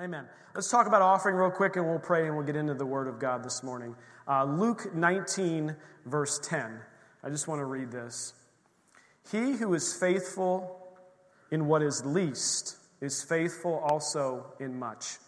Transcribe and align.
Amen. 0.00 0.26
Let's 0.56 0.68
talk 0.68 0.88
about 0.88 1.02
offering 1.02 1.36
real 1.36 1.52
quick 1.52 1.76
and 1.76 1.86
we'll 1.86 2.00
pray 2.00 2.26
and 2.26 2.36
we'll 2.36 2.44
get 2.44 2.56
into 2.56 2.74
the 2.74 2.84
Word 2.84 3.06
of 3.06 3.20
God 3.20 3.44
this 3.44 3.62
morning. 3.62 3.94
Uh, 4.26 4.42
Luke 4.42 4.92
19, 4.92 5.76
verse 6.04 6.40
10. 6.40 6.80
I 7.22 7.30
just 7.30 7.46
want 7.46 7.60
to 7.60 7.64
read 7.64 7.92
this. 7.92 8.34
He 9.30 9.52
who 9.52 9.72
is 9.72 9.94
faithful 9.94 10.84
in 11.52 11.68
what 11.68 11.80
is 11.80 12.04
least 12.04 12.76
is 13.00 13.22
faithful 13.22 13.78
also 13.88 14.44
in 14.58 14.76
much. 14.76 15.18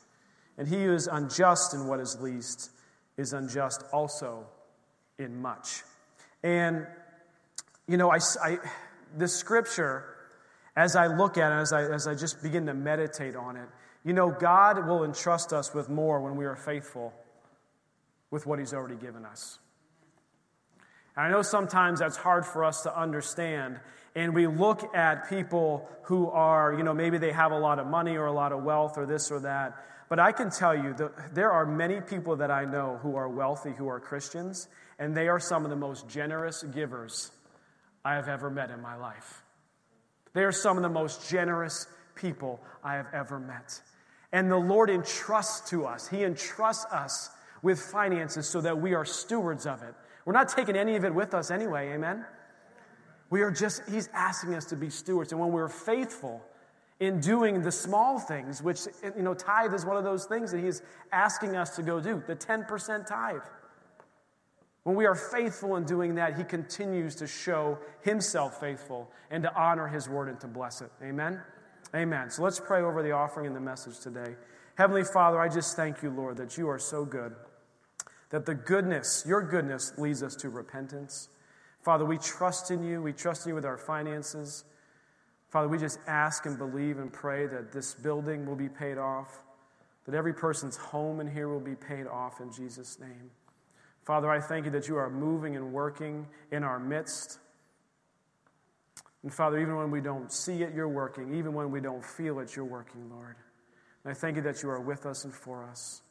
And 0.58 0.66
he 0.66 0.82
who 0.82 0.94
is 0.94 1.06
unjust 1.06 1.72
in 1.72 1.86
what 1.86 2.00
is 2.00 2.20
least 2.20 2.72
is 3.16 3.34
unjust 3.34 3.84
also 3.92 4.46
in 5.16 5.40
much. 5.40 5.82
And, 6.42 6.88
you 7.86 7.98
know, 7.98 8.10
I, 8.10 8.18
I, 8.42 8.58
this 9.16 9.32
scripture, 9.32 10.16
as 10.74 10.96
I 10.96 11.06
look 11.06 11.38
at 11.38 11.52
it, 11.52 11.54
as 11.54 11.72
I, 11.72 11.84
as 11.84 12.08
I 12.08 12.16
just 12.16 12.42
begin 12.42 12.66
to 12.66 12.74
meditate 12.74 13.36
on 13.36 13.54
it, 13.54 13.68
you 14.06 14.12
know, 14.12 14.30
God 14.30 14.86
will 14.86 15.02
entrust 15.02 15.52
us 15.52 15.74
with 15.74 15.88
more 15.88 16.20
when 16.20 16.36
we 16.36 16.44
are 16.44 16.54
faithful 16.54 17.12
with 18.30 18.46
what 18.46 18.60
He's 18.60 18.72
already 18.72 18.94
given 18.94 19.24
us. 19.24 19.58
And 21.16 21.26
I 21.26 21.30
know 21.30 21.42
sometimes 21.42 21.98
that's 21.98 22.16
hard 22.16 22.46
for 22.46 22.64
us 22.64 22.82
to 22.82 22.96
understand. 22.96 23.80
And 24.14 24.32
we 24.32 24.46
look 24.46 24.94
at 24.94 25.28
people 25.28 25.88
who 26.04 26.30
are, 26.30 26.72
you 26.72 26.84
know, 26.84 26.94
maybe 26.94 27.18
they 27.18 27.32
have 27.32 27.50
a 27.50 27.58
lot 27.58 27.80
of 27.80 27.88
money 27.88 28.16
or 28.16 28.26
a 28.26 28.32
lot 28.32 28.52
of 28.52 28.62
wealth 28.62 28.96
or 28.96 29.06
this 29.06 29.32
or 29.32 29.40
that. 29.40 29.74
But 30.08 30.20
I 30.20 30.30
can 30.30 30.50
tell 30.50 30.74
you 30.74 30.94
that 30.94 31.34
there 31.34 31.50
are 31.50 31.66
many 31.66 32.00
people 32.00 32.36
that 32.36 32.50
I 32.50 32.64
know 32.64 33.00
who 33.02 33.16
are 33.16 33.28
wealthy, 33.28 33.72
who 33.72 33.88
are 33.88 33.98
Christians, 33.98 34.68
and 35.00 35.16
they 35.16 35.26
are 35.26 35.40
some 35.40 35.64
of 35.64 35.70
the 35.70 35.76
most 35.76 36.08
generous 36.08 36.62
givers 36.62 37.32
I 38.04 38.14
have 38.14 38.28
ever 38.28 38.50
met 38.50 38.70
in 38.70 38.80
my 38.80 38.94
life. 38.94 39.42
They 40.32 40.44
are 40.44 40.52
some 40.52 40.76
of 40.76 40.84
the 40.84 40.88
most 40.88 41.28
generous 41.28 41.88
people 42.14 42.60
I 42.84 42.94
have 42.94 43.08
ever 43.12 43.40
met. 43.40 43.80
And 44.32 44.50
the 44.50 44.56
Lord 44.56 44.90
entrusts 44.90 45.68
to 45.70 45.86
us, 45.86 46.08
He 46.08 46.24
entrusts 46.24 46.86
us 46.86 47.30
with 47.62 47.80
finances 47.80 48.48
so 48.48 48.60
that 48.60 48.78
we 48.78 48.94
are 48.94 49.04
stewards 49.04 49.66
of 49.66 49.82
it. 49.82 49.94
We're 50.24 50.32
not 50.32 50.48
taking 50.48 50.76
any 50.76 50.96
of 50.96 51.04
it 51.04 51.14
with 51.14 51.34
us 51.34 51.50
anyway, 51.50 51.92
amen? 51.92 52.24
We 53.30 53.42
are 53.42 53.50
just, 53.50 53.82
He's 53.88 54.08
asking 54.12 54.54
us 54.54 54.64
to 54.66 54.76
be 54.76 54.90
stewards. 54.90 55.32
And 55.32 55.40
when 55.40 55.52
we're 55.52 55.68
faithful 55.68 56.42
in 57.00 57.20
doing 57.20 57.62
the 57.62 57.72
small 57.72 58.18
things, 58.18 58.62
which, 58.62 58.80
you 59.16 59.22
know, 59.22 59.34
tithe 59.34 59.74
is 59.74 59.84
one 59.84 59.96
of 59.96 60.04
those 60.04 60.24
things 60.24 60.50
that 60.52 60.62
He's 60.62 60.82
asking 61.12 61.56
us 61.56 61.76
to 61.76 61.82
go 61.82 62.00
do, 62.00 62.22
the 62.26 62.36
10% 62.36 63.06
tithe. 63.06 63.40
When 64.84 64.94
we 64.94 65.06
are 65.06 65.16
faithful 65.16 65.76
in 65.76 65.84
doing 65.84 66.14
that, 66.14 66.36
He 66.36 66.44
continues 66.44 67.16
to 67.16 67.26
show 67.26 67.78
Himself 68.02 68.60
faithful 68.60 69.10
and 69.30 69.42
to 69.42 69.54
honor 69.54 69.88
His 69.88 70.08
word 70.08 70.28
and 70.28 70.40
to 70.40 70.46
bless 70.46 70.80
it. 70.80 70.90
Amen? 71.02 71.40
Amen. 71.96 72.28
So 72.28 72.42
let's 72.42 72.60
pray 72.60 72.82
over 72.82 73.02
the 73.02 73.12
offering 73.12 73.46
and 73.46 73.56
the 73.56 73.60
message 73.60 74.00
today. 74.00 74.36
Heavenly 74.74 75.02
Father, 75.02 75.40
I 75.40 75.48
just 75.48 75.76
thank 75.76 76.02
you, 76.02 76.10
Lord, 76.10 76.36
that 76.36 76.58
you 76.58 76.68
are 76.68 76.78
so 76.78 77.06
good, 77.06 77.34
that 78.28 78.44
the 78.44 78.54
goodness, 78.54 79.24
your 79.26 79.40
goodness, 79.40 79.94
leads 79.96 80.22
us 80.22 80.36
to 80.36 80.50
repentance. 80.50 81.30
Father, 81.80 82.04
we 82.04 82.18
trust 82.18 82.70
in 82.70 82.82
you. 82.82 83.00
We 83.00 83.14
trust 83.14 83.46
in 83.46 83.50
you 83.50 83.54
with 83.54 83.64
our 83.64 83.78
finances. 83.78 84.64
Father, 85.48 85.68
we 85.68 85.78
just 85.78 85.98
ask 86.06 86.44
and 86.44 86.58
believe 86.58 86.98
and 86.98 87.10
pray 87.10 87.46
that 87.46 87.72
this 87.72 87.94
building 87.94 88.44
will 88.44 88.56
be 88.56 88.68
paid 88.68 88.98
off, 88.98 89.38
that 90.04 90.14
every 90.14 90.34
person's 90.34 90.76
home 90.76 91.20
in 91.20 91.26
here 91.26 91.48
will 91.48 91.60
be 91.60 91.76
paid 91.76 92.06
off 92.06 92.42
in 92.42 92.52
Jesus' 92.52 93.00
name. 93.00 93.30
Father, 94.04 94.30
I 94.30 94.40
thank 94.40 94.66
you 94.66 94.70
that 94.72 94.86
you 94.86 94.96
are 94.98 95.08
moving 95.08 95.56
and 95.56 95.72
working 95.72 96.26
in 96.52 96.62
our 96.62 96.78
midst. 96.78 97.38
And 99.22 99.32
Father, 99.32 99.58
even 99.58 99.76
when 99.76 99.90
we 99.90 100.00
don't 100.00 100.32
see 100.32 100.62
it, 100.62 100.74
you're 100.74 100.88
working. 100.88 101.34
Even 101.34 101.52
when 101.52 101.70
we 101.70 101.80
don't 101.80 102.04
feel 102.04 102.38
it, 102.40 102.54
you're 102.54 102.64
working, 102.64 103.10
Lord. 103.10 103.36
And 104.04 104.12
I 104.12 104.14
thank 104.14 104.36
you 104.36 104.42
that 104.42 104.62
you 104.62 104.70
are 104.70 104.80
with 104.80 105.04
us 105.06 105.24
and 105.24 105.34
for 105.34 105.64
us. 105.64 106.02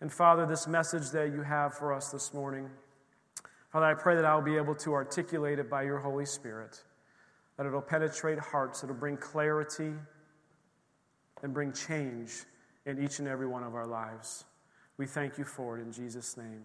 And 0.00 0.12
Father, 0.12 0.46
this 0.46 0.66
message 0.66 1.10
that 1.10 1.32
you 1.32 1.42
have 1.42 1.74
for 1.74 1.92
us 1.92 2.10
this 2.10 2.34
morning, 2.34 2.68
Father, 3.72 3.86
I 3.86 3.94
pray 3.94 4.16
that 4.16 4.24
I'll 4.24 4.42
be 4.42 4.56
able 4.56 4.74
to 4.76 4.92
articulate 4.92 5.58
it 5.58 5.70
by 5.70 5.82
your 5.82 5.98
Holy 5.98 6.26
Spirit, 6.26 6.82
that 7.56 7.66
it'll 7.66 7.80
penetrate 7.80 8.38
hearts, 8.38 8.82
it'll 8.82 8.94
bring 8.94 9.16
clarity 9.16 9.92
and 11.42 11.54
bring 11.54 11.72
change 11.72 12.32
in 12.84 13.02
each 13.02 13.18
and 13.18 13.28
every 13.28 13.46
one 13.46 13.62
of 13.62 13.74
our 13.74 13.86
lives. 13.86 14.44
We 14.96 15.06
thank 15.06 15.38
you 15.38 15.44
for 15.44 15.78
it 15.78 15.82
in 15.82 15.92
Jesus' 15.92 16.36
name. 16.36 16.64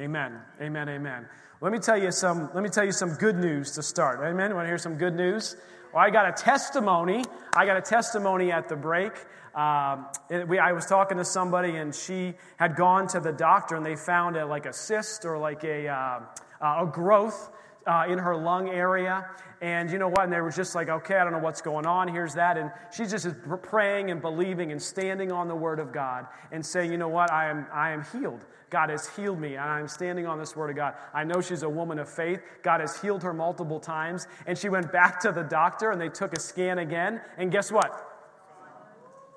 Amen. 0.00 0.40
Amen. 0.62 0.88
Amen. 0.88 1.26
Let 1.60 1.72
me 1.72 1.78
tell 1.78 1.98
you 1.98 2.10
some, 2.10 2.48
let 2.54 2.62
me 2.62 2.70
tell 2.70 2.86
you 2.86 2.92
some 2.92 3.16
good 3.16 3.36
news 3.36 3.72
to 3.72 3.82
start. 3.82 4.20
Amen. 4.20 4.54
Want 4.54 4.64
to 4.64 4.68
hear 4.68 4.78
some 4.78 4.94
good 4.94 5.14
news? 5.14 5.56
Well, 5.92 6.02
I 6.02 6.08
got 6.08 6.26
a 6.26 6.32
testimony. 6.32 7.22
I 7.54 7.66
got 7.66 7.76
a 7.76 7.82
testimony 7.82 8.50
at 8.50 8.66
the 8.66 8.76
break. 8.76 9.12
Um, 9.54 10.06
we, 10.48 10.58
I 10.58 10.72
was 10.72 10.86
talking 10.86 11.18
to 11.18 11.24
somebody, 11.24 11.76
and 11.76 11.94
she 11.94 12.32
had 12.56 12.76
gone 12.76 13.08
to 13.08 13.20
the 13.20 13.32
doctor, 13.32 13.76
and 13.76 13.84
they 13.84 13.94
found 13.94 14.38
a, 14.38 14.46
like 14.46 14.64
a 14.64 14.72
cyst 14.72 15.26
or 15.26 15.36
like 15.36 15.64
a, 15.64 15.88
uh, 15.88 16.20
a 16.62 16.86
growth 16.90 17.50
uh, 17.86 18.04
in 18.08 18.18
her 18.18 18.36
lung 18.36 18.68
area. 18.68 19.28
And 19.62 19.90
you 19.90 19.98
know 19.98 20.08
what? 20.08 20.24
And 20.24 20.32
they 20.32 20.40
were 20.40 20.50
just 20.50 20.74
like, 20.74 20.88
okay, 20.88 21.16
I 21.16 21.24
don't 21.24 21.32
know 21.34 21.38
what's 21.38 21.60
going 21.60 21.86
on. 21.86 22.08
Here's 22.08 22.34
that. 22.34 22.56
And 22.56 22.70
she's 22.94 23.10
just 23.10 23.28
praying 23.62 24.10
and 24.10 24.22
believing 24.22 24.72
and 24.72 24.80
standing 24.80 25.30
on 25.30 25.48
the 25.48 25.54
word 25.54 25.78
of 25.78 25.92
God 25.92 26.26
and 26.50 26.64
saying, 26.64 26.90
you 26.90 26.96
know 26.96 27.08
what? 27.08 27.30
I 27.30 27.50
am, 27.50 27.66
I 27.72 27.90
am 27.90 28.04
healed. 28.12 28.46
God 28.70 28.88
has 28.88 29.08
healed 29.16 29.40
me, 29.40 29.56
and 29.56 29.68
I'm 29.68 29.88
standing 29.88 30.26
on 30.26 30.38
this 30.38 30.54
word 30.54 30.70
of 30.70 30.76
God. 30.76 30.94
I 31.12 31.24
know 31.24 31.40
she's 31.40 31.64
a 31.64 31.68
woman 31.68 31.98
of 31.98 32.08
faith. 32.08 32.40
God 32.62 32.80
has 32.80 33.00
healed 33.00 33.22
her 33.24 33.34
multiple 33.34 33.80
times. 33.80 34.28
And 34.46 34.56
she 34.56 34.68
went 34.68 34.92
back 34.92 35.20
to 35.22 35.32
the 35.32 35.42
doctor, 35.42 35.90
and 35.90 36.00
they 36.00 36.08
took 36.08 36.32
a 36.32 36.40
scan 36.40 36.78
again. 36.78 37.20
And 37.36 37.50
guess 37.50 37.72
what? 37.72 38.06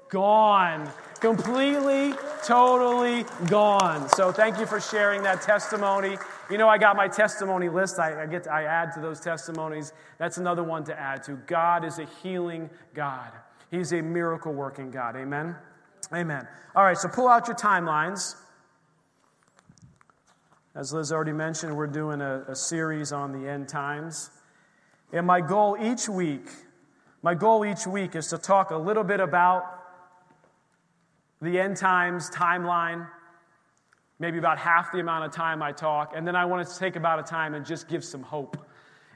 Gone. 0.10 0.88
Completely, 1.20 2.14
totally 2.46 3.26
gone. 3.48 4.08
So 4.10 4.32
thank 4.32 4.60
you 4.60 4.68
for 4.68 4.80
sharing 4.80 5.24
that 5.24 5.42
testimony. 5.42 6.18
You 6.50 6.58
know, 6.58 6.68
I 6.68 6.78
got 6.78 6.96
my 6.96 7.08
testimony 7.08 7.70
list. 7.70 8.00
I, 8.00 8.24
I, 8.24 8.26
get 8.26 8.44
to, 8.44 8.54
I 8.54 8.64
add 8.64 8.92
to 8.94 9.00
those 9.00 9.20
testimonies. 9.20 9.94
That's 10.18 10.38
another 10.38 10.64
one 10.64 10.84
to 10.86 11.00
add 11.00 11.24
to. 11.24 11.34
God 11.48 11.86
is 11.86 12.00
a 12.00 12.06
healing 12.22 12.70
God. 12.94 13.32
He's 13.72 13.94
a 13.94 14.02
miracle 14.02 14.54
working 14.54 14.92
God. 14.92 15.16
Amen. 15.16 15.56
Amen. 16.14 16.48
All 16.76 16.84
right, 16.84 16.98
so 16.98 17.08
pull 17.08 17.28
out 17.28 17.48
your 17.48 17.56
timelines. 17.56 18.36
As 20.76 20.92
Liz 20.92 21.12
already 21.12 21.34
mentioned, 21.34 21.76
we're 21.76 21.88
doing 21.88 22.22
a, 22.22 22.44
a 22.48 22.56
series 22.56 23.12
on 23.12 23.32
the 23.32 23.50
end 23.50 23.68
times. 23.68 24.32
And 25.12 25.26
my 25.26 25.40
goal 25.40 25.78
each 25.80 26.10
week, 26.10 26.50
my 27.22 27.36
goal 27.36 27.64
each 27.64 27.86
week 27.86 28.16
is 28.16 28.28
to 28.30 28.38
talk 28.38 28.72
a 28.72 28.78
little 28.78 29.04
bit 29.04 29.20
about 29.20 29.64
the 31.42 31.60
end 31.60 31.78
times 31.78 32.30
timeline, 32.32 33.08
maybe 34.24 34.38
about 34.38 34.58
half 34.58 34.90
the 34.94 35.02
amount 35.02 35.26
of 35.26 35.34
time 35.34 35.62
I 35.62 35.74
talk. 35.74 36.14
And 36.16 36.26
then 36.26 36.34
I 36.34 36.46
want 36.46 36.66
to 36.66 36.80
take 36.80 36.96
about 36.96 37.20
a 37.20 37.24
time 37.24 37.56
and 37.56 37.66
just 37.66 37.90
give 37.90 38.06
some 38.06 38.24
hope. 38.24 38.56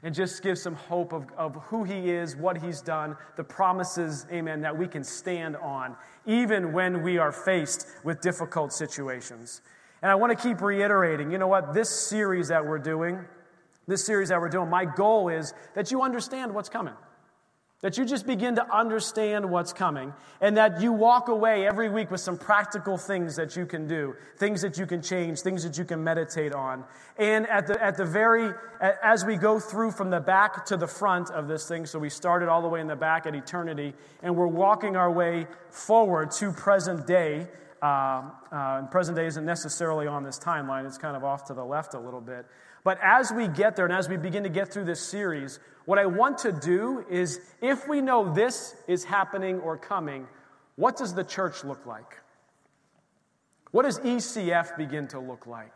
And 0.02 0.14
just 0.14 0.42
give 0.42 0.58
some 0.58 0.74
hope 0.74 1.14
of, 1.14 1.24
of 1.36 1.56
who 1.56 1.82
he 1.82 2.10
is, 2.10 2.36
what 2.36 2.58
he's 2.58 2.82
done, 2.82 3.16
the 3.36 3.42
promises, 3.42 4.26
amen, 4.30 4.60
that 4.60 4.76
we 4.76 4.86
can 4.86 5.02
stand 5.02 5.56
on, 5.56 5.96
even 6.26 6.74
when 6.74 7.02
we 7.02 7.16
are 7.16 7.32
faced 7.32 7.88
with 8.04 8.20
difficult 8.20 8.72
situations. 8.72 9.62
And 10.02 10.12
I 10.12 10.14
want 10.14 10.38
to 10.38 10.40
keep 10.40 10.60
reiterating, 10.60 11.32
you 11.32 11.38
know 11.38 11.48
what, 11.48 11.72
this 11.72 11.88
series 11.88 12.48
that 12.48 12.64
we're 12.64 12.78
doing, 12.78 13.24
this 13.88 14.04
series 14.04 14.28
that 14.28 14.38
we're 14.40 14.50
doing, 14.50 14.68
my 14.68 14.84
goal 14.84 15.30
is 15.30 15.54
that 15.74 15.90
you 15.90 16.02
understand 16.02 16.54
what's 16.54 16.68
coming. 16.68 16.94
That 17.80 17.96
you 17.96 18.04
just 18.04 18.26
begin 18.26 18.56
to 18.56 18.76
understand 18.76 19.48
what's 19.48 19.72
coming, 19.72 20.12
and 20.40 20.56
that 20.56 20.80
you 20.80 20.92
walk 20.92 21.28
away 21.28 21.64
every 21.64 21.88
week 21.88 22.10
with 22.10 22.20
some 22.20 22.36
practical 22.36 22.98
things 22.98 23.36
that 23.36 23.54
you 23.54 23.66
can 23.66 23.86
do, 23.86 24.16
things 24.36 24.62
that 24.62 24.78
you 24.78 24.84
can 24.84 25.00
change, 25.00 25.42
things 25.42 25.62
that 25.62 25.78
you 25.78 25.84
can 25.84 26.02
meditate 26.02 26.52
on. 26.52 26.82
And 27.18 27.46
at 27.46 27.68
the, 27.68 27.80
at 27.80 27.96
the 27.96 28.04
very, 28.04 28.52
as 28.80 29.24
we 29.24 29.36
go 29.36 29.60
through 29.60 29.92
from 29.92 30.10
the 30.10 30.18
back 30.18 30.66
to 30.66 30.76
the 30.76 30.88
front 30.88 31.30
of 31.30 31.46
this 31.46 31.68
thing, 31.68 31.86
so 31.86 32.00
we 32.00 32.10
started 32.10 32.48
all 32.48 32.62
the 32.62 32.68
way 32.68 32.80
in 32.80 32.88
the 32.88 32.96
back 32.96 33.26
at 33.26 33.36
eternity, 33.36 33.94
and 34.24 34.34
we're 34.34 34.48
walking 34.48 34.96
our 34.96 35.12
way 35.12 35.46
forward 35.70 36.32
to 36.32 36.50
present 36.50 37.06
day, 37.06 37.46
uh, 37.80 38.22
uh, 38.50 38.82
present 38.90 39.16
day 39.16 39.26
isn't 39.26 39.44
necessarily 39.44 40.08
on 40.08 40.24
this 40.24 40.40
timeline, 40.40 40.84
it's 40.84 40.98
kind 40.98 41.16
of 41.16 41.22
off 41.22 41.44
to 41.44 41.54
the 41.54 41.64
left 41.64 41.94
a 41.94 42.00
little 42.00 42.20
bit. 42.20 42.44
But 42.82 42.98
as 43.02 43.32
we 43.32 43.46
get 43.48 43.76
there 43.76 43.84
and 43.84 43.94
as 43.94 44.08
we 44.08 44.16
begin 44.16 44.42
to 44.44 44.48
get 44.48 44.72
through 44.72 44.86
this 44.86 45.00
series, 45.00 45.60
what 45.88 45.98
I 45.98 46.04
want 46.04 46.36
to 46.40 46.52
do 46.52 47.02
is 47.08 47.40
if 47.62 47.88
we 47.88 48.02
know 48.02 48.34
this 48.34 48.76
is 48.86 49.04
happening 49.04 49.58
or 49.60 49.78
coming, 49.78 50.28
what 50.76 50.98
does 50.98 51.14
the 51.14 51.24
church 51.24 51.64
look 51.64 51.86
like? 51.86 52.18
What 53.70 53.84
does 53.84 53.98
ECF 54.00 54.76
begin 54.76 55.08
to 55.08 55.18
look 55.18 55.46
like? 55.46 55.72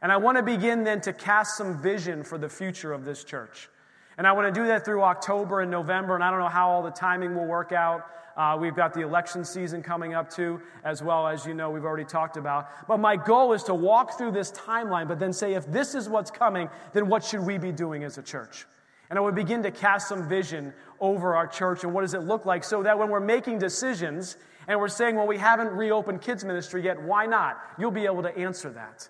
And 0.00 0.10
I 0.10 0.16
want 0.16 0.38
to 0.38 0.42
begin 0.42 0.82
then 0.82 1.02
to 1.02 1.12
cast 1.12 1.58
some 1.58 1.76
vision 1.82 2.24
for 2.24 2.38
the 2.38 2.48
future 2.48 2.94
of 2.94 3.04
this 3.04 3.22
church. 3.22 3.68
And 4.16 4.26
I 4.26 4.32
want 4.32 4.46
to 4.46 4.58
do 4.58 4.66
that 4.68 4.82
through 4.82 5.02
October 5.02 5.60
and 5.60 5.70
November, 5.70 6.14
and 6.14 6.24
I 6.24 6.30
don't 6.30 6.40
know 6.40 6.48
how 6.48 6.70
all 6.70 6.82
the 6.82 6.90
timing 6.90 7.34
will 7.34 7.44
work 7.44 7.70
out. 7.70 8.00
Uh, 8.38 8.56
we've 8.58 8.74
got 8.74 8.94
the 8.94 9.02
election 9.02 9.44
season 9.44 9.82
coming 9.82 10.14
up 10.14 10.30
too, 10.30 10.58
as 10.84 11.02
well 11.02 11.28
as 11.28 11.44
you 11.44 11.52
know, 11.52 11.68
we've 11.68 11.84
already 11.84 12.06
talked 12.06 12.38
about. 12.38 12.70
But 12.88 12.98
my 12.98 13.16
goal 13.16 13.52
is 13.52 13.62
to 13.64 13.74
walk 13.74 14.16
through 14.16 14.32
this 14.32 14.50
timeline, 14.52 15.06
but 15.06 15.18
then 15.18 15.34
say, 15.34 15.52
if 15.52 15.66
this 15.66 15.94
is 15.94 16.08
what's 16.08 16.30
coming, 16.30 16.70
then 16.94 17.08
what 17.08 17.22
should 17.22 17.40
we 17.40 17.58
be 17.58 17.72
doing 17.72 18.04
as 18.04 18.16
a 18.16 18.22
church? 18.22 18.64
And 19.10 19.18
I 19.18 19.22
would 19.22 19.34
begin 19.34 19.62
to 19.64 19.70
cast 19.70 20.08
some 20.08 20.28
vision 20.28 20.72
over 21.00 21.36
our 21.36 21.46
church 21.46 21.84
and 21.84 21.92
what 21.92 22.00
does 22.00 22.14
it 22.14 22.22
look 22.22 22.46
like 22.46 22.64
so 22.64 22.82
that 22.82 22.98
when 22.98 23.10
we're 23.10 23.20
making 23.20 23.58
decisions 23.58 24.36
And 24.66 24.80
we're 24.80 24.88
saying, 24.88 25.16
well, 25.16 25.26
we 25.26 25.38
haven't 25.38 25.68
reopened 25.68 26.22
kids' 26.22 26.44
ministry 26.44 26.82
yet. 26.84 27.02
Why 27.02 27.26
not? 27.26 27.58
You'll 27.78 27.90
be 27.90 28.06
able 28.06 28.22
to 28.22 28.36
answer 28.36 28.70
that. 28.70 29.08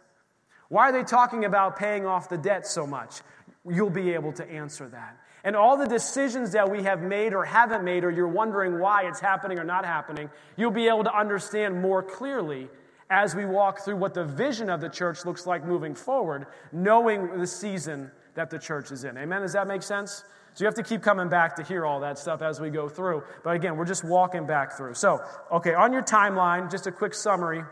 Why 0.69 0.89
are 0.89 0.93
they 0.93 1.05
talking 1.05 1.45
about 1.45 1.77
paying 1.79 2.07
off 2.07 2.29
the 2.29 2.39
debt 2.39 2.67
so 2.67 2.87
much? 2.87 3.21
You'll 3.69 3.91
be 3.91 4.13
able 4.15 4.33
to 4.33 4.51
answer 4.51 4.89
that. 4.89 5.19
And 5.45 5.55
all 5.55 5.77
the 5.77 5.87
decisions 5.87 6.53
that 6.53 6.71
we 6.71 6.83
have 6.85 7.03
made 7.03 7.35
or 7.35 7.45
haven't 7.45 7.85
made, 7.85 8.03
or 8.03 8.11
you're 8.11 8.27
wondering 8.27 8.79
why 8.79 9.03
it's 9.03 9.21
happening 9.21 9.59
or 9.59 9.65
not 9.65 9.85
happening, 9.85 10.31
you'll 10.57 10.71
be 10.71 10.89
able 10.89 11.05
to 11.05 11.17
understand 11.17 11.81
more 11.81 12.03
clearly 12.03 12.69
as 13.11 13.35
we 13.35 13.45
walk 13.45 13.81
through 13.81 13.97
what 13.97 14.15
the 14.15 14.25
vision 14.25 14.71
of 14.71 14.81
the 14.81 14.89
church 14.89 15.27
looks 15.27 15.47
like 15.47 15.65
moving 15.65 15.95
forward, 15.95 16.47
knowing 16.73 17.39
the 17.39 17.47
season 17.47 18.11
that 18.35 18.51
the 18.51 18.59
church 18.59 18.91
is 18.91 19.05
in. 19.05 19.17
Amen? 19.17 19.43
Does 19.43 19.53
that 19.53 19.67
make 19.67 19.83
sense? 19.83 20.25
So 20.55 20.63
you 20.63 20.67
have 20.67 20.75
to 20.77 20.83
keep 20.83 21.03
coming 21.03 21.29
back 21.29 21.57
to 21.57 21.65
hear 21.65 21.85
all 21.85 22.01
that 22.01 22.19
stuff 22.19 22.41
as 22.41 22.61
we 22.61 22.71
go 22.71 22.89
through. 22.89 23.25
But 23.43 23.57
again, 23.57 23.77
we're 23.77 23.85
just 23.85 24.05
walking 24.05 24.47
back 24.47 24.77
through. 24.77 24.95
So, 24.95 25.21
okay, 25.51 25.75
on 25.75 25.93
your 25.93 26.03
timeline, 26.03 26.71
just 26.71 26.87
a 26.87 26.93
quick 26.93 27.15
summary. 27.15 27.65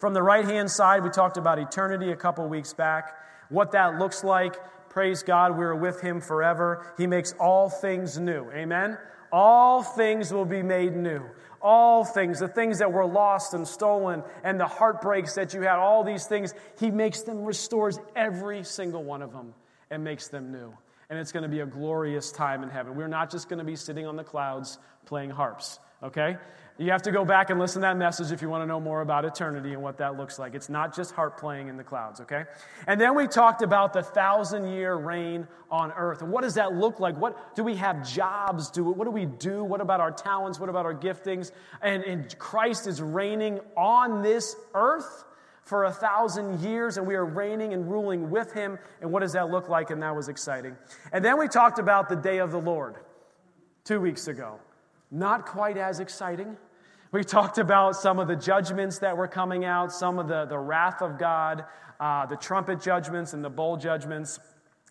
From 0.00 0.14
the 0.14 0.22
right 0.22 0.44
hand 0.44 0.70
side, 0.70 1.04
we 1.04 1.10
talked 1.10 1.36
about 1.36 1.58
eternity 1.58 2.10
a 2.10 2.16
couple 2.16 2.48
weeks 2.48 2.72
back, 2.72 3.14
what 3.48 3.72
that 3.72 3.98
looks 3.98 4.24
like. 4.24 4.56
Praise 4.88 5.22
God, 5.22 5.56
we're 5.56 5.74
with 5.74 6.00
Him 6.00 6.20
forever. 6.20 6.92
He 6.98 7.06
makes 7.06 7.32
all 7.38 7.70
things 7.70 8.18
new. 8.18 8.50
Amen? 8.50 8.98
All 9.30 9.82
things 9.84 10.32
will 10.32 10.44
be 10.44 10.62
made 10.62 10.96
new. 10.96 11.22
All 11.62 12.04
things, 12.04 12.40
the 12.40 12.48
things 12.48 12.78
that 12.78 12.90
were 12.90 13.06
lost 13.06 13.54
and 13.54 13.68
stolen, 13.68 14.24
and 14.42 14.58
the 14.58 14.66
heartbreaks 14.66 15.34
that 15.34 15.54
you 15.54 15.60
had, 15.60 15.76
all 15.76 16.02
these 16.02 16.26
things, 16.26 16.54
He 16.80 16.90
makes 16.90 17.20
them, 17.20 17.44
restores 17.44 18.00
every 18.16 18.64
single 18.64 19.04
one 19.04 19.22
of 19.22 19.32
them, 19.32 19.54
and 19.90 20.02
makes 20.04 20.28
them 20.28 20.52
new 20.52 20.72
and 21.10 21.18
it's 21.18 21.32
going 21.32 21.42
to 21.42 21.48
be 21.48 21.60
a 21.60 21.66
glorious 21.66 22.30
time 22.30 22.62
in 22.62 22.70
heaven. 22.70 22.94
We're 22.94 23.08
not 23.08 23.30
just 23.30 23.48
going 23.48 23.58
to 23.58 23.64
be 23.64 23.76
sitting 23.76 24.06
on 24.06 24.14
the 24.14 24.22
clouds 24.22 24.78
playing 25.04 25.30
harps, 25.30 25.80
okay? 26.04 26.36
You 26.78 26.92
have 26.92 27.02
to 27.02 27.10
go 27.10 27.24
back 27.24 27.50
and 27.50 27.58
listen 27.58 27.82
to 27.82 27.88
that 27.88 27.96
message 27.96 28.30
if 28.30 28.40
you 28.40 28.48
want 28.48 28.62
to 28.62 28.66
know 28.66 28.80
more 28.80 29.02
about 29.02 29.24
eternity 29.24 29.74
and 29.74 29.82
what 29.82 29.98
that 29.98 30.16
looks 30.16 30.38
like. 30.38 30.54
It's 30.54 30.68
not 30.68 30.94
just 30.94 31.10
harp 31.12 31.38
playing 31.38 31.68
in 31.68 31.76
the 31.76 31.82
clouds, 31.82 32.20
okay? 32.20 32.44
And 32.86 32.98
then 32.98 33.16
we 33.16 33.26
talked 33.26 33.60
about 33.60 33.92
the 33.92 34.02
thousand 34.02 34.68
year 34.68 34.94
reign 34.94 35.48
on 35.68 35.90
earth. 35.92 36.22
And 36.22 36.30
what 36.30 36.42
does 36.42 36.54
that 36.54 36.74
look 36.74 37.00
like? 37.00 37.16
What 37.18 37.56
do 37.56 37.64
we 37.64 37.74
have 37.76 38.08
jobs? 38.08 38.70
Do 38.70 38.84
what 38.84 39.04
do 39.04 39.10
we 39.10 39.26
do? 39.26 39.64
What 39.64 39.80
about 39.80 40.00
our 40.00 40.12
talents? 40.12 40.60
What 40.60 40.70
about 40.70 40.86
our 40.86 40.94
giftings? 40.94 41.50
And, 41.82 42.04
and 42.04 42.38
Christ 42.38 42.86
is 42.86 43.02
reigning 43.02 43.60
on 43.76 44.22
this 44.22 44.56
earth 44.74 45.24
for 45.70 45.84
a 45.84 45.92
thousand 45.92 46.58
years 46.58 46.96
and 46.96 47.06
we 47.06 47.14
are 47.14 47.24
reigning 47.24 47.74
and 47.74 47.88
ruling 47.88 48.28
with 48.28 48.52
him. 48.52 48.76
And 49.00 49.12
what 49.12 49.20
does 49.20 49.34
that 49.34 49.52
look 49.52 49.68
like? 49.68 49.90
And 49.90 50.02
that 50.02 50.16
was 50.16 50.28
exciting. 50.28 50.76
And 51.12 51.24
then 51.24 51.38
we 51.38 51.46
talked 51.46 51.78
about 51.78 52.08
the 52.08 52.16
day 52.16 52.38
of 52.38 52.50
the 52.50 52.58
Lord 52.58 52.96
two 53.84 54.00
weeks 54.00 54.26
ago. 54.26 54.58
Not 55.12 55.46
quite 55.46 55.76
as 55.76 56.00
exciting. 56.00 56.56
We 57.12 57.22
talked 57.22 57.58
about 57.58 57.94
some 57.94 58.18
of 58.18 58.26
the 58.26 58.34
judgments 58.34 58.98
that 58.98 59.16
were 59.16 59.28
coming 59.28 59.64
out, 59.64 59.92
some 59.92 60.18
of 60.18 60.26
the, 60.26 60.44
the 60.44 60.58
wrath 60.58 61.02
of 61.02 61.20
God, 61.20 61.64
uh, 62.00 62.26
the 62.26 62.36
trumpet 62.36 62.80
judgments 62.80 63.32
and 63.32 63.44
the 63.44 63.50
bowl 63.50 63.76
judgments 63.76 64.40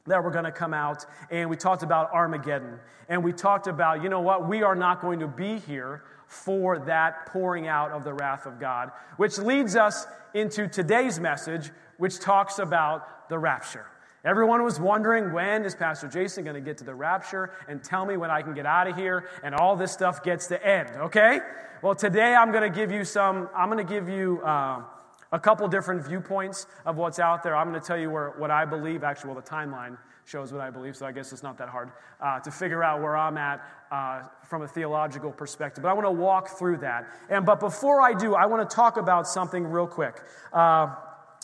that 0.05 0.23
were 0.23 0.31
going 0.31 0.45
to 0.45 0.51
come 0.51 0.73
out. 0.73 1.05
And 1.29 1.49
we 1.49 1.57
talked 1.57 1.83
about 1.83 2.09
Armageddon. 2.13 2.79
And 3.09 3.21
we 3.21 3.33
talked 3.33 3.67
about, 3.67 4.01
you 4.01 4.07
know 4.07 4.21
what, 4.21 4.47
we 4.47 4.63
are 4.63 4.75
not 4.75 5.01
going 5.01 5.19
to 5.19 5.27
be 5.27 5.57
here 5.59 6.03
for 6.29 6.77
that 6.77 7.25
pouring 7.25 7.67
out 7.67 7.91
of 7.91 8.03
the 8.03 8.13
wrath 8.13 8.45
of 8.45 8.59
God, 8.59 8.91
which 9.17 9.39
leads 9.39 9.75
us 9.75 10.05
into 10.35 10.67
today's 10.67 11.19
message, 11.19 11.71
which 11.97 12.19
talks 12.19 12.59
about 12.59 13.27
the 13.29 13.37
rapture. 13.37 13.87
Everyone 14.23 14.63
was 14.63 14.79
wondering 14.79 15.33
when 15.33 15.65
is 15.65 15.73
Pastor 15.73 16.07
Jason 16.07 16.43
going 16.43 16.53
to 16.53 16.61
get 16.61 16.77
to 16.77 16.83
the 16.83 16.93
rapture 16.93 17.51
and 17.67 17.83
tell 17.83 18.05
me 18.05 18.15
when 18.15 18.29
I 18.29 18.43
can 18.43 18.53
get 18.53 18.67
out 18.67 18.87
of 18.87 18.95
here 18.95 19.27
and 19.43 19.55
all 19.55 19.75
this 19.75 19.91
stuff 19.91 20.23
gets 20.23 20.45
to 20.47 20.65
end, 20.65 20.89
okay? 20.97 21.39
Well, 21.81 21.95
today 21.95 22.35
I'm 22.35 22.51
going 22.51 22.71
to 22.71 22.77
give 22.77 22.91
you 22.91 23.03
some, 23.03 23.49
I'm 23.55 23.71
going 23.71 23.85
to 23.85 23.91
give 23.91 24.07
you 24.07 24.39
uh, 24.43 24.83
a 25.31 25.39
couple 25.39 25.67
different 25.67 26.05
viewpoints 26.05 26.67
of 26.85 26.97
what's 26.97 27.17
out 27.17 27.41
there. 27.41 27.55
I'm 27.55 27.69
going 27.69 27.81
to 27.81 27.85
tell 27.85 27.97
you 27.97 28.11
where, 28.11 28.33
what 28.37 28.51
I 28.51 28.65
believe, 28.65 29.03
actually, 29.03 29.31
well, 29.31 29.41
the 29.41 29.49
timeline 29.49 29.97
shows 30.25 30.51
what 30.51 30.61
I 30.61 30.69
believe, 30.69 30.95
so 30.95 31.07
I 31.07 31.11
guess 31.11 31.33
it's 31.33 31.41
not 31.41 31.57
that 31.57 31.69
hard 31.69 31.91
uh, 32.21 32.39
to 32.41 32.51
figure 32.51 32.83
out 32.83 33.01
where 33.01 33.17
I'm 33.17 33.37
at 33.37 33.65
uh, 33.91 34.23
from 34.47 34.61
a 34.61 34.67
theological 34.67 35.31
perspective. 35.31 35.81
But 35.83 35.89
I 35.89 35.93
want 35.93 36.05
to 36.05 36.11
walk 36.11 36.57
through 36.57 36.77
that. 36.77 37.07
And 37.29 37.45
but 37.45 37.59
before 37.59 38.01
I 38.01 38.13
do, 38.13 38.35
I 38.35 38.45
want 38.45 38.67
to 38.67 38.75
talk 38.75 38.97
about 38.97 39.27
something 39.27 39.65
real 39.65 39.87
quick. 39.87 40.21
Uh, 40.53 40.87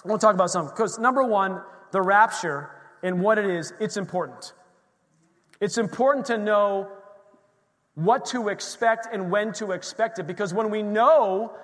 I 0.06 0.08
want 0.08 0.22
to 0.22 0.26
talk 0.26 0.36
about 0.36 0.52
something 0.52 0.74
because 0.76 1.00
number 1.00 1.24
one, 1.24 1.62
the 1.92 2.02
rapture 2.02 2.70
and 3.02 3.22
what 3.22 3.38
it 3.38 3.46
is, 3.46 3.74
it's 3.80 3.98
important. 3.98 4.54
It's 5.60 5.78
important 5.78 6.26
to 6.28 6.38
know 6.38 6.90
what 7.96 8.26
to 8.28 8.50
expect 8.50 9.08
and 9.12 9.32
when 9.32 9.54
to 9.54 9.72
expect 9.72 10.20
it 10.20 10.28
because 10.28 10.54
when 10.54 10.70
we 10.70 10.84
know 10.84 11.56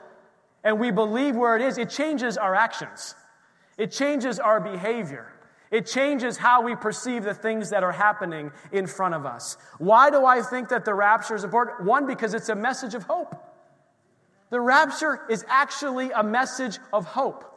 and 0.63 0.79
we 0.79 0.91
believe 0.91 1.35
where 1.35 1.55
it 1.55 1.61
is, 1.61 1.77
it 1.77 1.89
changes 1.89 2.37
our 2.37 2.55
actions. 2.55 3.15
It 3.77 3.91
changes 3.91 4.39
our 4.39 4.59
behavior. 4.59 5.31
It 5.71 5.85
changes 5.85 6.37
how 6.37 6.61
we 6.61 6.75
perceive 6.75 7.23
the 7.23 7.33
things 7.33 7.69
that 7.69 7.81
are 7.81 7.93
happening 7.93 8.51
in 8.73 8.87
front 8.87 9.15
of 9.15 9.25
us. 9.25 9.57
Why 9.77 10.09
do 10.09 10.25
I 10.25 10.41
think 10.41 10.69
that 10.69 10.83
the 10.83 10.93
rapture 10.93 11.33
is 11.33 11.45
important? 11.45 11.85
One, 11.85 12.05
because 12.05 12.33
it's 12.33 12.49
a 12.49 12.55
message 12.55 12.93
of 12.93 13.03
hope. 13.03 13.33
The 14.49 14.59
rapture 14.59 15.21
is 15.29 15.45
actually 15.47 16.11
a 16.11 16.23
message 16.23 16.77
of 16.91 17.05
hope. 17.05 17.47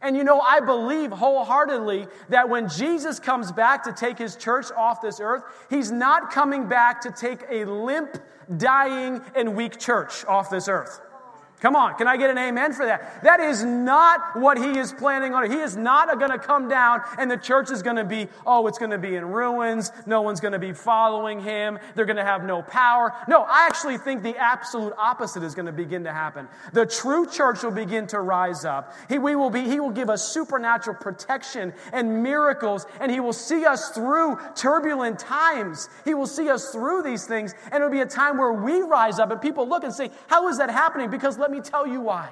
And 0.00 0.16
you 0.16 0.24
know, 0.24 0.40
I 0.40 0.60
believe 0.60 1.12
wholeheartedly 1.12 2.06
that 2.30 2.48
when 2.48 2.68
Jesus 2.68 3.20
comes 3.20 3.52
back 3.52 3.84
to 3.84 3.92
take 3.92 4.16
his 4.16 4.34
church 4.36 4.66
off 4.74 5.02
this 5.02 5.20
earth, 5.20 5.42
he's 5.68 5.92
not 5.92 6.30
coming 6.30 6.68
back 6.68 7.02
to 7.02 7.10
take 7.10 7.40
a 7.50 7.66
limp, 7.66 8.16
dying, 8.56 9.20
and 9.34 9.54
weak 9.54 9.78
church 9.78 10.24
off 10.24 10.48
this 10.48 10.68
earth. 10.68 11.00
Come 11.62 11.76
on, 11.76 11.94
can 11.94 12.08
I 12.08 12.16
get 12.16 12.28
an 12.28 12.38
amen 12.38 12.72
for 12.72 12.84
that? 12.86 13.22
That 13.22 13.38
is 13.38 13.62
not 13.62 14.34
what 14.34 14.58
he 14.58 14.76
is 14.80 14.92
planning 14.92 15.32
on. 15.32 15.48
He 15.48 15.58
is 15.58 15.76
not 15.76 16.18
going 16.18 16.32
to 16.32 16.38
come 16.38 16.68
down 16.68 17.02
and 17.18 17.30
the 17.30 17.36
church 17.36 17.70
is 17.70 17.84
going 17.84 17.94
to 17.94 18.04
be, 18.04 18.26
oh, 18.44 18.66
it's 18.66 18.78
going 18.78 18.90
to 18.90 18.98
be 18.98 19.14
in 19.14 19.26
ruins. 19.26 19.92
No 20.04 20.22
one's 20.22 20.40
going 20.40 20.54
to 20.54 20.58
be 20.58 20.72
following 20.72 21.38
him. 21.38 21.78
They're 21.94 22.04
going 22.04 22.16
to 22.16 22.24
have 22.24 22.42
no 22.42 22.62
power. 22.62 23.14
No, 23.28 23.42
I 23.42 23.68
actually 23.68 23.96
think 23.96 24.24
the 24.24 24.36
absolute 24.36 24.92
opposite 24.98 25.44
is 25.44 25.54
going 25.54 25.66
to 25.66 25.72
begin 25.72 26.02
to 26.02 26.12
happen. 26.12 26.48
The 26.72 26.84
true 26.84 27.28
church 27.28 27.62
will 27.62 27.70
begin 27.70 28.08
to 28.08 28.18
rise 28.18 28.64
up. 28.64 28.94
He, 29.08 29.18
we 29.18 29.36
will 29.36 29.50
be, 29.50 29.60
he 29.60 29.78
will 29.78 29.90
give 29.92 30.10
us 30.10 30.26
supernatural 30.32 30.96
protection 30.96 31.74
and 31.92 32.24
miracles, 32.24 32.86
and 32.98 33.12
he 33.12 33.20
will 33.20 33.32
see 33.32 33.66
us 33.66 33.90
through 33.90 34.36
turbulent 34.56 35.20
times. 35.20 35.88
He 36.04 36.14
will 36.14 36.26
see 36.26 36.48
us 36.48 36.72
through 36.72 37.04
these 37.04 37.24
things, 37.24 37.54
and 37.66 37.74
it'll 37.74 37.88
be 37.88 38.00
a 38.00 38.06
time 38.06 38.36
where 38.36 38.52
we 38.52 38.80
rise 38.80 39.20
up 39.20 39.30
and 39.30 39.40
people 39.40 39.68
look 39.68 39.84
and 39.84 39.94
say, 39.94 40.10
how 40.26 40.48
is 40.48 40.58
that 40.58 40.68
happening? 40.68 41.08
Because 41.08 41.38
let 41.38 41.51
me 41.52 41.60
tell 41.60 41.86
you 41.86 42.00
why. 42.00 42.30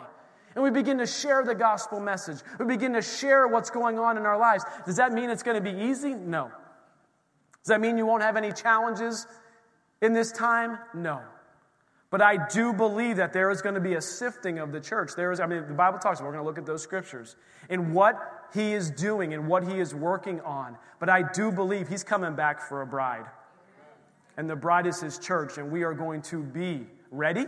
And 0.55 0.65
we 0.65 0.71
begin 0.71 0.99
to 0.99 1.07
share 1.07 1.45
the 1.45 1.55
gospel 1.55 2.01
message. 2.01 2.39
We 2.59 2.67
begin 2.67 2.93
to 2.95 3.03
share 3.03 3.47
what's 3.47 3.71
going 3.71 3.99
on 3.99 4.17
in 4.17 4.27
our 4.27 4.39
lives. 4.39 4.65
Does 4.85 4.97
that 4.97 5.13
mean 5.13 5.31
it's 5.31 5.45
going 5.45 5.63
to 5.63 5.73
be 5.73 5.79
easy? 5.79 6.15
No. 6.15 6.51
Does 7.63 7.69
that 7.69 7.81
mean 7.81 7.97
you 7.97 8.07
won't 8.07 8.23
have 8.23 8.37
any 8.37 8.53
challenges 8.53 9.27
in 10.03 10.13
this 10.13 10.33
time? 10.33 10.79
No. 10.93 11.21
But 12.11 12.21
I 12.21 12.49
do 12.49 12.73
believe 12.73 13.17
that 13.19 13.33
there 13.33 13.51
is 13.53 13.63
going 13.63 13.77
to 13.77 13.81
be 13.81 13.95
a 13.95 14.01
sifting 14.01 14.59
of 14.59 14.73
the 14.73 14.81
church. 14.81 15.13
There 15.15 15.31
is, 15.31 15.39
I 15.39 15.47
mean, 15.47 15.69
the 15.69 15.75
Bible 15.75 16.01
talks 16.01 16.19
about, 16.19 16.27
we're 16.27 16.33
going 16.33 16.45
to 16.45 16.49
look 16.49 16.59
at 16.59 16.67
those 16.67 16.83
scriptures 16.83 17.37
and 17.69 17.95
what 17.95 18.49
he 18.53 18.73
is 18.73 18.91
doing 18.91 19.33
and 19.35 19.47
what 19.47 19.63
he 19.63 19.79
is 19.79 19.95
working 19.95 20.41
on. 20.41 20.77
But 20.99 21.09
I 21.09 21.23
do 21.23 21.53
believe 21.53 21.87
he's 21.87 22.03
coming 22.03 22.35
back 22.35 22.61
for 22.61 22.83
a 22.83 22.87
bride. 22.87 23.27
And 24.37 24.51
the 24.51 24.57
bride 24.57 24.87
is 24.87 25.01
his 25.01 25.19
church, 25.19 25.59
and 25.59 25.71
we 25.71 25.85
are 25.85 25.95
going 25.95 26.23
to 26.23 26.43
be 26.43 26.87
ready 27.13 27.47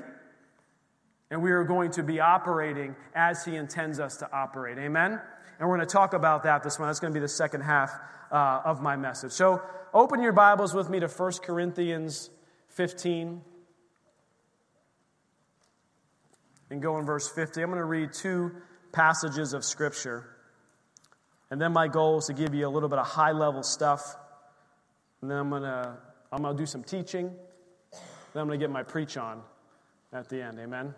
and 1.33 1.43
we 1.43 1.51
are 1.51 1.65
going 1.65 1.91
to 1.93 2.03
be 2.03 2.21
operating 2.21 2.95
as 3.15 3.43
He 3.43 3.57
intends 3.57 3.99
us 3.99 4.19
to 4.19 4.31
operate. 4.31 4.77
Amen? 4.77 5.19
And 5.59 5.69
we're 5.69 5.77
going 5.79 5.89
to 5.89 5.93
talk 5.93 6.13
about 6.13 6.43
that 6.43 6.63
this 6.63 6.79
morning. 6.79 6.91
That's 6.91 7.01
going 7.01 7.15
to 7.15 7.19
be 7.19 7.23
the 7.23 7.29
second 7.29 7.63
half 7.63 7.91
uh, 8.31 8.61
of 8.67 8.83
my 8.83 8.97
message. 8.97 9.33
So 9.33 9.63
open 9.95 10.21
your 10.21 10.33
Bibles 10.33 10.75
with 10.75 10.91
me 10.91 11.01
to 11.01 11.09
1 11.09 11.33
Corinthians 11.43 12.29
15 12.69 13.41
and 16.69 16.83
go 16.83 16.99
in 16.99 17.07
verse 17.07 17.31
50. 17.31 17.63
I'm 17.63 17.69
going 17.69 17.79
to 17.79 17.87
read 17.87 18.13
two 18.13 18.53
passages 18.93 19.55
of 19.55 19.65
Scripture. 19.65 20.29
And 21.51 21.59
then 21.59 21.73
my 21.73 21.89
goal 21.89 22.19
is 22.19 22.27
to 22.27 22.35
give 22.35 22.55
you 22.55 22.69
a 22.69 22.69
little 22.69 22.91
bit 22.91 22.99
of 22.99 23.07
high 23.07 23.33
level 23.33 23.63
stuff. 23.63 24.03
And 25.23 25.31
then 25.31 25.39
I'm 25.39 25.49
going 25.49 25.63
to, 25.63 25.97
I'm 26.31 26.43
going 26.43 26.55
to 26.55 26.63
do 26.63 26.67
some 26.67 26.85
teaching. 26.85 27.31
Then 28.35 28.43
I'm 28.43 28.49
going 28.49 28.61
to 28.61 28.63
get 28.63 28.71
my 28.71 28.83
preach 28.83 29.17
on 29.17 29.41
at 30.13 30.29
the 30.29 30.43
end. 30.43 30.59
Amen? 30.59 30.95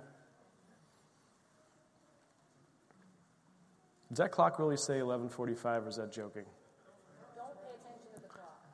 Does 4.14 4.18
that 4.18 4.30
clock 4.30 4.60
really 4.60 4.76
say 4.76 5.00
11:45, 5.00 5.86
or 5.86 5.88
is 5.88 5.96
that 5.96 6.12
joking? 6.12 6.44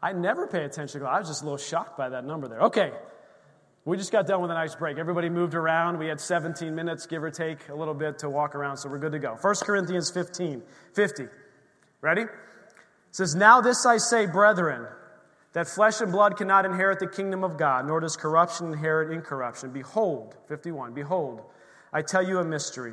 I 0.03 0.13
never 0.13 0.47
pay 0.47 0.65
attention 0.65 0.93
to 0.93 0.99
the 0.99 1.05
clock. 1.07 1.17
I 1.17 1.19
was 1.21 1.29
just 1.29 1.41
a 1.41 1.45
little 1.47 1.57
shocked 1.57 1.97
by 1.97 2.11
that 2.11 2.27
number 2.27 2.47
there. 2.47 2.61
Okay. 2.61 2.93
We 3.87 3.97
just 3.97 4.13
got 4.13 4.27
done 4.27 4.43
with 4.43 4.51
a 4.51 4.55
nice 4.55 4.75
break. 4.75 4.99
Everybody 4.99 5.31
moved 5.31 5.55
around. 5.55 5.99
We 5.99 6.09
had 6.09 6.21
17 6.21 6.75
minutes, 6.75 7.07
give 7.07 7.23
or 7.23 7.31
take, 7.31 7.71
a 7.71 7.75
little 7.75 7.95
bit 7.95 8.19
to 8.19 8.29
walk 8.29 8.55
around, 8.55 8.77
so 8.77 8.91
we're 8.91 8.99
good 8.99 9.13
to 9.13 9.19
go. 9.19 9.39
1 9.41 9.55
Corinthians 9.65 10.11
15, 10.11 10.63
50. 10.93 11.25
Ready? 12.03 12.23
It 12.23 12.29
says, 13.13 13.35
Now 13.35 13.63
this 13.63 13.87
I 13.87 13.97
say, 13.97 14.27
brethren, 14.27 14.87
that 15.55 15.69
flesh 15.69 16.03
and 16.03 16.13
blood 16.13 16.37
cannot 16.37 16.67
inherit 16.67 16.99
the 16.99 17.07
kingdom 17.07 17.45
of 17.45 17.57
God, 17.57 17.87
nor 17.87 18.01
does 18.01 18.15
corruption 18.15 18.67
inherit 18.67 19.11
incorruption. 19.11 19.71
Behold, 19.71 20.37
51, 20.49 20.93
behold, 20.93 21.41
I 21.95 22.03
tell 22.03 22.23
you 22.23 22.41
a 22.41 22.45
mystery. 22.45 22.93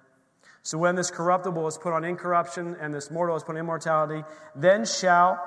So 0.63 0.77
when 0.77 0.95
this 0.95 1.09
corruptible 1.09 1.67
is 1.67 1.77
put 1.77 1.93
on 1.93 2.03
incorruption 2.03 2.75
and 2.79 2.93
this 2.93 3.09
mortal 3.09 3.35
is 3.35 3.43
put 3.43 3.55
on 3.55 3.57
immortality, 3.57 4.23
then 4.55 4.85
shall 4.85 5.39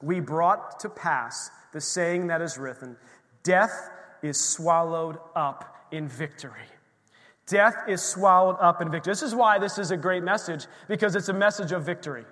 we 0.00 0.20
brought 0.20 0.80
to 0.80 0.88
pass 0.88 1.50
the 1.72 1.80
saying 1.80 2.28
that 2.28 2.40
is 2.40 2.58
written 2.58 2.96
Death 3.42 3.90
is 4.22 4.38
swallowed 4.40 5.18
up 5.34 5.86
in 5.90 6.08
victory. 6.08 6.68
Death 7.46 7.74
is 7.88 8.00
swallowed 8.00 8.56
up 8.60 8.80
in 8.80 8.90
victory. 8.90 9.10
This 9.10 9.22
is 9.22 9.34
why 9.34 9.58
this 9.58 9.78
is 9.78 9.90
a 9.90 9.96
great 9.96 10.22
message, 10.22 10.66
because 10.88 11.16
it's 11.16 11.28
a 11.28 11.34
message 11.34 11.72
of 11.72 11.84
victory. 11.84 12.24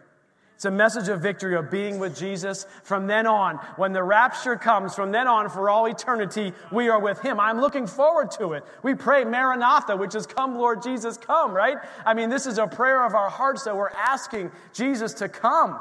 It's 0.61 0.67
a 0.67 0.71
message 0.71 1.09
of 1.09 1.23
victory, 1.23 1.57
of 1.57 1.71
being 1.71 1.99
with 1.99 2.15
Jesus 2.15 2.67
from 2.83 3.07
then 3.07 3.27
on. 3.27 3.57
When 3.77 3.95
the 3.95 4.03
rapture 4.03 4.57
comes, 4.57 4.95
from 4.95 5.11
then 5.11 5.27
on 5.27 5.49
for 5.49 5.71
all 5.71 5.87
eternity, 5.87 6.53
we 6.71 6.91
are 6.91 7.01
with 7.01 7.19
Him. 7.23 7.41
I'm 7.41 7.63
looking 7.63 7.87
forward 7.87 8.31
to 8.33 8.53
it. 8.53 8.65
We 8.83 8.95
pray 8.95 9.25
Maranatha, 9.25 9.97
which 9.97 10.15
is 10.15 10.27
come, 10.27 10.59
Lord 10.59 10.83
Jesus, 10.83 11.17
come, 11.17 11.53
right? 11.55 11.79
I 12.05 12.13
mean, 12.13 12.29
this 12.29 12.45
is 12.45 12.59
a 12.59 12.67
prayer 12.67 13.07
of 13.07 13.15
our 13.15 13.31
hearts 13.31 13.65
that 13.65 13.75
we're 13.75 13.89
asking 13.89 14.51
Jesus 14.75 15.15
to 15.15 15.31
come. 15.31 15.81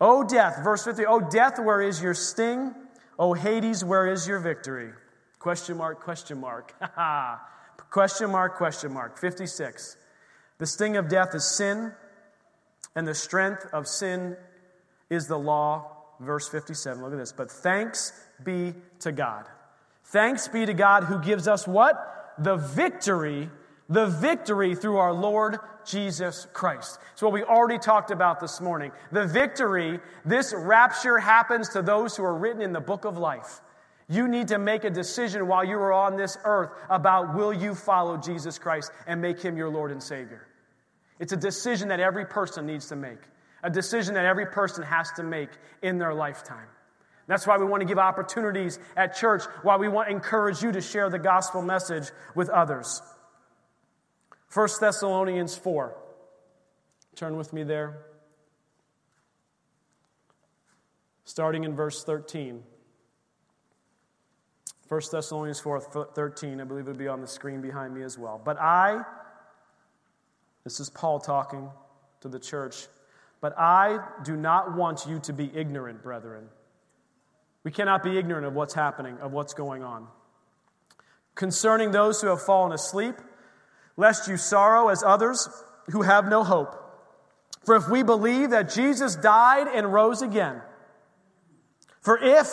O 0.00 0.22
death, 0.22 0.62
verse 0.62 0.84
50, 0.84 1.04
O 1.06 1.18
death, 1.18 1.58
where 1.58 1.82
is 1.82 2.00
your 2.00 2.14
sting? 2.14 2.72
O 3.18 3.32
Hades, 3.34 3.84
where 3.84 4.06
is 4.06 4.28
your 4.28 4.38
victory? 4.38 4.92
Question 5.40 5.78
mark, 5.78 5.98
question 5.98 6.38
mark. 6.38 6.76
Question 7.90 8.30
mark, 8.30 8.56
question 8.56 8.92
mark. 8.92 9.18
56. 9.18 9.96
The 10.58 10.66
sting 10.66 10.96
of 10.96 11.08
death 11.08 11.34
is 11.34 11.44
sin 11.44 11.92
and 12.98 13.06
the 13.06 13.14
strength 13.14 13.64
of 13.72 13.86
sin 13.86 14.36
is 15.08 15.28
the 15.28 15.38
law. 15.38 15.86
Verse 16.18 16.48
57. 16.48 17.00
Look 17.00 17.12
at 17.12 17.18
this. 17.18 17.30
But 17.30 17.48
thanks 17.48 18.12
be 18.42 18.74
to 18.98 19.12
God. 19.12 19.44
Thanks 20.06 20.48
be 20.48 20.66
to 20.66 20.74
God 20.74 21.04
who 21.04 21.20
gives 21.20 21.46
us 21.46 21.64
what? 21.68 22.34
The 22.38 22.56
victory, 22.56 23.50
the 23.88 24.06
victory 24.06 24.74
through 24.74 24.96
our 24.96 25.12
Lord 25.12 25.58
Jesus 25.86 26.48
Christ. 26.52 26.98
It's 27.12 27.22
what 27.22 27.32
we 27.32 27.44
already 27.44 27.78
talked 27.78 28.10
about 28.10 28.40
this 28.40 28.60
morning. 28.60 28.90
The 29.12 29.28
victory, 29.28 30.00
this 30.24 30.52
rapture 30.52 31.18
happens 31.18 31.68
to 31.68 31.82
those 31.82 32.16
who 32.16 32.24
are 32.24 32.34
written 32.36 32.62
in 32.62 32.72
the 32.72 32.80
book 32.80 33.04
of 33.04 33.16
life. 33.16 33.60
You 34.08 34.26
need 34.26 34.48
to 34.48 34.58
make 34.58 34.82
a 34.82 34.90
decision 34.90 35.46
while 35.46 35.64
you 35.64 35.78
are 35.78 35.92
on 35.92 36.16
this 36.16 36.36
earth 36.42 36.70
about 36.90 37.36
will 37.36 37.52
you 37.52 37.76
follow 37.76 38.16
Jesus 38.16 38.58
Christ 38.58 38.90
and 39.06 39.20
make 39.20 39.40
him 39.40 39.56
your 39.56 39.68
Lord 39.68 39.92
and 39.92 40.02
Savior. 40.02 40.47
It's 41.18 41.32
a 41.32 41.36
decision 41.36 41.88
that 41.88 42.00
every 42.00 42.24
person 42.24 42.66
needs 42.66 42.88
to 42.88 42.96
make, 42.96 43.18
a 43.62 43.70
decision 43.70 44.14
that 44.14 44.24
every 44.24 44.46
person 44.46 44.84
has 44.84 45.10
to 45.12 45.22
make 45.22 45.50
in 45.82 45.98
their 45.98 46.14
lifetime. 46.14 46.68
That's 47.26 47.46
why 47.46 47.58
we 47.58 47.66
want 47.66 47.82
to 47.82 47.86
give 47.86 47.98
opportunities 47.98 48.78
at 48.96 49.14
church, 49.14 49.42
why 49.62 49.76
we 49.76 49.88
want 49.88 50.08
to 50.08 50.14
encourage 50.14 50.62
you 50.62 50.72
to 50.72 50.80
share 50.80 51.10
the 51.10 51.18
gospel 51.18 51.60
message 51.60 52.10
with 52.34 52.48
others. 52.48 53.02
1 54.54 54.68
Thessalonians 54.80 55.54
4. 55.56 55.94
Turn 57.16 57.36
with 57.36 57.52
me 57.52 57.64
there. 57.64 57.98
Starting 61.24 61.64
in 61.64 61.76
verse 61.76 62.02
13. 62.04 62.62
1 64.88 65.00
Thessalonians 65.12 65.60
4 65.60 66.08
13, 66.14 66.60
I 66.62 66.64
believe 66.64 66.88
it'll 66.88 66.98
be 66.98 67.08
on 67.08 67.20
the 67.20 67.26
screen 67.26 67.60
behind 67.60 67.94
me 67.94 68.02
as 68.02 68.18
well. 68.18 68.40
But 68.42 68.58
I, 68.58 69.02
this 70.68 70.80
is 70.80 70.90
Paul 70.90 71.18
talking 71.18 71.70
to 72.20 72.28
the 72.28 72.38
church. 72.38 72.88
But 73.40 73.58
I 73.58 74.00
do 74.22 74.36
not 74.36 74.76
want 74.76 75.06
you 75.08 75.18
to 75.20 75.32
be 75.32 75.50
ignorant, 75.54 76.02
brethren. 76.02 76.44
We 77.64 77.70
cannot 77.70 78.02
be 78.02 78.18
ignorant 78.18 78.44
of 78.44 78.52
what's 78.52 78.74
happening, 78.74 79.16
of 79.20 79.32
what's 79.32 79.54
going 79.54 79.82
on. 79.82 80.08
Concerning 81.34 81.90
those 81.90 82.20
who 82.20 82.26
have 82.26 82.42
fallen 82.42 82.72
asleep, 82.72 83.14
lest 83.96 84.28
you 84.28 84.36
sorrow 84.36 84.88
as 84.88 85.02
others 85.02 85.48
who 85.90 86.02
have 86.02 86.28
no 86.28 86.44
hope. 86.44 86.76
For 87.64 87.74
if 87.74 87.88
we 87.88 88.02
believe 88.02 88.50
that 88.50 88.70
Jesus 88.70 89.16
died 89.16 89.68
and 89.68 89.90
rose 89.90 90.20
again, 90.20 90.60
for 92.02 92.18
if 92.18 92.46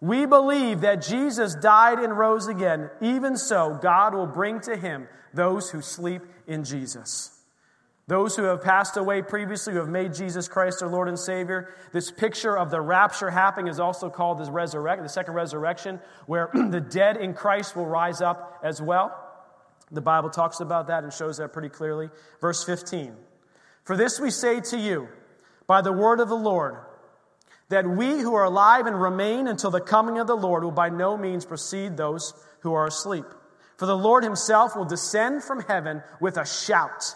we 0.00 0.26
believe 0.26 0.82
that 0.82 1.02
Jesus 1.02 1.54
died 1.54 1.98
and 1.98 2.16
rose 2.16 2.46
again, 2.46 2.90
even 3.00 3.36
so 3.36 3.78
God 3.82 4.14
will 4.14 4.26
bring 4.26 4.60
to 4.60 4.76
him 4.76 5.08
those 5.34 5.70
who 5.70 5.82
sleep 5.82 6.22
in 6.46 6.64
Jesus. 6.64 7.34
Those 8.06 8.36
who 8.36 8.44
have 8.44 8.62
passed 8.62 8.96
away 8.96 9.20
previously, 9.20 9.74
who 9.74 9.80
have 9.80 9.88
made 9.88 10.14
Jesus 10.14 10.48
Christ 10.48 10.80
their 10.80 10.88
Lord 10.88 11.08
and 11.08 11.18
Savior. 11.18 11.74
This 11.92 12.10
picture 12.10 12.56
of 12.56 12.70
the 12.70 12.80
rapture 12.80 13.28
happening 13.28 13.70
is 13.70 13.78
also 13.78 14.08
called 14.08 14.38
the 14.38 14.50
resurrection, 14.50 15.02
the 15.02 15.10
second 15.10 15.34
resurrection, 15.34 16.00
where 16.26 16.48
the 16.54 16.80
dead 16.80 17.18
in 17.18 17.34
Christ 17.34 17.76
will 17.76 17.84
rise 17.84 18.22
up 18.22 18.60
as 18.62 18.80
well. 18.80 19.24
The 19.90 20.00
Bible 20.00 20.30
talks 20.30 20.60
about 20.60 20.86
that 20.86 21.04
and 21.04 21.12
shows 21.12 21.36
that 21.36 21.52
pretty 21.52 21.68
clearly. 21.68 22.08
Verse 22.40 22.64
15. 22.64 23.14
For 23.84 23.96
this 23.96 24.18
we 24.18 24.30
say 24.30 24.60
to 24.60 24.78
you, 24.78 25.08
by 25.66 25.82
the 25.82 25.92
word 25.92 26.20
of 26.20 26.30
the 26.30 26.34
Lord, 26.34 26.78
that 27.68 27.86
we 27.86 28.18
who 28.18 28.34
are 28.34 28.44
alive 28.44 28.86
and 28.86 29.00
remain 29.00 29.46
until 29.46 29.70
the 29.70 29.80
coming 29.80 30.18
of 30.18 30.26
the 30.26 30.36
Lord 30.36 30.64
will 30.64 30.70
by 30.70 30.88
no 30.88 31.16
means 31.16 31.44
precede 31.44 31.96
those 31.96 32.32
who 32.60 32.72
are 32.72 32.86
asleep. 32.86 33.26
For 33.76 33.86
the 33.86 33.96
Lord 33.96 34.24
himself 34.24 34.74
will 34.74 34.84
descend 34.84 35.44
from 35.44 35.60
heaven 35.60 36.02
with 36.20 36.36
a 36.36 36.46
shout, 36.46 37.14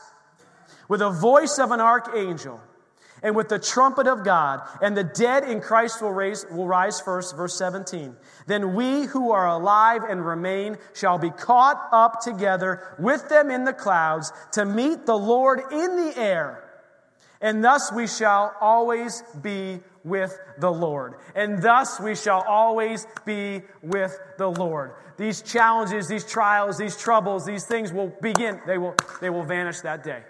with 0.88 1.02
a 1.02 1.10
voice 1.10 1.58
of 1.58 1.72
an 1.72 1.80
archangel, 1.80 2.60
and 3.22 3.36
with 3.36 3.48
the 3.48 3.58
trumpet 3.58 4.06
of 4.06 4.24
God, 4.24 4.60
and 4.80 4.96
the 4.96 5.04
dead 5.04 5.44
in 5.44 5.60
Christ 5.60 6.02
will, 6.02 6.12
raise, 6.12 6.44
will 6.50 6.66
rise 6.66 7.00
first. 7.00 7.36
Verse 7.36 7.56
17. 7.56 8.16
Then 8.46 8.74
we 8.74 9.04
who 9.04 9.30
are 9.30 9.48
alive 9.48 10.02
and 10.08 10.26
remain 10.26 10.76
shall 10.92 11.18
be 11.18 11.30
caught 11.30 11.88
up 11.92 12.20
together 12.20 12.94
with 12.98 13.28
them 13.28 13.50
in 13.50 13.64
the 13.64 13.72
clouds 13.72 14.32
to 14.52 14.64
meet 14.64 15.06
the 15.06 15.16
Lord 15.16 15.60
in 15.70 15.96
the 15.96 16.14
air. 16.16 16.61
And 17.42 17.62
thus 17.62 17.92
we 17.92 18.06
shall 18.06 18.54
always 18.60 19.24
be 19.42 19.80
with 20.04 20.38
the 20.58 20.70
Lord. 20.70 21.14
And 21.34 21.60
thus 21.60 22.00
we 22.00 22.14
shall 22.14 22.42
always 22.42 23.06
be 23.26 23.62
with 23.82 24.16
the 24.38 24.46
Lord. 24.46 24.92
These 25.18 25.42
challenges, 25.42 26.08
these 26.08 26.24
trials, 26.24 26.78
these 26.78 26.96
troubles, 26.96 27.44
these 27.44 27.66
things 27.66 27.92
will 27.92 28.12
begin, 28.22 28.60
they 28.66 28.78
will, 28.78 28.94
they 29.20 29.28
will 29.28 29.44
vanish 29.44 29.80
that 29.80 30.04
day 30.04 30.22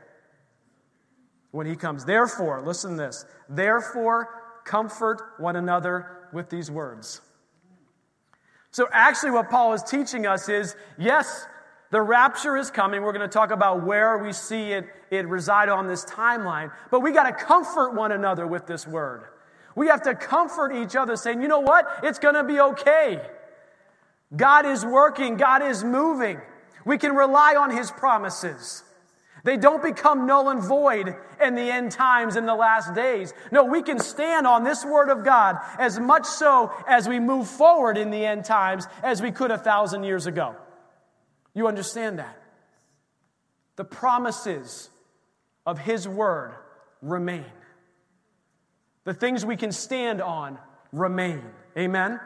when 1.51 1.67
he 1.67 1.77
comes. 1.77 2.05
Therefore, 2.05 2.63
listen 2.63 2.93
to 2.93 2.97
this. 2.97 3.25
Therefore, 3.49 4.63
comfort 4.65 5.21
one 5.39 5.57
another 5.57 6.29
with 6.33 6.49
these 6.49 6.71
words. 6.71 7.21
So, 8.71 8.89
actually, 8.91 9.33
what 9.33 9.51
Paul 9.51 9.75
is 9.75 9.83
teaching 9.83 10.27
us 10.27 10.49
is 10.49 10.75
yes, 10.99 11.47
the 11.93 12.01
rapture 12.01 12.57
is 12.57 12.71
coming. 12.71 13.03
We're 13.03 13.13
going 13.13 13.29
to 13.29 13.33
talk 13.33 13.51
about 13.51 13.85
where 13.85 14.17
we 14.17 14.33
see 14.33 14.73
it, 14.73 14.87
it 15.11 15.29
reside 15.29 15.69
on 15.69 15.87
this 15.87 16.07
timeline. 16.07 16.73
But 16.91 17.01
we 17.01 17.13
got 17.13 17.25
to 17.25 17.45
comfort 17.45 17.95
one 17.95 18.13
another 18.13 18.47
with 18.47 18.67
this 18.67 18.87
word. 18.87 19.25
We 19.77 19.89
have 19.89 20.03
to 20.05 20.15
comfort 20.15 20.73
each 20.73 20.97
other, 20.97 21.17
saying, 21.17 21.43
you 21.43 21.49
know 21.49 21.61
what? 21.61 21.87
It's 22.03 22.19
going 22.19 22.35
to 22.35 22.45
be 22.45 22.59
okay. 22.61 23.21
God 24.35 24.65
is 24.65 24.87
working, 24.87 25.37
God 25.37 25.63
is 25.63 25.85
moving. 25.85 26.41
We 26.87 26.97
can 26.97 27.15
rely 27.15 27.57
on 27.57 27.71
His 27.71 27.91
promises. 27.91 28.83
They 29.45 29.59
don't 29.59 29.83
become 29.83 30.27
null 30.27 30.49
and 30.49 30.63
void 30.63 31.15
in 31.45 31.55
the 31.55 31.71
end 31.71 31.93
times 31.93 32.37
in 32.37 32.47
the 32.47 32.55
last 32.55 32.95
days. 32.95 33.35
No, 33.51 33.65
we 33.65 33.83
can 33.83 33.99
stand 33.99 34.47
on 34.47 34.65
this 34.65 34.83
word 34.83 35.11
of 35.11 35.25
God 35.25 35.59
as 35.79 36.01
much 36.01 36.25
so 36.25 36.73
as 36.89 37.07
we 37.07 37.21
move 37.21 37.49
forward 37.49 37.99
in 37.99 38.11
the 38.11 38.25
end 38.25 38.47
times 38.47 38.87
as 39.03 39.21
we 39.21 39.31
could 39.31 39.51
a 39.51 39.59
thousand 39.59 40.05
years 40.05 40.27
ago. 40.27 40.57
You 41.55 41.69
understand 41.69 42.19
that? 42.19 42.41
The 43.77 43.85
promises 43.85 44.91
of 45.67 45.79
His 45.79 46.07
word 46.09 46.55
remain. 47.01 47.45
The 49.05 49.15
things 49.15 49.45
we 49.45 49.57
can 49.57 49.73
stand 49.73 50.21
on 50.23 50.59
remain. 50.93 51.43
Amen? 51.77 52.21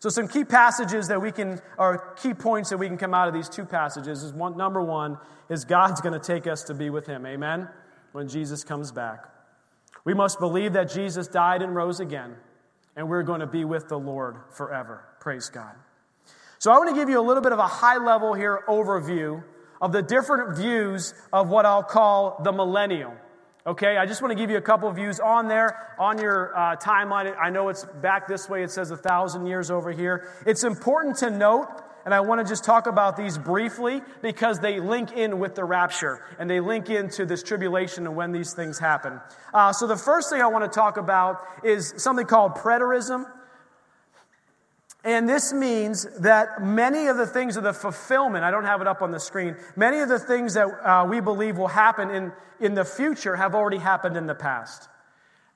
So, 0.00 0.08
some 0.08 0.26
key 0.26 0.44
passages 0.44 1.08
that 1.08 1.22
we 1.22 1.30
can, 1.30 1.60
or 1.78 2.14
key 2.20 2.34
points 2.34 2.70
that 2.70 2.78
we 2.78 2.88
can 2.88 2.98
come 2.98 3.14
out 3.14 3.28
of 3.28 3.34
these 3.34 3.48
two 3.48 3.64
passages 3.64 4.22
is 4.24 4.32
one, 4.32 4.56
number 4.56 4.82
one, 4.82 5.16
is 5.48 5.64
God's 5.64 6.00
going 6.00 6.18
to 6.18 6.24
take 6.24 6.46
us 6.46 6.64
to 6.64 6.74
be 6.74 6.90
with 6.90 7.06
Him. 7.06 7.24
Amen? 7.24 7.68
When 8.10 8.28
Jesus 8.28 8.64
comes 8.64 8.90
back. 8.90 9.26
We 10.04 10.14
must 10.14 10.40
believe 10.40 10.72
that 10.72 10.90
Jesus 10.90 11.28
died 11.28 11.62
and 11.62 11.74
rose 11.74 12.00
again, 12.00 12.34
and 12.96 13.08
we're 13.08 13.22
going 13.22 13.40
to 13.40 13.46
be 13.46 13.64
with 13.64 13.88
the 13.88 13.98
Lord 13.98 14.36
forever. 14.50 15.04
Praise 15.20 15.48
God. 15.48 15.74
So 16.62 16.70
I 16.70 16.78
want 16.78 16.90
to 16.90 16.94
give 16.94 17.08
you 17.08 17.18
a 17.18 17.26
little 17.26 17.42
bit 17.42 17.50
of 17.50 17.58
a 17.58 17.66
high 17.66 17.96
level 17.96 18.34
here 18.34 18.62
overview 18.68 19.42
of 19.80 19.90
the 19.90 20.00
different 20.00 20.56
views 20.56 21.12
of 21.32 21.48
what 21.48 21.66
I'll 21.66 21.82
call 21.82 22.40
the 22.44 22.52
millennial. 22.52 23.14
Okay, 23.66 23.96
I 23.96 24.06
just 24.06 24.22
want 24.22 24.30
to 24.30 24.36
give 24.36 24.48
you 24.48 24.58
a 24.58 24.62
couple 24.62 24.88
views 24.92 25.18
on 25.18 25.48
there, 25.48 25.92
on 25.98 26.18
your 26.18 26.56
uh, 26.56 26.76
timeline. 26.76 27.34
I 27.36 27.50
know 27.50 27.68
it's 27.68 27.84
back 28.00 28.28
this 28.28 28.48
way, 28.48 28.62
it 28.62 28.70
says 28.70 28.92
a 28.92 28.96
thousand 28.96 29.46
years 29.46 29.72
over 29.72 29.90
here. 29.90 30.28
It's 30.46 30.62
important 30.62 31.16
to 31.16 31.30
note, 31.30 31.66
and 32.04 32.14
I 32.14 32.20
want 32.20 32.40
to 32.40 32.48
just 32.48 32.62
talk 32.62 32.86
about 32.86 33.16
these 33.16 33.38
briefly 33.38 34.00
because 34.22 34.60
they 34.60 34.78
link 34.78 35.10
in 35.10 35.40
with 35.40 35.56
the 35.56 35.64
rapture 35.64 36.22
and 36.38 36.48
they 36.48 36.60
link 36.60 36.90
into 36.90 37.26
this 37.26 37.42
tribulation 37.42 38.06
and 38.06 38.14
when 38.14 38.30
these 38.30 38.52
things 38.52 38.78
happen. 38.78 39.20
Uh, 39.52 39.72
so, 39.72 39.88
the 39.88 39.96
first 39.96 40.30
thing 40.30 40.40
I 40.40 40.46
want 40.46 40.62
to 40.62 40.72
talk 40.72 40.96
about 40.96 41.40
is 41.64 41.92
something 41.96 42.26
called 42.26 42.54
preterism. 42.54 43.24
And 45.04 45.28
this 45.28 45.52
means 45.52 46.06
that 46.20 46.62
many 46.62 47.08
of 47.08 47.16
the 47.16 47.26
things 47.26 47.56
of 47.56 47.64
the 47.64 47.72
fulfillment, 47.72 48.44
I 48.44 48.52
don't 48.52 48.66
have 48.66 48.80
it 48.80 48.86
up 48.86 49.02
on 49.02 49.10
the 49.10 49.18
screen, 49.18 49.56
many 49.74 49.98
of 49.98 50.08
the 50.08 50.18
things 50.18 50.54
that 50.54 50.66
uh, 50.66 51.06
we 51.08 51.20
believe 51.20 51.58
will 51.58 51.66
happen 51.66 52.10
in, 52.10 52.32
in 52.60 52.74
the 52.74 52.84
future 52.84 53.34
have 53.34 53.54
already 53.54 53.78
happened 53.78 54.16
in 54.16 54.26
the 54.26 54.34
past. 54.34 54.88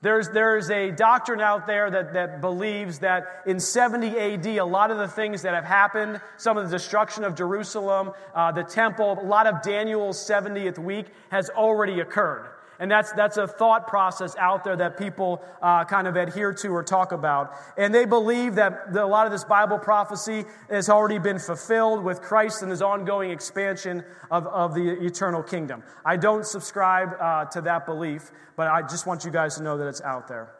There's, 0.01 0.29
there's 0.29 0.69
a 0.69 0.91
doctrine 0.91 1.41
out 1.41 1.65
there 1.65 1.89
that, 1.89 2.13
that 2.13 2.39
believes 2.39 2.99
that 2.99 3.43
in 3.47 3.59
70 3.59 4.19
AD, 4.19 4.45
a 4.45 4.65
lot 4.65 4.91
of 4.91 4.97
the 4.97 5.07
things 5.07 5.41
that 5.41 5.55
have 5.55 5.65
happened, 5.65 6.21
some 6.35 6.57
of 6.57 6.69
the 6.69 6.77
destruction 6.77 7.23
of 7.23 7.33
Jerusalem, 7.33 8.11
uh, 8.35 8.51
the 8.51 8.63
temple, 8.63 9.17
a 9.19 9.25
lot 9.25 9.47
of 9.47 9.63
Daniel's 9.63 10.17
70th 10.17 10.77
week 10.77 11.07
has 11.31 11.49
already 11.49 11.99
occurred. 11.99 12.47
And 12.79 12.91
that's, 12.91 13.11
that's 13.13 13.37
a 13.37 13.47
thought 13.47 13.87
process 13.87 14.35
out 14.37 14.63
there 14.63 14.75
that 14.75 14.97
people 14.97 15.43
uh, 15.61 15.85
kind 15.85 16.07
of 16.07 16.15
adhere 16.15 16.53
to 16.53 16.69
or 16.69 16.83
talk 16.83 17.11
about. 17.11 17.53
And 17.77 17.93
they 17.93 18.05
believe 18.05 18.55
that 18.55 18.93
the, 18.93 19.03
a 19.03 19.05
lot 19.05 19.25
of 19.25 19.31
this 19.31 19.43
Bible 19.43 19.79
prophecy 19.79 20.45
has 20.69 20.89
already 20.89 21.17
been 21.17 21.39
fulfilled 21.39 22.03
with 22.03 22.21
Christ 22.21 22.61
and 22.61 22.69
his 22.71 22.81
ongoing 22.81 23.31
expansion 23.31 24.03
of, 24.29 24.45
of 24.47 24.75
the 24.75 25.03
eternal 25.05 25.41
kingdom. 25.41 25.83
I 26.05 26.17
don't 26.17 26.45
subscribe 26.45 27.09
uh, 27.19 27.45
to 27.45 27.61
that 27.61 27.85
belief, 27.85 28.31
but 28.55 28.67
I 28.67 28.81
just 28.83 29.07
want 29.07 29.25
you 29.25 29.31
guys 29.31 29.55
to 29.57 29.63
know 29.63 29.77
that 29.77 29.87
it's 29.87 30.01
out 30.01 30.27
there. 30.27 30.53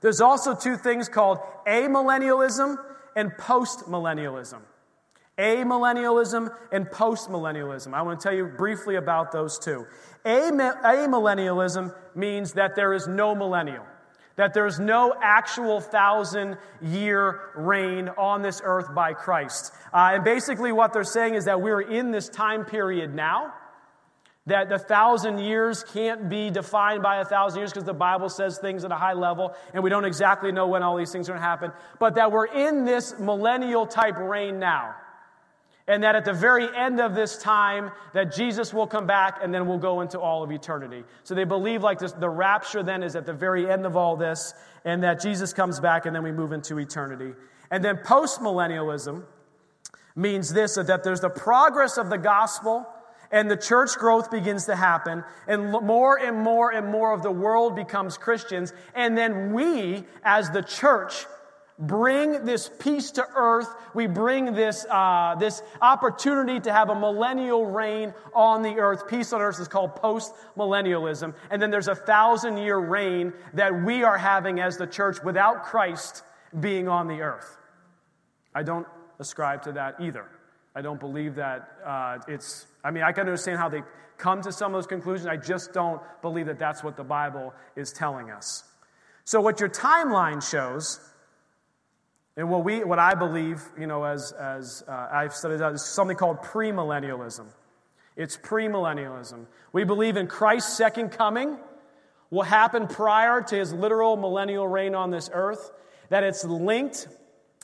There's 0.00 0.20
also 0.20 0.54
two 0.54 0.76
things 0.76 1.08
called 1.08 1.38
amillennialism 1.66 2.76
and 3.16 3.32
postmillennialism 3.32 4.60
amillennialism 5.40 6.54
and 6.70 6.86
postmillennialism. 6.86 7.94
I 7.94 8.02
want 8.02 8.20
to 8.20 8.22
tell 8.22 8.36
you 8.36 8.44
briefly 8.44 8.96
about 8.96 9.32
those 9.32 9.58
two. 9.58 9.86
Amillennialism 10.24 11.94
means 12.14 12.52
that 12.52 12.76
there 12.76 12.92
is 12.92 13.08
no 13.08 13.34
millennial, 13.34 13.86
that 14.36 14.52
there 14.52 14.66
is 14.66 14.78
no 14.78 15.14
actual 15.20 15.80
thousand 15.80 16.58
year 16.82 17.40
reign 17.56 18.10
on 18.18 18.42
this 18.42 18.60
earth 18.62 18.94
by 18.94 19.14
Christ. 19.14 19.72
Uh, 19.92 20.10
and 20.14 20.24
basically, 20.24 20.72
what 20.72 20.92
they're 20.92 21.04
saying 21.04 21.34
is 21.34 21.46
that 21.46 21.62
we're 21.62 21.80
in 21.80 22.10
this 22.10 22.28
time 22.28 22.64
period 22.64 23.14
now. 23.14 23.54
That 24.46 24.68
the 24.68 24.78
thousand 24.78 25.38
years 25.38 25.84
can't 25.84 26.28
be 26.28 26.50
defined 26.50 27.02
by 27.02 27.20
a 27.20 27.24
thousand 27.24 27.60
years 27.60 27.72
because 27.72 27.84
the 27.84 27.92
Bible 27.92 28.28
says 28.28 28.58
things 28.58 28.84
at 28.84 28.90
a 28.90 28.96
high 28.96 29.12
level 29.12 29.54
and 29.74 29.84
we 29.84 29.90
don't 29.90 30.06
exactly 30.06 30.50
know 30.50 30.66
when 30.66 30.82
all 30.82 30.96
these 30.96 31.12
things 31.12 31.28
are 31.28 31.32
going 31.32 31.42
to 31.42 31.46
happen, 31.46 31.72
but 31.98 32.14
that 32.14 32.32
we're 32.32 32.46
in 32.46 32.84
this 32.84 33.16
millennial 33.18 33.86
type 33.86 34.16
reign 34.16 34.58
now 34.58 34.96
and 35.90 36.04
that 36.04 36.14
at 36.14 36.24
the 36.24 36.32
very 36.32 36.68
end 36.76 37.00
of 37.00 37.16
this 37.16 37.36
time 37.36 37.90
that 38.14 38.32
jesus 38.32 38.72
will 38.72 38.86
come 38.86 39.08
back 39.08 39.40
and 39.42 39.52
then 39.52 39.66
we'll 39.66 39.76
go 39.76 40.00
into 40.00 40.20
all 40.20 40.44
of 40.44 40.52
eternity. 40.52 41.02
So 41.24 41.34
they 41.34 41.44
believe 41.44 41.82
like 41.82 41.98
this 41.98 42.12
the 42.12 42.30
rapture 42.30 42.84
then 42.84 43.02
is 43.02 43.16
at 43.16 43.26
the 43.26 43.32
very 43.32 43.68
end 43.68 43.84
of 43.84 43.96
all 43.96 44.16
this 44.16 44.54
and 44.84 45.02
that 45.02 45.20
jesus 45.20 45.52
comes 45.52 45.80
back 45.80 46.06
and 46.06 46.14
then 46.14 46.22
we 46.22 46.30
move 46.30 46.52
into 46.52 46.78
eternity. 46.78 47.34
And 47.72 47.84
then 47.84 47.96
postmillennialism 47.96 49.24
means 50.14 50.52
this 50.52 50.76
that 50.76 51.02
there's 51.02 51.20
the 51.20 51.28
progress 51.28 51.98
of 51.98 52.08
the 52.08 52.18
gospel 52.18 52.86
and 53.32 53.50
the 53.50 53.56
church 53.56 53.96
growth 53.96 54.30
begins 54.30 54.66
to 54.66 54.76
happen 54.76 55.24
and 55.48 55.72
more 55.72 56.16
and 56.16 56.38
more 56.38 56.72
and 56.72 56.86
more 56.86 57.12
of 57.12 57.24
the 57.24 57.32
world 57.32 57.74
becomes 57.74 58.16
christians. 58.16 58.72
And 58.94 59.18
then 59.18 59.52
we 59.52 60.04
as 60.22 60.50
the 60.50 60.62
church 60.62 61.26
bring 61.80 62.44
this 62.44 62.70
peace 62.78 63.10
to 63.12 63.26
earth. 63.34 63.68
We 63.94 64.06
bring 64.06 64.52
this, 64.52 64.84
uh, 64.88 65.34
this 65.38 65.62
opportunity 65.80 66.60
to 66.60 66.72
have 66.72 66.90
a 66.90 66.94
millennial 66.94 67.66
reign 67.66 68.14
on 68.34 68.62
the 68.62 68.78
earth. 68.78 69.08
Peace 69.08 69.32
on 69.32 69.40
earth 69.40 69.58
is 69.58 69.68
called 69.68 69.96
post 69.96 70.34
millennialism. 70.56 71.34
And 71.50 71.60
then 71.60 71.70
there's 71.70 71.88
a 71.88 71.94
thousand 71.94 72.58
year 72.58 72.76
reign 72.76 73.32
that 73.54 73.82
we 73.82 74.04
are 74.04 74.18
having 74.18 74.60
as 74.60 74.76
the 74.76 74.86
church 74.86 75.22
without 75.24 75.64
Christ 75.64 76.22
being 76.58 76.88
on 76.88 77.08
the 77.08 77.22
earth. 77.22 77.56
I 78.54 78.62
don't 78.62 78.86
ascribe 79.18 79.62
to 79.62 79.72
that 79.72 80.00
either. 80.00 80.26
I 80.74 80.82
don't 80.82 81.00
believe 81.00 81.34
that 81.36 81.68
uh, 81.84 82.18
it's, 82.28 82.66
I 82.84 82.90
mean, 82.90 83.02
I 83.02 83.12
can 83.12 83.22
understand 83.22 83.58
how 83.58 83.68
they 83.68 83.82
come 84.18 84.42
to 84.42 84.52
some 84.52 84.72
of 84.72 84.78
those 84.78 84.86
conclusions. 84.86 85.26
I 85.26 85.36
just 85.36 85.72
don't 85.72 86.00
believe 86.22 86.46
that 86.46 86.58
that's 86.58 86.84
what 86.84 86.96
the 86.96 87.04
Bible 87.04 87.54
is 87.74 87.92
telling 87.92 88.30
us. 88.30 88.64
So, 89.24 89.40
what 89.40 89.60
your 89.60 89.68
timeline 89.68 90.48
shows 90.48 91.00
and 92.40 92.48
what, 92.48 92.64
we, 92.64 92.82
what 92.82 92.98
I 92.98 93.12
believe, 93.12 93.62
you 93.78 93.86
know, 93.86 94.02
as, 94.02 94.32
as 94.32 94.82
uh, 94.88 95.08
I've 95.12 95.34
studied 95.34 95.60
out, 95.60 95.74
is 95.74 95.84
something 95.84 96.16
called 96.16 96.38
premillennialism. 96.38 97.44
It's 98.16 98.38
premillennialism. 98.38 99.44
We 99.74 99.84
believe 99.84 100.16
in 100.16 100.26
Christ's 100.26 100.74
second 100.74 101.10
coming 101.10 101.58
will 102.30 102.44
happen 102.44 102.86
prior 102.86 103.42
to 103.42 103.56
his 103.56 103.74
literal 103.74 104.16
millennial 104.16 104.66
reign 104.66 104.94
on 104.94 105.10
this 105.10 105.28
earth, 105.30 105.70
that 106.08 106.24
it's 106.24 106.42
linked, 106.42 107.08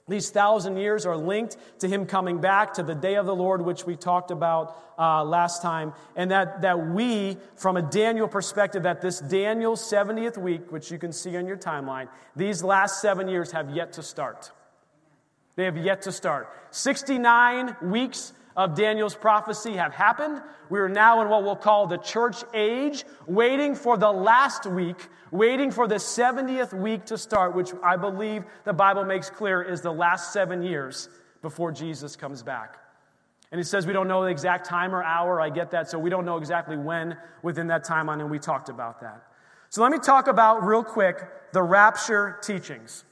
these 0.08 0.28
thousand 0.28 0.76
years 0.76 1.06
are 1.06 1.16
linked 1.16 1.56
to 1.78 1.88
him 1.88 2.04
coming 2.04 2.42
back 2.42 2.74
to 2.74 2.82
the 2.82 2.94
day 2.94 3.14
of 3.14 3.24
the 3.24 3.34
Lord, 3.34 3.64
which 3.64 3.86
we 3.86 3.96
talked 3.96 4.30
about 4.30 4.76
uh, 4.98 5.24
last 5.24 5.62
time, 5.62 5.94
and 6.16 6.30
that, 6.32 6.60
that 6.60 6.88
we, 6.88 7.38
from 7.54 7.78
a 7.78 7.82
Daniel 7.82 8.28
perspective, 8.28 8.82
that 8.82 9.00
this 9.00 9.20
Daniel 9.20 9.74
70th 9.74 10.36
week, 10.36 10.70
which 10.70 10.90
you 10.90 10.98
can 10.98 11.12
see 11.12 11.34
on 11.38 11.46
your 11.46 11.56
timeline, 11.56 12.08
these 12.36 12.62
last 12.62 13.00
seven 13.00 13.26
years 13.26 13.52
have 13.52 13.70
yet 13.70 13.94
to 13.94 14.02
start. 14.02 14.52
They 15.56 15.64
have 15.64 15.76
yet 15.76 16.02
to 16.02 16.12
start. 16.12 16.48
69 16.70 17.76
weeks 17.82 18.32
of 18.56 18.74
Daniel's 18.74 19.14
prophecy 19.14 19.74
have 19.74 19.92
happened. 19.92 20.40
We 20.70 20.78
are 20.78 20.88
now 20.88 21.20
in 21.22 21.28
what 21.28 21.44
we'll 21.44 21.56
call 21.56 21.86
the 21.86 21.98
church 21.98 22.36
age, 22.54 23.04
waiting 23.26 23.74
for 23.74 23.96
the 23.98 24.10
last 24.10 24.66
week, 24.66 25.08
waiting 25.30 25.70
for 25.70 25.86
the 25.86 25.96
70th 25.96 26.72
week 26.72 27.04
to 27.06 27.18
start, 27.18 27.54
which 27.54 27.72
I 27.82 27.96
believe 27.96 28.44
the 28.64 28.72
Bible 28.72 29.04
makes 29.04 29.28
clear 29.28 29.62
is 29.62 29.80
the 29.80 29.92
last 29.92 30.32
seven 30.32 30.62
years 30.62 31.08
before 31.42 31.72
Jesus 31.72 32.16
comes 32.16 32.42
back. 32.42 32.78
And 33.52 33.60
it 33.60 33.64
says 33.64 33.86
we 33.86 33.92
don't 33.92 34.08
know 34.08 34.24
the 34.24 34.30
exact 34.30 34.66
time 34.66 34.94
or 34.94 35.02
hour. 35.02 35.40
I 35.40 35.50
get 35.50 35.70
that. 35.70 35.88
So 35.88 35.98
we 35.98 36.10
don't 36.10 36.24
know 36.24 36.36
exactly 36.36 36.76
when 36.76 37.16
within 37.42 37.66
that 37.68 37.84
timeline, 37.84 38.20
and 38.20 38.30
we 38.30 38.38
talked 38.38 38.68
about 38.68 39.00
that. 39.00 39.22
So 39.68 39.82
let 39.82 39.92
me 39.92 39.98
talk 39.98 40.26
about, 40.26 40.64
real 40.64 40.82
quick, 40.82 41.22
the 41.52 41.62
rapture 41.62 42.38
teachings. 42.42 43.04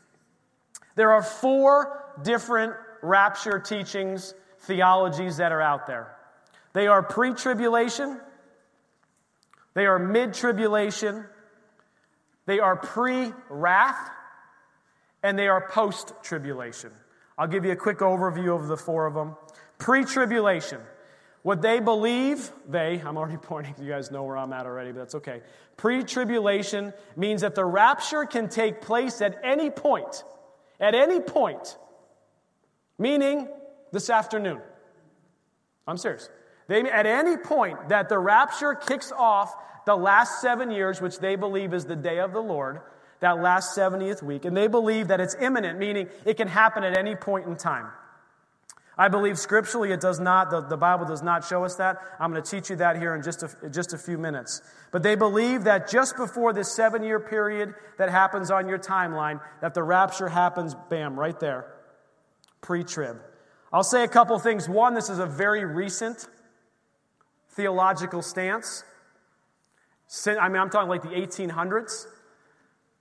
There 0.96 1.12
are 1.12 1.22
four 1.22 2.03
different 2.22 2.74
rapture 3.02 3.58
teachings, 3.58 4.34
theologies 4.60 5.36
that 5.36 5.52
are 5.52 5.60
out 5.60 5.86
there. 5.86 6.16
They 6.72 6.86
are 6.86 7.02
pre 7.02 7.34
tribulation, 7.34 8.20
they 9.74 9.86
are 9.86 9.98
mid 9.98 10.34
tribulation, 10.34 11.24
they 12.46 12.60
are 12.60 12.76
pre 12.76 13.32
wrath, 13.48 14.10
and 15.22 15.38
they 15.38 15.48
are 15.48 15.68
post 15.68 16.12
tribulation. 16.22 16.90
I'll 17.38 17.48
give 17.48 17.64
you 17.64 17.72
a 17.72 17.76
quick 17.76 17.98
overview 17.98 18.58
of 18.58 18.68
the 18.68 18.76
four 18.76 19.06
of 19.06 19.14
them. 19.14 19.36
Pre 19.78 20.04
tribulation. 20.04 20.80
What 21.42 21.60
they 21.60 21.78
believe, 21.78 22.50
they, 22.68 23.02
I'm 23.04 23.18
already 23.18 23.36
pointing, 23.42 23.74
you 23.78 23.88
guys 23.88 24.10
know 24.10 24.22
where 24.22 24.36
I'm 24.36 24.52
at 24.52 24.66
already, 24.66 24.92
but 24.92 25.00
that's 25.00 25.14
okay. 25.16 25.42
Pre 25.76 26.02
tribulation 26.02 26.92
means 27.16 27.42
that 27.42 27.54
the 27.54 27.64
rapture 27.64 28.24
can 28.24 28.48
take 28.48 28.80
place 28.80 29.20
at 29.20 29.38
any 29.44 29.70
point. 29.70 30.24
At 30.80 30.94
any 30.94 31.20
point 31.20 31.76
meaning 32.98 33.48
this 33.92 34.10
afternoon. 34.10 34.60
I'm 35.86 35.98
serious. 35.98 36.28
They, 36.66 36.80
at 36.82 37.06
any 37.06 37.36
point 37.36 37.90
that 37.90 38.08
the 38.08 38.18
rapture 38.18 38.74
kicks 38.74 39.12
off 39.12 39.54
the 39.86 39.96
last 39.96 40.40
seven 40.40 40.70
years, 40.70 41.00
which 41.00 41.18
they 41.18 41.36
believe 41.36 41.74
is 41.74 41.84
the 41.84 41.96
day 41.96 42.20
of 42.20 42.32
the 42.32 42.40
Lord, 42.40 42.80
that 43.20 43.40
last 43.40 43.76
70th 43.76 44.22
week, 44.22 44.44
and 44.44 44.56
they 44.56 44.66
believe 44.66 45.08
that 45.08 45.20
it's 45.20 45.36
imminent, 45.40 45.78
meaning 45.78 46.08
it 46.24 46.36
can 46.36 46.48
happen 46.48 46.84
at 46.84 46.96
any 46.96 47.14
point 47.14 47.46
in 47.46 47.56
time. 47.56 47.86
I 48.96 49.08
believe 49.08 49.38
scripturally 49.38 49.90
it 49.90 50.00
does 50.00 50.20
not, 50.20 50.50
the, 50.50 50.60
the 50.60 50.76
Bible 50.76 51.04
does 51.04 51.22
not 51.22 51.44
show 51.44 51.64
us 51.64 51.76
that. 51.76 51.96
I'm 52.20 52.30
going 52.30 52.42
to 52.42 52.48
teach 52.48 52.70
you 52.70 52.76
that 52.76 52.96
here 52.96 53.14
in 53.14 53.22
just 53.22 53.42
a, 53.42 53.68
just 53.68 53.92
a 53.92 53.98
few 53.98 54.16
minutes. 54.18 54.62
But 54.92 55.02
they 55.02 55.16
believe 55.16 55.64
that 55.64 55.90
just 55.90 56.16
before 56.16 56.52
this 56.52 56.74
seven 56.74 57.02
year 57.02 57.18
period 57.18 57.74
that 57.98 58.08
happens 58.08 58.52
on 58.52 58.68
your 58.68 58.78
timeline, 58.78 59.40
that 59.60 59.74
the 59.74 59.82
rapture 59.82 60.28
happens, 60.28 60.76
bam, 60.88 61.18
right 61.18 61.38
there 61.40 61.73
pre 62.64 62.82
trib. 62.82 63.18
I'll 63.72 63.84
say 63.84 64.04
a 64.04 64.08
couple 64.08 64.38
things. 64.38 64.68
One, 64.68 64.94
this 64.94 65.10
is 65.10 65.18
a 65.18 65.26
very 65.26 65.64
recent 65.64 66.26
theological 67.50 68.22
stance. 68.22 68.84
I 70.26 70.48
mean, 70.48 70.60
I'm 70.60 70.70
talking 70.70 70.88
like 70.88 71.02
the 71.02 71.08
1800s. 71.08 72.06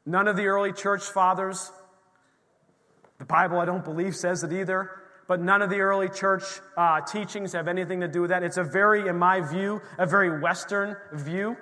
None 0.06 0.28
of 0.28 0.36
the 0.36 0.48
early 0.48 0.74
church 0.74 1.04
fathers, 1.04 1.72
the 3.20 3.26
Bible, 3.26 3.60
I 3.60 3.66
don't 3.66 3.86
believe, 3.86 4.16
says 4.16 4.44
it 4.44 4.52
either. 4.52 4.92
But 5.28 5.40
none 5.40 5.62
of 5.62 5.70
the 5.70 5.80
early 5.80 6.10
church 6.10 6.44
uh, 6.76 7.00
teachings 7.02 7.54
have 7.54 7.70
anything 7.70 8.02
to 8.02 8.10
do 8.10 8.22
with 8.22 8.32
that. 8.32 8.44
It's 8.44 8.58
a 8.58 8.64
very, 8.64 9.08
in 9.08 9.18
my 9.18 9.40
view, 9.40 9.82
a 9.98 10.06
very 10.06 10.42
Western 10.42 10.98
view 11.14 11.56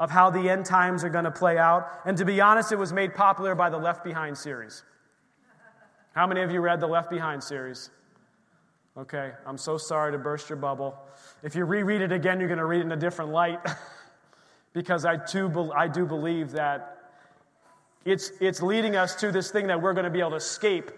of 0.00 0.10
how 0.10 0.30
the 0.30 0.50
end 0.50 0.66
times 0.66 1.04
are 1.04 1.08
going 1.08 1.24
to 1.24 1.30
play 1.30 1.56
out. 1.56 1.88
And 2.04 2.16
to 2.18 2.24
be 2.24 2.40
honest, 2.40 2.72
it 2.72 2.78
was 2.78 2.92
made 2.92 3.14
popular 3.14 3.54
by 3.54 3.70
the 3.70 3.78
Left 3.78 4.02
Behind 4.02 4.36
series. 4.36 4.82
How 6.14 6.26
many 6.26 6.42
of 6.42 6.50
you 6.50 6.60
read 6.60 6.78
the 6.78 6.86
Left 6.86 7.08
Behind 7.08 7.42
series? 7.42 7.88
Okay, 8.98 9.32
I'm 9.46 9.56
so 9.56 9.78
sorry 9.78 10.12
to 10.12 10.18
burst 10.18 10.50
your 10.50 10.56
bubble. 10.56 10.94
If 11.42 11.54
you 11.54 11.64
reread 11.64 12.02
it 12.02 12.12
again, 12.12 12.38
you're 12.38 12.50
going 12.50 12.58
to 12.58 12.66
read 12.66 12.80
it 12.80 12.84
in 12.84 12.92
a 12.92 12.96
different 12.96 13.30
light 13.30 13.60
because 14.74 15.06
I, 15.06 15.16
too, 15.16 15.72
I 15.74 15.88
do 15.88 16.04
believe 16.04 16.52
that 16.52 16.98
it's, 18.04 18.30
it's 18.40 18.60
leading 18.60 18.94
us 18.94 19.14
to 19.16 19.32
this 19.32 19.50
thing 19.50 19.68
that 19.68 19.80
we're 19.80 19.94
going 19.94 20.04
to 20.04 20.10
be 20.10 20.20
able 20.20 20.30
to 20.30 20.36
escape 20.36 20.90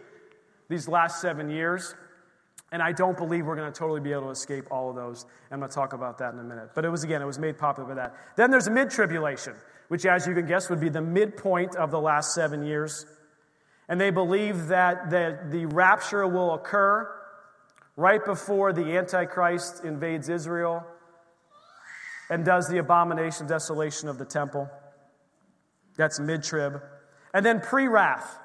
these 0.68 0.88
last 0.88 1.20
seven 1.20 1.48
years. 1.48 1.94
And 2.72 2.82
I 2.82 2.90
don't 2.90 3.16
believe 3.16 3.46
we're 3.46 3.54
going 3.54 3.72
to 3.72 3.78
totally 3.78 4.00
be 4.00 4.10
able 4.10 4.24
to 4.24 4.30
escape 4.30 4.64
all 4.72 4.90
of 4.90 4.96
those. 4.96 5.26
I'm 5.52 5.60
going 5.60 5.70
to 5.70 5.74
talk 5.74 5.92
about 5.92 6.18
that 6.18 6.32
in 6.34 6.40
a 6.40 6.44
minute. 6.44 6.70
But 6.74 6.84
it 6.84 6.88
was, 6.88 7.04
again, 7.04 7.22
it 7.22 7.26
was 7.26 7.38
made 7.38 7.56
popular 7.56 7.88
by 7.88 7.94
that. 7.94 8.16
Then 8.34 8.50
there's 8.50 8.66
a 8.66 8.72
mid 8.72 8.90
tribulation, 8.90 9.54
which, 9.86 10.06
as 10.06 10.26
you 10.26 10.34
can 10.34 10.46
guess, 10.46 10.68
would 10.70 10.80
be 10.80 10.88
the 10.88 11.00
midpoint 11.00 11.76
of 11.76 11.92
the 11.92 12.00
last 12.00 12.34
seven 12.34 12.64
years. 12.66 13.06
And 13.88 14.00
they 14.00 14.10
believe 14.10 14.68
that 14.68 15.10
the, 15.10 15.38
the 15.50 15.66
rapture 15.66 16.26
will 16.26 16.54
occur 16.54 17.10
right 17.96 18.24
before 18.24 18.72
the 18.72 18.96
Antichrist 18.96 19.84
invades 19.84 20.28
Israel 20.28 20.84
and 22.30 22.44
does 22.44 22.68
the 22.68 22.78
abomination, 22.78 23.46
desolation 23.46 24.08
of 24.08 24.18
the 24.18 24.24
temple. 24.24 24.68
That's 25.96 26.18
mid 26.18 26.42
trib. 26.42 26.80
And 27.32 27.44
then 27.44 27.60
pre 27.60 27.86
wrath. 27.86 28.38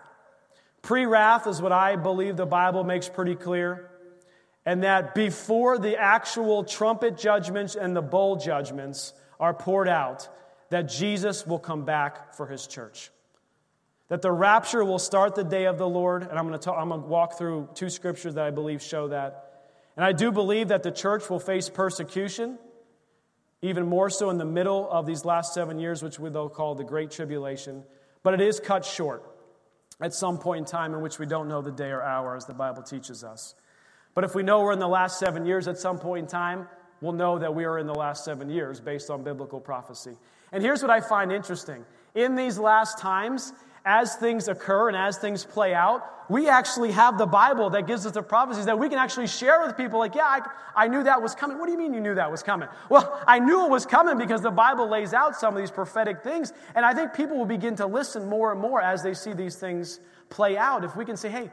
Pre 0.82 1.06
wrath 1.06 1.48
is 1.48 1.62
what 1.62 1.72
I 1.72 1.96
believe 1.96 2.38
the 2.38 2.46
Bible 2.46 2.84
makes 2.84 3.08
pretty 3.10 3.36
clear. 3.36 3.90
And 4.66 4.84
that 4.84 5.16
before 5.16 5.80
the 5.80 5.98
actual 5.98 6.64
trumpet 6.64 7.18
judgments 7.18 7.76
and 7.76 7.96
the 7.96 8.02
bowl 8.02 8.36
judgments 8.36 9.14
are 9.40 9.54
poured 9.54 9.88
out, 9.88 10.28
that 10.70 10.84
Jesus 10.84 11.48
will 11.48 11.60
come 11.60 11.86
back 11.86 12.34
for 12.36 12.46
his 12.46 12.68
church. 12.68 13.10
That 14.10 14.22
the 14.22 14.32
rapture 14.32 14.84
will 14.84 15.00
start 15.00 15.36
the 15.36 15.44
day 15.44 15.66
of 15.66 15.78
the 15.78 15.88
Lord. 15.88 16.24
And 16.24 16.38
I'm 16.38 16.48
going 16.48 16.60
to, 16.60 16.64
talk, 16.64 16.78
I'm 16.78 16.90
going 16.90 17.02
to 17.02 17.08
walk 17.08 17.38
through 17.38 17.70
two 17.74 17.90
scriptures 17.90 18.34
that 18.36 18.46
I 18.46 18.52
believe 18.52 18.82
show 18.82 19.08
that. 19.08 19.46
And 19.96 20.06
I 20.06 20.12
do 20.12 20.32
believe 20.32 20.70
that 20.70 20.84
the 20.84 20.92
church 20.92 21.30
will 21.30 21.40
face 21.40 21.70
persecution, 21.70 22.58
even 23.62 23.86
more 23.86 24.10
so 24.10 24.30
in 24.30 24.38
the 24.38 24.46
middle 24.46 24.90
of 24.90 25.06
these 25.06 25.26
last 25.26 25.54
seven 25.54 25.80
years, 25.80 26.02
which 26.02 26.20
we 26.20 26.30
will 26.30 26.50
call 26.50 26.76
the 26.76 26.84
Great 26.84 27.12
Tribulation. 27.12 27.84
But 28.24 28.34
it 28.34 28.42
is 28.42 28.60
cut 28.60 28.86
short 28.86 29.24
at 30.02 30.14
some 30.14 30.38
point 30.38 30.60
in 30.60 30.66
time 30.66 30.94
in 30.94 31.02
which 31.02 31.20
we 31.20 31.26
don't 31.26 31.48
know 31.48 31.62
the 31.62 31.72
day 31.72 31.92
or 31.92 32.02
hour, 32.02 32.36
as 32.36 32.46
the 32.46 32.54
Bible 32.54 32.82
teaches 32.82 33.24
us. 33.24 33.56
But 34.16 34.24
if 34.24 34.34
we 34.34 34.44
know 34.44 34.62
we're 34.62 34.74
in 34.74 34.80
the 34.80 34.88
last 34.88 35.20
seven 35.20 35.46
years 35.46 35.68
at 35.68 35.78
some 35.78 36.00
point 36.00 36.24
in 36.24 36.28
time, 36.28 36.68
we'll 37.02 37.14
know 37.14 37.38
that 37.38 37.54
we 37.54 37.66
are 37.66 37.78
in 37.78 37.88
the 37.88 37.94
last 37.96 38.26
seven 38.26 38.50
years 38.50 38.80
based 38.80 39.10
on 39.10 39.24
biblical 39.24 39.60
prophecy. 39.60 40.18
And 40.52 40.64
here's 40.64 40.82
what 40.82 40.90
I 40.90 41.02
find 41.02 41.32
interesting 41.32 41.86
in 42.16 42.36
these 42.36 42.58
last 42.58 42.98
times, 42.98 43.54
as 43.86 44.16
things 44.16 44.48
occur 44.48 44.88
and 44.88 44.98
as 44.98 45.18
things 45.18 45.46
play 45.46 45.74
out, 45.74 46.04
we 46.30 46.48
actually 46.48 46.92
have 46.92 47.18
the 47.18 47.26
Bible 47.26 47.72
that 47.72 47.88
gives 47.88 48.06
us 48.06 48.12
the 48.12 48.22
prophecies 48.22 48.66
that 48.66 48.78
we 48.78 48.88
can 48.88 49.00
actually 49.00 49.28
share 49.28 49.66
with 49.66 49.76
people. 49.76 49.98
Like, 49.98 50.14
yeah, 50.14 50.26
I, 50.26 50.42
I, 50.76 50.88
knew 50.88 51.04
that 51.04 51.22
was 51.22 51.34
coming. 51.34 51.58
What 51.58 51.66
do 51.66 51.72
you 51.72 51.78
mean 51.78 51.94
you 51.94 52.00
knew 52.00 52.16
that 52.16 52.30
was 52.30 52.44
coming? 52.44 52.70
Well, 52.90 53.22
I 53.26 53.40
knew 53.40 53.66
it 53.66 53.72
was 53.72 53.86
coming 53.86 54.18
because 54.18 54.42
the 54.42 54.52
Bible 54.52 54.88
lays 54.88 55.14
out 55.14 55.36
some 55.36 55.56
of 55.56 55.60
these 55.60 55.72
prophetic 55.72 56.24
things. 56.24 56.54
And 56.76 56.86
I 56.86 56.94
think 56.94 57.14
people 57.14 57.38
will 57.38 57.48
begin 57.48 57.76
to 57.78 57.88
listen 57.88 58.30
more 58.30 58.52
and 58.52 58.62
more 58.62 58.80
as 58.80 59.02
they 59.02 59.16
see 59.16 59.34
these 59.34 59.56
things 59.56 60.00
play 60.30 60.56
out. 60.56 60.84
If 60.84 60.96
we 60.96 61.04
can 61.04 61.18
say, 61.18 61.30
hey, 61.30 61.50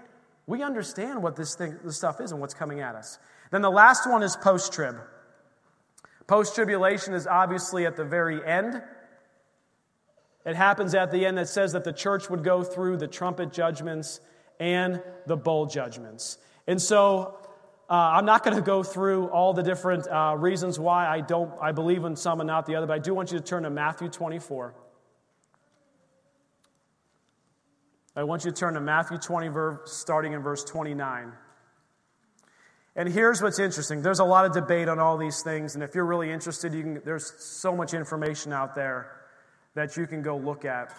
we 0.47 0.62
understand 0.62 1.23
what 1.23 1.37
this, 1.37 1.55
thing, 1.55 1.79
this 1.83 1.97
stuff 1.97 2.21
is 2.21 2.33
and 2.33 2.41
what's 2.41 2.55
coming 2.55 2.81
at 2.81 2.95
us. 2.95 3.19
Then 3.51 3.62
the 3.62 3.71
last 3.71 4.09
one 4.09 4.23
is 4.23 4.37
post 4.37 4.73
trib. 4.73 4.97
Post 6.27 6.55
tribulation 6.55 7.15
is 7.15 7.27
obviously 7.27 7.87
at 7.87 7.97
the 7.97 8.05
very 8.05 8.45
end. 8.45 8.83
It 10.47 10.55
happens 10.55 10.95
at 10.95 11.11
the 11.11 11.27
end 11.27 11.39
that 11.39 11.49
says 11.49 11.73
that 11.73 11.83
the 11.83 11.93
church 11.93 12.31
would 12.31 12.45
go 12.45 12.63
through 12.63 12.99
the 12.99 13.09
trumpet 13.09 13.53
judgments 13.53 14.21
and 14.61 15.03
the 15.27 15.37
bowl 15.37 15.67
judgments. 15.67 16.39
And 16.69 16.81
so 16.81 17.37
uh, 17.91 17.95
I'm 17.95 18.25
not 18.25 18.45
going 18.45 18.57
to 18.57 18.63
go 18.63 18.85
through 18.85 19.27
all 19.27 19.53
the 19.55 19.65
different 19.65 20.07
uh, 20.07 20.37
reasons 20.39 20.79
why 20.79 21.09
I 21.09 21.21
don't 21.21 21.53
I 21.61 21.73
believe 21.73 22.05
in 22.05 22.15
some 22.15 22.41
and 22.41 22.47
not 22.47 22.65
the 22.65 22.77
other, 22.77 22.87
but 22.87 22.93
I 22.95 23.01
do 23.01 23.13
want 23.13 23.33
you 23.33 23.39
to 23.39 23.45
turn 23.45 23.65
to 23.65 23.71
Matthew 23.71 24.09
24. 24.09 24.73
I 28.15 28.23
want 28.23 28.45
you 28.45 28.53
to 28.53 28.57
turn 28.57 28.75
to 28.75 28.81
Matthew 28.81 29.19
20, 29.19 29.51
starting 29.85 30.33
in 30.33 30.43
verse 30.43 30.65
29. 30.65 31.33
And 32.95 33.09
here's 33.09 33.43
what's 33.43 33.59
interesting. 33.59 34.01
There's 34.01 34.21
a 34.21 34.25
lot 34.25 34.47
of 34.47 34.53
debate 34.53 34.89
on 34.89 34.99
all 35.01 35.19
these 35.19 35.43
things, 35.43 35.75
and 35.75 35.85
if 35.85 35.95
you're 35.95 36.07
really 36.07 36.31
interested, 36.31 36.73
you 36.73 36.83
can, 36.83 37.03
there's 37.05 37.35
so 37.45 37.77
much 37.77 37.93
information 37.93 38.53
out 38.53 38.75
there 38.75 39.26
that 39.77 39.95
you 39.97 40.07
can 40.07 40.23
go 40.23 40.37
look 40.37 40.65
at 40.65 40.93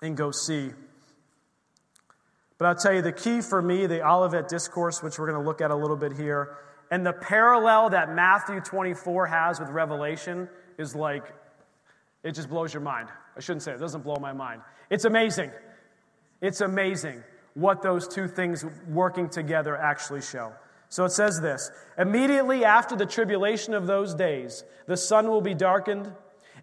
and 0.00 0.16
go 0.16 0.30
see. 0.30 0.70
But 2.56 2.66
I'll 2.66 2.74
tell 2.74 2.94
you 2.94 3.02
the 3.02 3.12
key 3.12 3.42
for 3.42 3.60
me, 3.60 3.86
the 3.86 4.06
Olivet 4.06 4.48
Discourse, 4.48 5.02
which 5.02 5.18
we're 5.18 5.30
going 5.30 5.40
to 5.40 5.46
look 5.46 5.60
at 5.60 5.70
a 5.70 5.76
little 5.76 5.96
bit 5.96 6.14
here, 6.14 6.56
and 6.90 7.04
the 7.04 7.12
parallel 7.12 7.90
that 7.90 8.14
Matthew 8.14 8.60
24 8.60 9.26
has 9.26 9.60
with 9.60 9.68
Revelation 9.68 10.48
is 10.78 10.94
like, 10.94 11.24
it 12.22 12.32
just 12.32 12.48
blows 12.48 12.72
your 12.72 12.82
mind. 12.82 13.10
I 13.36 13.40
shouldn't 13.40 13.62
say 13.62 13.72
it, 13.72 13.76
it 13.76 13.80
doesn't 13.80 14.02
blow 14.02 14.16
my 14.16 14.32
mind. 14.32 14.62
It's 14.88 15.04
amazing. 15.04 15.50
It's 16.40 16.62
amazing 16.62 17.22
what 17.52 17.82
those 17.82 18.08
two 18.08 18.28
things 18.28 18.64
working 18.88 19.28
together 19.28 19.76
actually 19.76 20.22
show. 20.22 20.52
So 20.88 21.04
it 21.04 21.10
says 21.10 21.40
this 21.42 21.70
Immediately 21.98 22.64
after 22.64 22.96
the 22.96 23.06
tribulation 23.06 23.74
of 23.74 23.86
those 23.86 24.14
days, 24.14 24.64
the 24.86 24.96
sun 24.96 25.28
will 25.28 25.42
be 25.42 25.54
darkened 25.54 26.10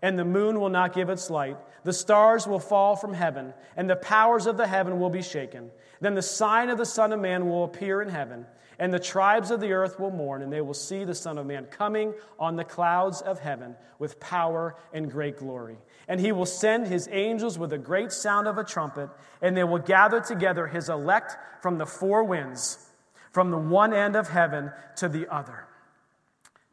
and 0.01 0.17
the 0.17 0.25
moon 0.25 0.59
will 0.59 0.69
not 0.69 0.93
give 0.93 1.09
its 1.09 1.29
light. 1.29 1.57
The 1.83 1.93
stars 1.93 2.47
will 2.47 2.59
fall 2.59 2.95
from 2.95 3.13
heaven, 3.13 3.53
and 3.75 3.89
the 3.89 3.95
powers 3.95 4.45
of 4.45 4.57
the 4.57 4.67
heaven 4.67 4.99
will 4.99 5.09
be 5.09 5.21
shaken. 5.21 5.71
Then 5.99 6.15
the 6.15 6.21
sign 6.21 6.69
of 6.69 6.77
the 6.77 6.85
Son 6.85 7.13
of 7.13 7.19
Man 7.19 7.47
will 7.47 7.63
appear 7.63 8.01
in 8.01 8.09
heaven, 8.09 8.45
and 8.79 8.91
the 8.91 8.99
tribes 8.99 9.51
of 9.51 9.59
the 9.59 9.73
earth 9.73 9.99
will 9.99 10.11
mourn, 10.11 10.41
and 10.41 10.51
they 10.51 10.61
will 10.61 10.73
see 10.73 11.03
the 11.03 11.13
Son 11.13 11.37
of 11.37 11.45
Man 11.45 11.65
coming 11.65 12.13
on 12.39 12.55
the 12.55 12.63
clouds 12.63 13.21
of 13.21 13.39
heaven 13.39 13.75
with 13.99 14.19
power 14.19 14.75
and 14.91 15.11
great 15.11 15.37
glory. 15.37 15.77
And 16.07 16.19
he 16.19 16.31
will 16.31 16.47
send 16.47 16.87
his 16.87 17.07
angels 17.11 17.59
with 17.59 17.73
a 17.73 17.77
great 17.77 18.11
sound 18.11 18.47
of 18.47 18.57
a 18.57 18.63
trumpet, 18.63 19.09
and 19.41 19.55
they 19.55 19.63
will 19.63 19.79
gather 19.79 20.19
together 20.19 20.65
his 20.65 20.89
elect 20.89 21.37
from 21.61 21.77
the 21.77 21.85
four 21.85 22.23
winds, 22.23 22.89
from 23.31 23.51
the 23.51 23.57
one 23.57 23.93
end 23.93 24.15
of 24.15 24.29
heaven 24.29 24.71
to 24.97 25.07
the 25.07 25.27
other. 25.31 25.67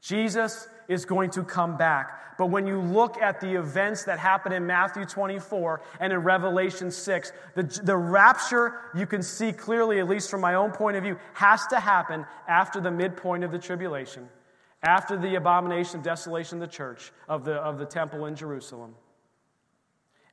Jesus 0.01 0.67
is 0.89 1.05
going 1.05 1.31
to 1.31 1.45
come 1.45 1.77
back. 1.77 2.37
But 2.39 2.47
when 2.47 2.67
you 2.67 2.81
look 2.81 3.21
at 3.21 3.41
the 3.41 3.59
events 3.59 4.05
that 4.05 4.19
happen 4.19 4.53
in 4.53 4.67
Matthew 4.67 5.05
24 5.05 5.81
and 6.01 6.13
in 6.13 6.21
Revelation 6.21 6.91
6, 6.91 7.33
the, 7.55 7.63
the 7.83 7.97
rapture, 7.97 8.81
you 8.95 9.07
can 9.07 9.23
see 9.23 9.53
clearly, 9.53 9.99
at 9.99 10.09
least 10.09 10.31
from 10.31 10.41
my 10.41 10.55
own 10.55 10.71
point 10.71 10.97
of 10.97 11.03
view, 11.03 11.19
has 11.35 11.67
to 11.67 11.81
happen 11.81 12.25
after 12.47 12.81
the 12.81 12.93
midpoint 12.93 13.43
of 13.43 13.51
the 13.51 13.59
tribulation, 13.59 14.29
after 14.85 15.17
the 15.17 15.35
abomination, 15.35 16.01
desolation 16.01 16.63
of 16.63 16.69
the 16.69 16.73
church, 16.73 17.13
of 17.29 17.45
the, 17.45 17.55
of 17.55 17.79
the 17.79 17.87
temple 17.87 18.27
in 18.27 18.37
Jerusalem. 18.37 18.95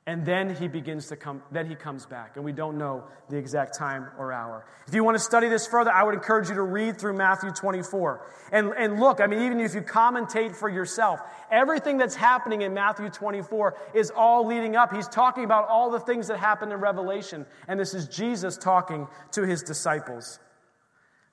And 0.08 0.24
then 0.24 0.56
he 0.56 0.68
begins 0.68 1.08
to 1.08 1.15
come, 1.15 1.41
then 1.52 1.68
he 1.68 1.74
comes 1.74 2.06
back. 2.06 2.36
And 2.36 2.46
we 2.46 2.52
don't 2.52 2.78
know 2.78 3.06
the 3.28 3.38
exact 3.38 3.76
time 3.76 4.08
or 4.20 4.32
hour. 4.32 4.63
If 4.88 4.94
you 4.94 5.04
want 5.04 5.15
to 5.15 5.24
study 5.24 5.50
this 5.50 5.65
further, 5.65 5.91
I 5.91 6.04
would 6.04 6.13
encourage 6.13 6.48
you 6.48 6.56
to 6.56 6.62
read 6.62 7.00
through 7.00 7.18
Matthew 7.18 7.50
24. 7.50 8.22
And, 8.52 8.72
and 8.78 9.00
look, 9.00 9.20
I 9.20 9.26
mean, 9.26 9.41
even 9.41 9.60
if 9.60 9.74
you 9.74 9.82
commentate 9.82 10.56
for 10.56 10.70
yourself, 10.70 11.22
everything 11.50 11.98
that's 11.98 12.13
happening 12.13 12.62
in 12.62 12.72
Matthew 12.72 13.10
24 13.10 13.78
is 13.96 14.12
all 14.12 14.46
leading 14.46 14.76
up. 14.76 14.94
He's 14.94 15.08
talking 15.08 15.44
about 15.44 15.68
all 15.70 15.89
the 15.89 16.00
things 16.00 16.28
that 16.28 16.38
happened 16.38 16.72
in 16.72 16.80
Revelation. 16.80 17.48
And 17.68 17.80
this 17.80 17.96
is 17.96 18.08
Jesus 18.08 18.58
talking 18.58 19.08
to 19.32 19.41
his 19.41 19.63
disciples. 19.63 20.39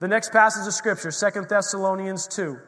The 0.01 0.09
next 0.09 0.33
passage 0.33 0.67
of 0.67 0.73
Scripture, 0.73 1.11
Second 1.11 1.47
Thessalonians 1.51 2.27
2. 2.27 2.59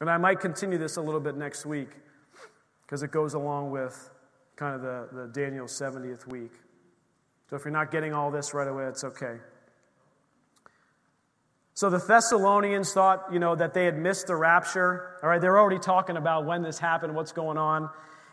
And 0.00 0.08
I 0.08 0.16
might 0.16 0.40
continue 0.40 0.78
this 0.78 0.96
a 0.96 1.02
little 1.02 1.20
bit 1.20 1.36
next 1.36 1.66
week 1.66 1.90
because 2.82 3.02
it 3.02 3.10
goes 3.10 3.34
along 3.34 3.70
with 3.70 4.10
kind 4.56 4.74
of 4.74 4.82
the, 4.82 5.08
the 5.12 5.26
Daniel 5.28 5.66
70th 5.66 6.26
week. 6.26 6.52
So 7.50 7.56
if 7.56 7.64
you're 7.64 7.72
not 7.72 7.90
getting 7.90 8.12
all 8.12 8.30
this 8.30 8.54
right 8.54 8.68
away, 8.68 8.84
it's 8.84 9.04
okay. 9.04 9.36
So 11.74 11.90
the 11.90 11.98
Thessalonians 11.98 12.92
thought, 12.92 13.32
you 13.32 13.38
know, 13.38 13.54
that 13.54 13.72
they 13.72 13.84
had 13.84 13.96
missed 13.96 14.26
the 14.26 14.36
rapture. 14.36 15.16
All 15.22 15.28
right, 15.28 15.40
they're 15.40 15.58
already 15.58 15.78
talking 15.78 16.16
about 16.16 16.44
when 16.44 16.62
this 16.62 16.78
happened, 16.78 17.14
what's 17.14 17.32
going 17.32 17.56
on. 17.56 17.88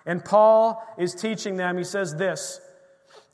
And 0.06 0.23
Paul 0.23 0.84
is 0.97 1.13
teaching 1.13 1.56
them, 1.56 1.78
he 1.78 1.84
says 1.84 2.15
this 2.15 2.60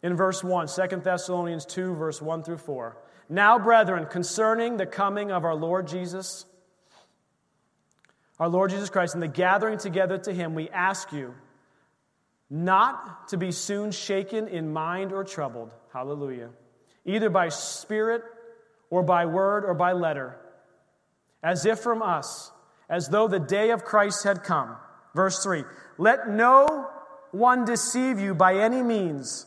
in 0.03 0.15
verse 0.15 0.43
1, 0.43 0.67
2 0.67 0.97
Thessalonians 0.97 1.65
2, 1.65 1.95
verse 1.95 2.21
1 2.21 2.43
through 2.43 2.57
4. 2.57 2.97
Now, 3.29 3.59
brethren, 3.59 4.05
concerning 4.05 4.77
the 4.77 4.85
coming 4.85 5.31
of 5.31 5.45
our 5.45 5.55
Lord 5.55 5.87
Jesus, 5.87 6.45
our 8.41 8.49
Lord 8.49 8.71
Jesus 8.71 8.89
Christ, 8.89 9.13
and 9.13 9.21
the 9.21 9.27
gathering 9.27 9.77
together 9.77 10.17
to 10.17 10.33
him, 10.33 10.55
we 10.55 10.67
ask 10.69 11.13
you, 11.13 11.35
not 12.49 13.27
to 13.27 13.37
be 13.37 13.51
soon 13.51 13.91
shaken 13.91 14.47
in 14.47 14.73
mind 14.73 15.13
or 15.13 15.23
troubled. 15.23 15.71
Hallelujah. 15.93 16.49
Either 17.05 17.29
by 17.29 17.49
spirit 17.49 18.23
or 18.89 19.03
by 19.03 19.27
word 19.27 19.63
or 19.63 19.75
by 19.75 19.91
letter, 19.91 20.37
as 21.43 21.67
if 21.67 21.81
from 21.81 22.01
us, 22.01 22.51
as 22.89 23.09
though 23.09 23.27
the 23.27 23.39
day 23.39 23.69
of 23.69 23.85
Christ 23.85 24.23
had 24.23 24.41
come. 24.41 24.75
Verse 25.13 25.43
3 25.43 25.63
Let 25.99 26.27
no 26.27 26.89
one 27.29 27.63
deceive 27.63 28.19
you 28.19 28.33
by 28.33 28.55
any 28.55 28.81
means, 28.81 29.45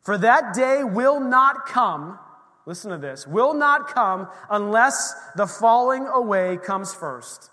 for 0.00 0.18
that 0.18 0.54
day 0.54 0.82
will 0.82 1.20
not 1.20 1.66
come. 1.66 2.18
Listen 2.66 2.90
to 2.90 2.98
this 2.98 3.28
will 3.28 3.54
not 3.54 3.94
come 3.94 4.26
unless 4.50 5.14
the 5.36 5.46
falling 5.46 6.08
away 6.08 6.56
comes 6.56 6.92
first 6.92 7.51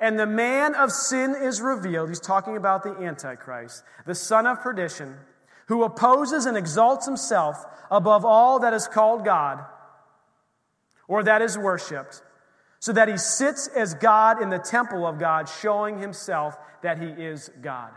and 0.00 0.18
the 0.18 0.26
man 0.26 0.74
of 0.74 0.90
sin 0.90 1.34
is 1.34 1.60
revealed. 1.60 2.08
He's 2.08 2.20
talking 2.20 2.56
about 2.56 2.82
the 2.82 2.90
Antichrist, 2.90 3.84
the 4.06 4.14
son 4.14 4.46
of 4.46 4.60
perdition, 4.60 5.16
who 5.66 5.82
opposes 5.82 6.46
and 6.46 6.56
exalts 6.56 7.06
himself 7.06 7.64
above 7.90 8.24
all 8.24 8.60
that 8.60 8.74
is 8.74 8.88
called 8.88 9.24
God 9.24 9.64
or 11.06 11.22
that 11.22 11.42
is 11.42 11.56
worshiped, 11.58 12.22
so 12.80 12.92
that 12.92 13.08
he 13.08 13.16
sits 13.16 13.68
as 13.68 13.94
God 13.94 14.42
in 14.42 14.50
the 14.50 14.58
temple 14.58 15.06
of 15.06 15.18
God, 15.18 15.48
showing 15.48 15.98
himself 15.98 16.56
that 16.82 16.98
he 16.98 17.08
is 17.08 17.50
God. 17.62 17.90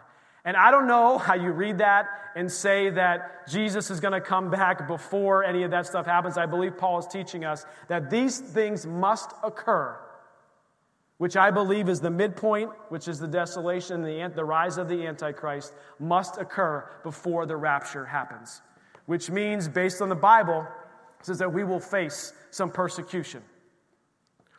And 0.44 0.56
I 0.56 0.72
don't 0.72 0.88
know 0.88 1.18
how 1.18 1.34
you 1.34 1.52
read 1.52 1.80
that 1.80 2.06
and 2.36 2.50
say 2.50 2.90
that 2.92 3.50
Jesus 3.50 3.90
is 3.90 4.00
going 4.00 4.14
to 4.14 4.22
come 4.22 4.50
back 4.50 4.88
before 4.88 5.44
any 5.44 5.64
of 5.64 5.72
that 5.72 5.86
stuff 5.88 6.06
happens. 6.06 6.38
I 6.38 6.46
believe 6.46 6.78
Paul 6.78 7.00
is 7.00 7.08
teaching 7.08 7.44
us 7.44 7.66
that 7.90 8.10
these 8.10 8.40
things 8.40 8.86
must 8.86 9.32
occur 9.44 9.98
which 11.18 11.36
I 11.36 11.50
believe 11.50 11.90
is 11.90 12.00
the 12.00 12.12
midpoint, 12.12 12.70
which 12.90 13.08
is 13.08 13.20
the 13.20 13.28
desolation, 13.28 14.04
the, 14.04 14.32
the 14.36 14.46
rise 14.46 14.78
of 14.78 14.88
the 14.88 15.08
Antichrist, 15.08 15.74
must 16.00 16.38
occur 16.38 16.88
before 17.04 17.46
the 17.46 17.58
rapture 17.58 18.06
happens. 18.06 18.62
Which 19.08 19.32
means, 19.32 19.68
based 19.68 20.02
on 20.02 20.10
the 20.10 20.16
Bible, 20.16 20.68
says 21.22 21.40
that 21.40 21.52
we 21.52 21.64
will 21.64 21.80
face 21.80 22.34
some 22.52 22.70
persecution. 22.70 23.42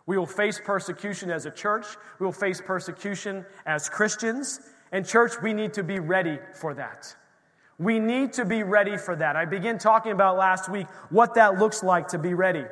We 0.07 0.19
will 0.19 0.27
face 0.27 0.61
persecution 0.65 1.31
as 1.31 1.47
a 1.47 1.51
church. 1.51 1.87
We 2.19 2.27
will 2.27 2.33
face 2.33 2.61
persecution 2.61 3.45
as 3.67 3.89
Christians. 3.89 4.61
And, 4.91 5.07
church, 5.07 5.35
we 5.43 5.53
need 5.53 5.75
to 5.75 5.85
be 5.85 6.01
ready 6.01 6.39
for 6.55 6.75
that. 6.75 7.15
We 7.79 8.01
need 8.01 8.33
to 8.33 8.45
be 8.45 8.65
ready 8.65 8.97
for 8.97 9.15
that. 9.15 9.37
I 9.37 9.45
began 9.45 9.79
talking 9.79 10.11
about 10.11 10.37
last 10.37 10.69
week 10.69 10.89
what 11.11 11.35
that 11.35 11.59
looks 11.59 11.85
like 11.85 12.09
to 12.09 12.19
be 12.19 12.35
ready. 12.35 12.65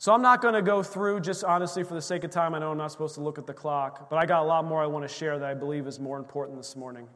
So 0.00 0.14
I'm 0.14 0.22
not 0.22 0.40
going 0.40 0.54
to 0.54 0.62
go 0.62 0.82
through, 0.82 1.20
just 1.20 1.44
honestly 1.44 1.84
for 1.84 1.92
the 1.92 2.00
sake 2.00 2.24
of 2.24 2.30
time. 2.30 2.54
I 2.54 2.58
know 2.58 2.70
I'm 2.70 2.78
not 2.78 2.90
supposed 2.90 3.16
to 3.16 3.20
look 3.20 3.36
at 3.36 3.46
the 3.46 3.52
clock, 3.52 4.08
but 4.08 4.16
I 4.16 4.24
got 4.24 4.40
a 4.40 4.46
lot 4.46 4.64
more 4.64 4.82
I 4.82 4.86
want 4.86 5.06
to 5.06 5.14
share 5.14 5.38
that 5.38 5.46
I 5.46 5.52
believe 5.52 5.86
is 5.86 6.00
more 6.00 6.16
important 6.16 6.56
this 6.56 6.74
morning. 6.74 7.06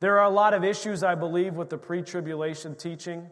There 0.00 0.18
are 0.18 0.26
a 0.26 0.30
lot 0.30 0.52
of 0.52 0.64
issues, 0.64 1.02
I 1.02 1.14
believe, 1.14 1.54
with 1.54 1.70
the 1.70 1.78
pre 1.78 2.02
tribulation 2.02 2.74
teaching, 2.74 3.26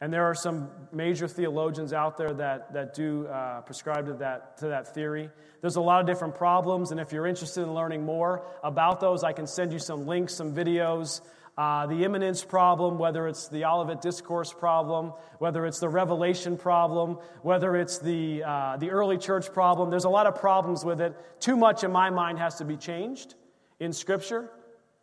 and 0.00 0.12
there 0.12 0.22
are 0.22 0.34
some 0.34 0.70
major 0.92 1.26
theologians 1.26 1.92
out 1.92 2.16
there 2.16 2.32
that, 2.34 2.72
that 2.72 2.94
do 2.94 3.26
uh, 3.26 3.62
prescribe 3.62 4.06
to 4.06 4.12
that, 4.12 4.58
to 4.58 4.68
that 4.68 4.94
theory. 4.94 5.28
There's 5.60 5.74
a 5.74 5.80
lot 5.80 6.00
of 6.00 6.06
different 6.06 6.36
problems, 6.36 6.92
and 6.92 7.00
if 7.00 7.10
you're 7.10 7.26
interested 7.26 7.62
in 7.62 7.74
learning 7.74 8.04
more 8.04 8.46
about 8.62 9.00
those, 9.00 9.24
I 9.24 9.32
can 9.32 9.48
send 9.48 9.72
you 9.72 9.80
some 9.80 10.06
links, 10.06 10.36
some 10.36 10.54
videos. 10.54 11.20
Uh, 11.56 11.86
the 11.86 12.04
imminence 12.04 12.44
problem, 12.44 12.98
whether 12.98 13.26
it's 13.26 13.48
the 13.48 13.64
Olivet 13.64 14.02
Discourse 14.02 14.52
problem, 14.52 15.14
whether 15.38 15.64
it's 15.64 15.78
the 15.78 15.88
Revelation 15.88 16.58
problem, 16.58 17.18
whether 17.40 17.76
it's 17.76 17.98
the, 17.98 18.44
uh, 18.44 18.76
the 18.76 18.90
early 18.90 19.16
church 19.16 19.50
problem. 19.54 19.88
There's 19.88 20.04
a 20.04 20.10
lot 20.10 20.26
of 20.26 20.34
problems 20.34 20.84
with 20.84 21.00
it. 21.00 21.16
Too 21.40 21.56
much, 21.56 21.82
in 21.82 21.90
my 21.90 22.10
mind, 22.10 22.38
has 22.38 22.56
to 22.56 22.66
be 22.66 22.76
changed 22.76 23.36
in 23.80 23.94
Scripture 23.94 24.50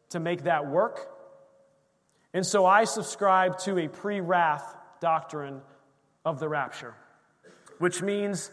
to 0.09 0.19
make 0.19 0.43
that 0.43 0.67
work. 0.67 1.09
And 2.35 2.45
so 2.45 2.67
I 2.67 2.83
subscribe 2.83 3.57
to 3.59 3.79
a 3.79 3.87
pre 3.87 4.21
wrath 4.21 4.75
doctrine 4.99 5.61
of 6.23 6.39
the 6.39 6.47
rapture, 6.47 6.93
which 7.79 8.03
means 8.03 8.51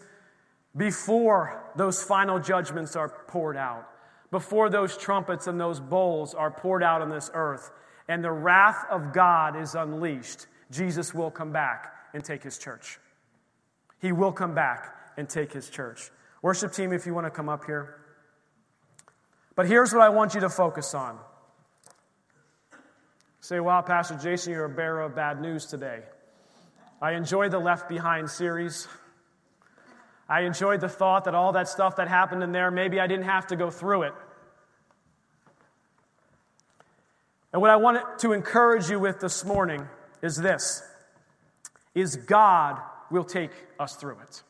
before 0.75 1.71
those 1.77 2.03
final 2.03 2.39
judgments 2.39 2.97
are 2.97 3.09
poured 3.09 3.59
out, 3.59 3.87
before 4.31 4.71
those 4.71 4.97
trumpets 4.97 5.47
and 5.47 5.61
those 5.61 5.81
bowls 5.81 6.33
are 6.33 6.51
poured 6.51 6.83
out 6.83 7.03
on 7.03 7.11
this 7.11 7.31
earth, 7.35 7.71
and 8.11 8.25
the 8.25 8.33
wrath 8.33 8.85
of 8.91 9.13
God 9.13 9.55
is 9.55 9.77
unleashed, 9.77 10.49
Jesus 10.73 11.15
will 11.15 11.31
come 11.31 11.53
back 11.53 11.95
and 12.13 12.25
take 12.25 12.43
his 12.43 12.59
church. 12.59 12.99
He 14.01 14.11
will 14.11 14.33
come 14.33 14.53
back 14.53 14.97
and 15.17 15.29
take 15.29 15.53
his 15.53 15.71
church. 15.71 16.11
Worship 16.43 16.73
team, 16.73 16.93
if 16.93 17.07
you 17.07 17.15
want 17.15 17.29
to 17.29 17.31
come 17.31 17.49
up 17.49 17.67
here. 17.67 18.01
But 19.55 19.67
here's 19.67 19.93
what 19.93 20.03
I 20.03 20.09
want 20.09 20.35
you 20.35 20.41
to 20.41 20.49
focus 20.49 20.93
on. 20.93 21.21
Say, 23.39 23.61
wow, 23.61 23.81
Pastor 23.83 24.19
Jason, 24.21 24.55
you're 24.55 24.65
a 24.65 24.69
bearer 24.69 25.03
of 25.03 25.15
bad 25.15 25.41
news 25.41 25.67
today. 25.67 26.01
I 27.01 27.13
enjoyed 27.13 27.53
the 27.53 27.61
Left 27.61 27.89
Behind 27.89 28.29
series. 28.29 28.89
I 30.29 30.41
enjoyed 30.41 30.81
the 30.81 30.89
thought 30.89 31.27
that 31.27 31.37
all 31.37 31.53
that 31.53 31.69
stuff 31.69 31.95
that 31.97 32.09
happened 32.09 32.43
in 32.43 32.51
there, 32.51 32.73
maybe 32.73 32.99
I 32.99 33.07
didn't 33.07 33.27
have 33.27 33.47
to 33.49 33.57
go 33.57 33.71
through 33.71 34.03
it. 34.03 34.15
And 37.53 37.61
what 37.61 37.71
I 37.71 37.77
want 37.77 38.19
to 38.21 38.33
encourage 38.33 38.89
you 38.89 39.01
with 39.01 39.21
this 39.21 39.45
morning 39.45 39.87
is 40.23 40.37
this 40.37 40.83
is 41.95 42.17
God 42.17 42.81
will 43.11 43.25
take 43.25 43.51
us 43.79 43.97
through 43.97 44.19
it. 44.21 44.43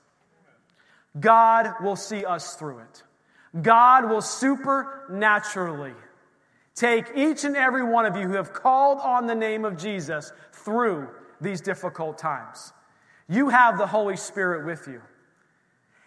God 1.19 1.83
will 1.83 1.97
see 1.97 2.25
us 2.25 2.55
through 2.55 2.81
it. 2.81 3.03
God 3.63 4.09
will 4.09 4.21
supernaturally 4.21 5.95
take 6.75 7.07
each 7.17 7.45
and 7.45 7.57
every 7.57 7.83
one 7.83 8.07
of 8.07 8.17
you 8.17 8.29
who 8.29 8.35
have 8.35 8.53
called 8.53 8.99
on 9.01 9.27
the 9.27 9.35
name 9.35 9.65
of 9.65 9.77
Jesus 9.77 10.33
through 10.53 11.09
these 11.41 11.61
difficult 11.61 12.19
times. 12.19 12.73
You 13.29 13.49
have 13.49 13.79
the 13.79 13.87
Holy 13.87 14.17
Spirit 14.17 14.67
with 14.67 14.87
you. 14.87 15.01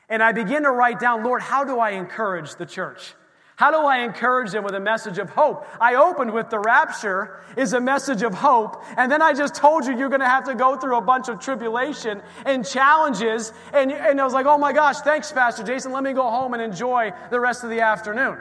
And 0.10 0.22
I 0.22 0.32
begin 0.32 0.64
to 0.64 0.72
write 0.72 1.00
down, 1.00 1.24
Lord, 1.24 1.42
how 1.42 1.64
do 1.64 1.80
I 1.80 1.92
encourage 1.92 2.56
the 2.56 2.66
church? 2.66 3.14
How 3.56 3.70
do 3.70 3.78
I 3.78 4.00
encourage 4.00 4.52
them 4.52 4.64
with 4.64 4.74
a 4.74 4.80
message 4.80 5.20
of 5.20 5.30
hope? 5.30 5.68
I 5.80 5.96
opened 5.96 6.34
with 6.34 6.50
the 6.50 6.60
rapture 6.60 7.42
is 7.56 7.74
a 7.74 7.80
message 7.80 8.24
of 8.24 8.34
hope. 8.34 8.84
And 8.98 9.12
then 9.12 9.22
I 9.22 9.34
just 9.34 9.54
told 9.54 9.86
you 9.86 9.96
you're 9.96 10.10
going 10.10 10.22
to 10.22 10.28
have 10.28 10.46
to 10.46 10.56
go 10.56 10.76
through 10.76 10.98
a 10.98 11.02
bunch 11.02 11.30
of 11.30 11.40
tribulation 11.40 12.24
and 12.46 12.66
challenges. 12.66 13.54
And, 13.72 13.92
and 13.92 14.20
I 14.20 14.24
was 14.24 14.34
like, 14.34 14.48
oh 14.48 14.58
my 14.58 14.74
gosh, 14.74 15.00
thanks, 15.00 15.32
Pastor 15.32 15.64
Jason. 15.64 15.92
Let 15.92 16.04
me 16.04 16.14
go 16.14 16.24
home 16.24 16.54
and 16.56 16.64
enjoy 16.64 17.12
the 17.30 17.40
rest 17.40 17.64
of 17.64 17.70
the 17.70 17.82
afternoon. 17.82 18.40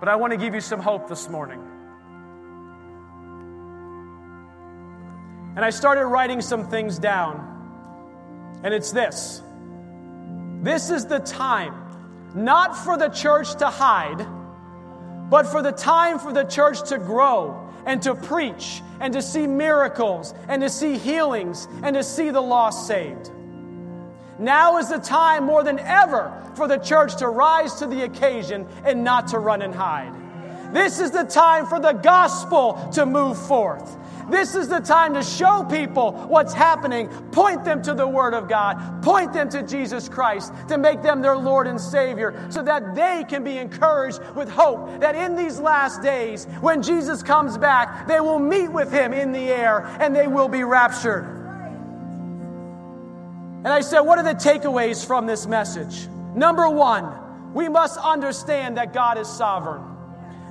But 0.00 0.08
I 0.08 0.16
want 0.16 0.32
to 0.32 0.38
give 0.38 0.54
you 0.54 0.60
some 0.60 0.80
hope 0.80 1.08
this 1.08 1.28
morning. 1.28 1.60
And 5.56 5.64
I 5.64 5.70
started 5.70 6.06
writing 6.06 6.40
some 6.40 6.70
things 6.70 6.98
down. 6.98 8.60
And 8.62 8.72
it's 8.72 8.92
this. 8.92 9.42
This 10.62 10.90
is 10.90 11.06
the 11.06 11.20
time, 11.20 11.74
not 12.34 12.76
for 12.76 12.98
the 12.98 13.08
church 13.08 13.54
to 13.56 13.66
hide, 13.66 14.26
but 15.30 15.46
for 15.46 15.62
the 15.62 15.72
time 15.72 16.18
for 16.18 16.32
the 16.32 16.44
church 16.44 16.88
to 16.88 16.98
grow 16.98 17.68
and 17.86 18.02
to 18.02 18.14
preach 18.14 18.82
and 18.98 19.12
to 19.12 19.22
see 19.22 19.46
miracles 19.46 20.34
and 20.48 20.60
to 20.62 20.68
see 20.68 20.98
healings 20.98 21.68
and 21.82 21.94
to 21.94 22.02
see 22.02 22.30
the 22.30 22.40
lost 22.40 22.86
saved. 22.88 23.30
Now 24.38 24.78
is 24.78 24.88
the 24.88 24.98
time 24.98 25.44
more 25.44 25.62
than 25.62 25.78
ever 25.78 26.32
for 26.54 26.66
the 26.66 26.78
church 26.78 27.16
to 27.16 27.28
rise 27.28 27.74
to 27.76 27.86
the 27.86 28.02
occasion 28.02 28.66
and 28.84 29.04
not 29.04 29.28
to 29.28 29.38
run 29.38 29.62
and 29.62 29.74
hide. 29.74 30.12
This 30.72 30.98
is 30.98 31.12
the 31.12 31.24
time 31.24 31.66
for 31.66 31.80
the 31.80 31.92
gospel 31.92 32.90
to 32.94 33.06
move 33.06 33.38
forth. 33.46 33.96
This 34.30 34.54
is 34.54 34.68
the 34.68 34.80
time 34.80 35.14
to 35.14 35.22
show 35.22 35.64
people 35.64 36.12
what's 36.12 36.52
happening, 36.52 37.08
point 37.32 37.64
them 37.64 37.82
to 37.82 37.94
the 37.94 38.06
Word 38.06 38.34
of 38.34 38.48
God, 38.48 39.02
point 39.02 39.32
them 39.32 39.48
to 39.50 39.62
Jesus 39.62 40.08
Christ, 40.08 40.52
to 40.68 40.78
make 40.78 41.02
them 41.02 41.22
their 41.22 41.36
Lord 41.36 41.66
and 41.66 41.80
Savior, 41.80 42.46
so 42.50 42.62
that 42.62 42.94
they 42.94 43.24
can 43.28 43.44
be 43.44 43.58
encouraged 43.58 44.20
with 44.34 44.48
hope 44.48 45.00
that 45.00 45.14
in 45.14 45.36
these 45.36 45.58
last 45.58 46.02
days, 46.02 46.44
when 46.60 46.82
Jesus 46.82 47.22
comes 47.22 47.56
back, 47.56 48.06
they 48.06 48.20
will 48.20 48.38
meet 48.38 48.68
with 48.68 48.92
Him 48.92 49.12
in 49.12 49.32
the 49.32 49.48
air 49.48 49.86
and 50.00 50.14
they 50.14 50.26
will 50.26 50.48
be 50.48 50.64
raptured. 50.64 51.24
And 53.58 53.68
I 53.68 53.80
said, 53.80 54.00
what 54.00 54.18
are 54.18 54.24
the 54.24 54.38
takeaways 54.38 55.04
from 55.04 55.26
this 55.26 55.46
message? 55.46 56.06
Number 56.34 56.68
one, 56.68 57.52
we 57.54 57.68
must 57.68 57.98
understand 57.98 58.76
that 58.76 58.92
God 58.92 59.18
is 59.18 59.26
sovereign. 59.26 59.82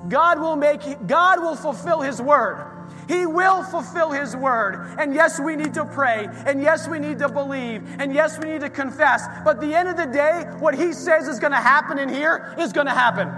God 0.09 0.39
will 0.39 0.55
make 0.55 0.81
God 1.07 1.41
will 1.41 1.55
fulfill 1.55 2.01
his 2.01 2.21
word. 2.21 2.76
He 3.07 3.25
will 3.25 3.63
fulfill 3.63 4.11
His 4.11 4.35
word. 4.35 4.95
And 4.99 5.13
yes, 5.13 5.39
we 5.39 5.55
need 5.55 5.73
to 5.75 5.85
pray. 5.85 6.27
And 6.45 6.61
yes, 6.61 6.87
we 6.87 6.99
need 6.99 7.19
to 7.19 7.29
believe. 7.29 7.83
And 7.99 8.13
yes, 8.13 8.37
we 8.39 8.49
need 8.49 8.61
to 8.61 8.69
confess. 8.69 9.25
But 9.43 9.61
the 9.61 9.73
end 9.73 9.89
of 9.89 9.97
the 9.97 10.05
day, 10.05 10.43
what 10.59 10.75
He 10.75 10.93
says 10.93 11.27
is 11.27 11.39
going 11.39 11.53
to 11.53 11.57
happen 11.57 11.99
in 11.99 12.09
here 12.09 12.53
is 12.59 12.73
going 12.73 12.87
to 12.87 12.93
happen. 12.93 13.31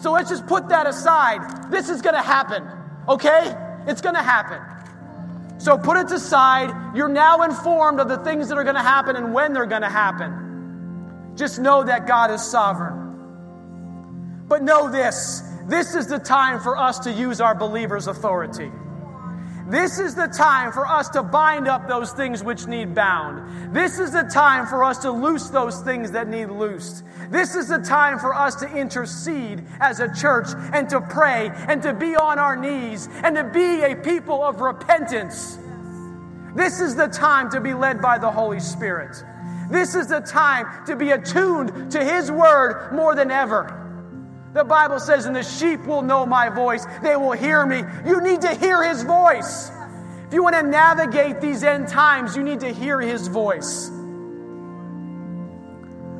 So 0.00 0.12
let's 0.12 0.30
just 0.30 0.46
put 0.46 0.68
that 0.68 0.86
aside. 0.86 1.70
This 1.70 1.88
is 1.88 2.02
going 2.02 2.14
to 2.14 2.22
happen. 2.22 2.66
Okay? 3.08 3.54
It's 3.86 4.00
going 4.00 4.14
to 4.14 4.22
happen. 4.22 4.60
So 5.58 5.78
put 5.78 5.96
it 5.96 6.10
aside. 6.10 6.96
You're 6.96 7.08
now 7.08 7.42
informed 7.42 8.00
of 8.00 8.08
the 8.08 8.18
things 8.18 8.48
that 8.48 8.58
are 8.58 8.64
going 8.64 8.76
to 8.76 8.82
happen 8.82 9.16
and 9.16 9.32
when 9.32 9.52
they're 9.52 9.66
going 9.66 9.82
to 9.82 9.88
happen. 9.88 11.32
Just 11.36 11.58
know 11.60 11.84
that 11.84 12.06
God 12.06 12.30
is 12.30 12.42
sovereign. 12.42 13.02
But 14.48 14.62
know 14.62 14.90
this 14.90 15.42
this 15.68 15.94
is 15.94 16.08
the 16.08 16.18
time 16.18 16.60
for 16.60 16.76
us 16.76 16.98
to 17.00 17.12
use 17.12 17.40
our 17.40 17.54
believers' 17.54 18.08
authority. 18.08 18.70
This 19.72 19.98
is 19.98 20.14
the 20.14 20.26
time 20.26 20.70
for 20.70 20.86
us 20.86 21.08
to 21.08 21.22
bind 21.22 21.66
up 21.66 21.88
those 21.88 22.12
things 22.12 22.44
which 22.44 22.66
need 22.66 22.94
bound. 22.94 23.74
This 23.74 23.98
is 23.98 24.12
the 24.12 24.24
time 24.24 24.66
for 24.66 24.84
us 24.84 24.98
to 24.98 25.10
loose 25.10 25.48
those 25.48 25.80
things 25.80 26.10
that 26.10 26.28
need 26.28 26.50
loosed. 26.50 27.04
This 27.30 27.54
is 27.54 27.68
the 27.68 27.78
time 27.78 28.18
for 28.18 28.34
us 28.34 28.54
to 28.56 28.66
intercede 28.66 29.64
as 29.80 29.98
a 30.00 30.14
church 30.14 30.48
and 30.74 30.90
to 30.90 31.00
pray 31.00 31.50
and 31.68 31.80
to 31.84 31.94
be 31.94 32.14
on 32.14 32.38
our 32.38 32.54
knees 32.54 33.08
and 33.24 33.34
to 33.34 33.44
be 33.44 33.80
a 33.80 33.96
people 33.96 34.44
of 34.44 34.60
repentance. 34.60 35.58
This 36.54 36.82
is 36.82 36.94
the 36.94 37.06
time 37.06 37.48
to 37.52 37.58
be 37.58 37.72
led 37.72 38.02
by 38.02 38.18
the 38.18 38.30
Holy 38.30 38.60
Spirit. 38.60 39.24
This 39.70 39.94
is 39.94 40.06
the 40.06 40.20
time 40.20 40.84
to 40.84 40.96
be 40.96 41.12
attuned 41.12 41.92
to 41.92 42.04
His 42.04 42.30
word 42.30 42.92
more 42.92 43.14
than 43.14 43.30
ever. 43.30 43.81
The 44.52 44.64
Bible 44.64 45.00
says, 45.00 45.24
and 45.24 45.34
the 45.34 45.42
sheep 45.42 45.86
will 45.86 46.02
know 46.02 46.26
my 46.26 46.50
voice. 46.50 46.84
They 47.02 47.16
will 47.16 47.32
hear 47.32 47.64
me. 47.64 47.82
You 48.06 48.20
need 48.20 48.42
to 48.42 48.54
hear 48.54 48.82
his 48.82 49.02
voice. 49.02 49.70
If 50.26 50.34
you 50.34 50.42
want 50.42 50.56
to 50.56 50.62
navigate 50.62 51.40
these 51.40 51.62
end 51.62 51.88
times, 51.88 52.36
you 52.36 52.42
need 52.42 52.60
to 52.60 52.72
hear 52.72 53.00
his 53.00 53.28
voice. 53.28 53.90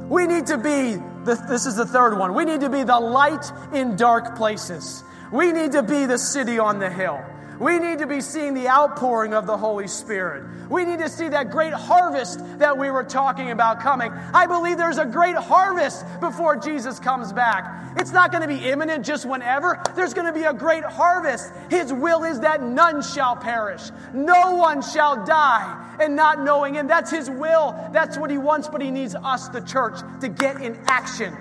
We 0.09 0.27
need 0.27 0.47
to 0.47 0.59
be, 0.59 0.97
this 1.25 1.67
is 1.67 1.77
the 1.77 1.87
third 1.87 2.19
one, 2.19 2.35
we 2.35 2.45
need 2.45 2.61
to 2.61 2.71
be 2.71 2.85
the 2.85 3.01
light 3.01 3.51
in 3.73 3.97
dark 3.97 4.37
places. 4.37 5.05
We 5.31 5.53
need 5.53 5.73
to 5.73 5.83
be 5.83 6.05
the 6.05 6.19
city 6.19 6.59
on 6.59 6.79
the 6.79 6.91
hill. 6.91 7.23
We 7.63 7.79
need 7.79 8.01
to 8.01 8.09
be 8.09 8.21
seeing 8.21 8.55
the 8.55 8.69
outpouring 8.69 9.35
of 9.35 9.47
the 9.47 9.57
Holy 9.57 9.87
Spirit. 9.87 10.43
We 10.69 10.85
need 10.85 10.99
to 10.99 11.09
see 11.09 11.29
that 11.29 11.53
great 11.53 11.73
harvest 11.73 12.41
that 12.59 12.77
we 12.77 12.91
were 12.91 13.05
talking 13.05 13.53
about 13.53 13.79
coming. 13.79 14.11
I 14.11 14.47
believe 14.47 14.79
there's 14.79 14.99
a 14.99 15.07
great 15.07 15.37
harvest 15.37 16.05
before 16.19 16.57
Jesus 16.57 16.99
comes 16.99 17.33
back. 17.33 17.95
It's 17.99 18.11
not 18.11 18.33
going 18.33 18.43
to 18.43 18.49
be 18.49 18.69
imminent 18.69 19.07
just 19.07 19.25
whenever. 19.25 19.81
There's 19.95 20.13
going 20.13 20.27
to 20.27 20.33
be 20.33 20.43
a 20.43 20.53
great 20.53 20.83
harvest. 20.83 21.53
His 21.71 21.93
will 21.93 22.25
is 22.25 22.41
that 22.41 22.65
none 22.65 23.01
shall 23.01 23.37
perish, 23.37 23.93
no 24.13 24.57
one 24.57 24.83
shall 24.83 25.25
die, 25.25 25.97
and 26.01 26.17
not 26.17 26.43
knowing 26.43 26.75
Him. 26.75 26.89
That's 26.89 27.13
His 27.13 27.31
will. 27.31 27.79
That's 27.93 28.19
what 28.19 28.33
He 28.33 28.39
wants, 28.39 28.67
but 28.67 28.83
He 28.83 28.91
needs 28.91 29.15
us, 29.15 29.49
the 29.51 29.61
church, 29.61 30.01
to 30.21 30.29
get 30.29 30.61
in 30.61 30.77
action. 30.87 31.37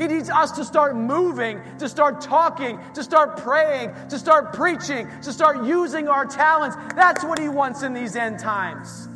He 0.00 0.06
needs 0.06 0.30
us 0.30 0.52
to 0.52 0.64
start 0.64 0.96
moving, 0.96 1.60
to 1.78 1.86
start 1.86 2.22
talking, 2.22 2.80
to 2.94 3.04
start 3.04 3.36
praying, 3.36 3.92
to 4.08 4.18
start 4.18 4.54
preaching, 4.54 5.06
to 5.20 5.30
start 5.30 5.62
using 5.66 6.08
our 6.08 6.24
talents. 6.24 6.74
That's 6.96 7.22
what 7.22 7.38
He 7.38 7.50
wants 7.50 7.82
in 7.82 7.92
these 7.92 8.16
end 8.16 8.38
times. 8.38 9.08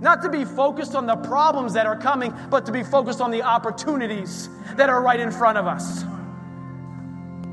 Not 0.00 0.22
to 0.22 0.28
be 0.28 0.44
focused 0.44 0.96
on 0.96 1.06
the 1.06 1.14
problems 1.14 1.74
that 1.74 1.86
are 1.86 1.96
coming, 1.96 2.34
but 2.50 2.66
to 2.66 2.72
be 2.72 2.82
focused 2.82 3.20
on 3.20 3.30
the 3.30 3.42
opportunities 3.42 4.48
that 4.74 4.90
are 4.90 5.00
right 5.00 5.20
in 5.20 5.30
front 5.30 5.56
of 5.56 5.68
us. 5.68 6.02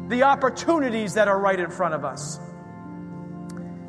The 0.07 0.23
opportunities 0.23 1.13
that 1.13 1.27
are 1.27 1.39
right 1.39 1.59
in 1.59 1.69
front 1.69 1.93
of 1.93 2.03
us. 2.03 2.39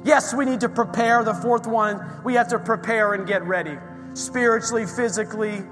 Yes, 0.05 0.35
we 0.35 0.44
need 0.44 0.61
to 0.61 0.68
prepare. 0.68 1.24
The 1.24 1.33
fourth 1.33 1.66
one, 1.66 1.98
we 2.24 2.35
have 2.35 2.48
to 2.48 2.59
prepare 2.59 3.14
and 3.14 3.26
get 3.26 3.42
ready 3.44 3.78
spiritually, 4.12 4.85
physically, 4.85 5.62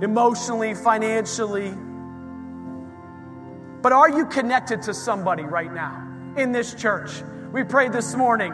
emotionally, 0.00 0.74
financially. 0.74 1.74
But 3.82 3.92
are 3.92 4.10
you 4.10 4.26
connected 4.26 4.82
to 4.82 4.94
somebody 4.94 5.44
right 5.44 5.72
now 5.72 6.34
in 6.36 6.52
this 6.52 6.74
church? 6.74 7.22
We 7.52 7.64
prayed 7.64 7.92
this 7.92 8.14
morning 8.14 8.52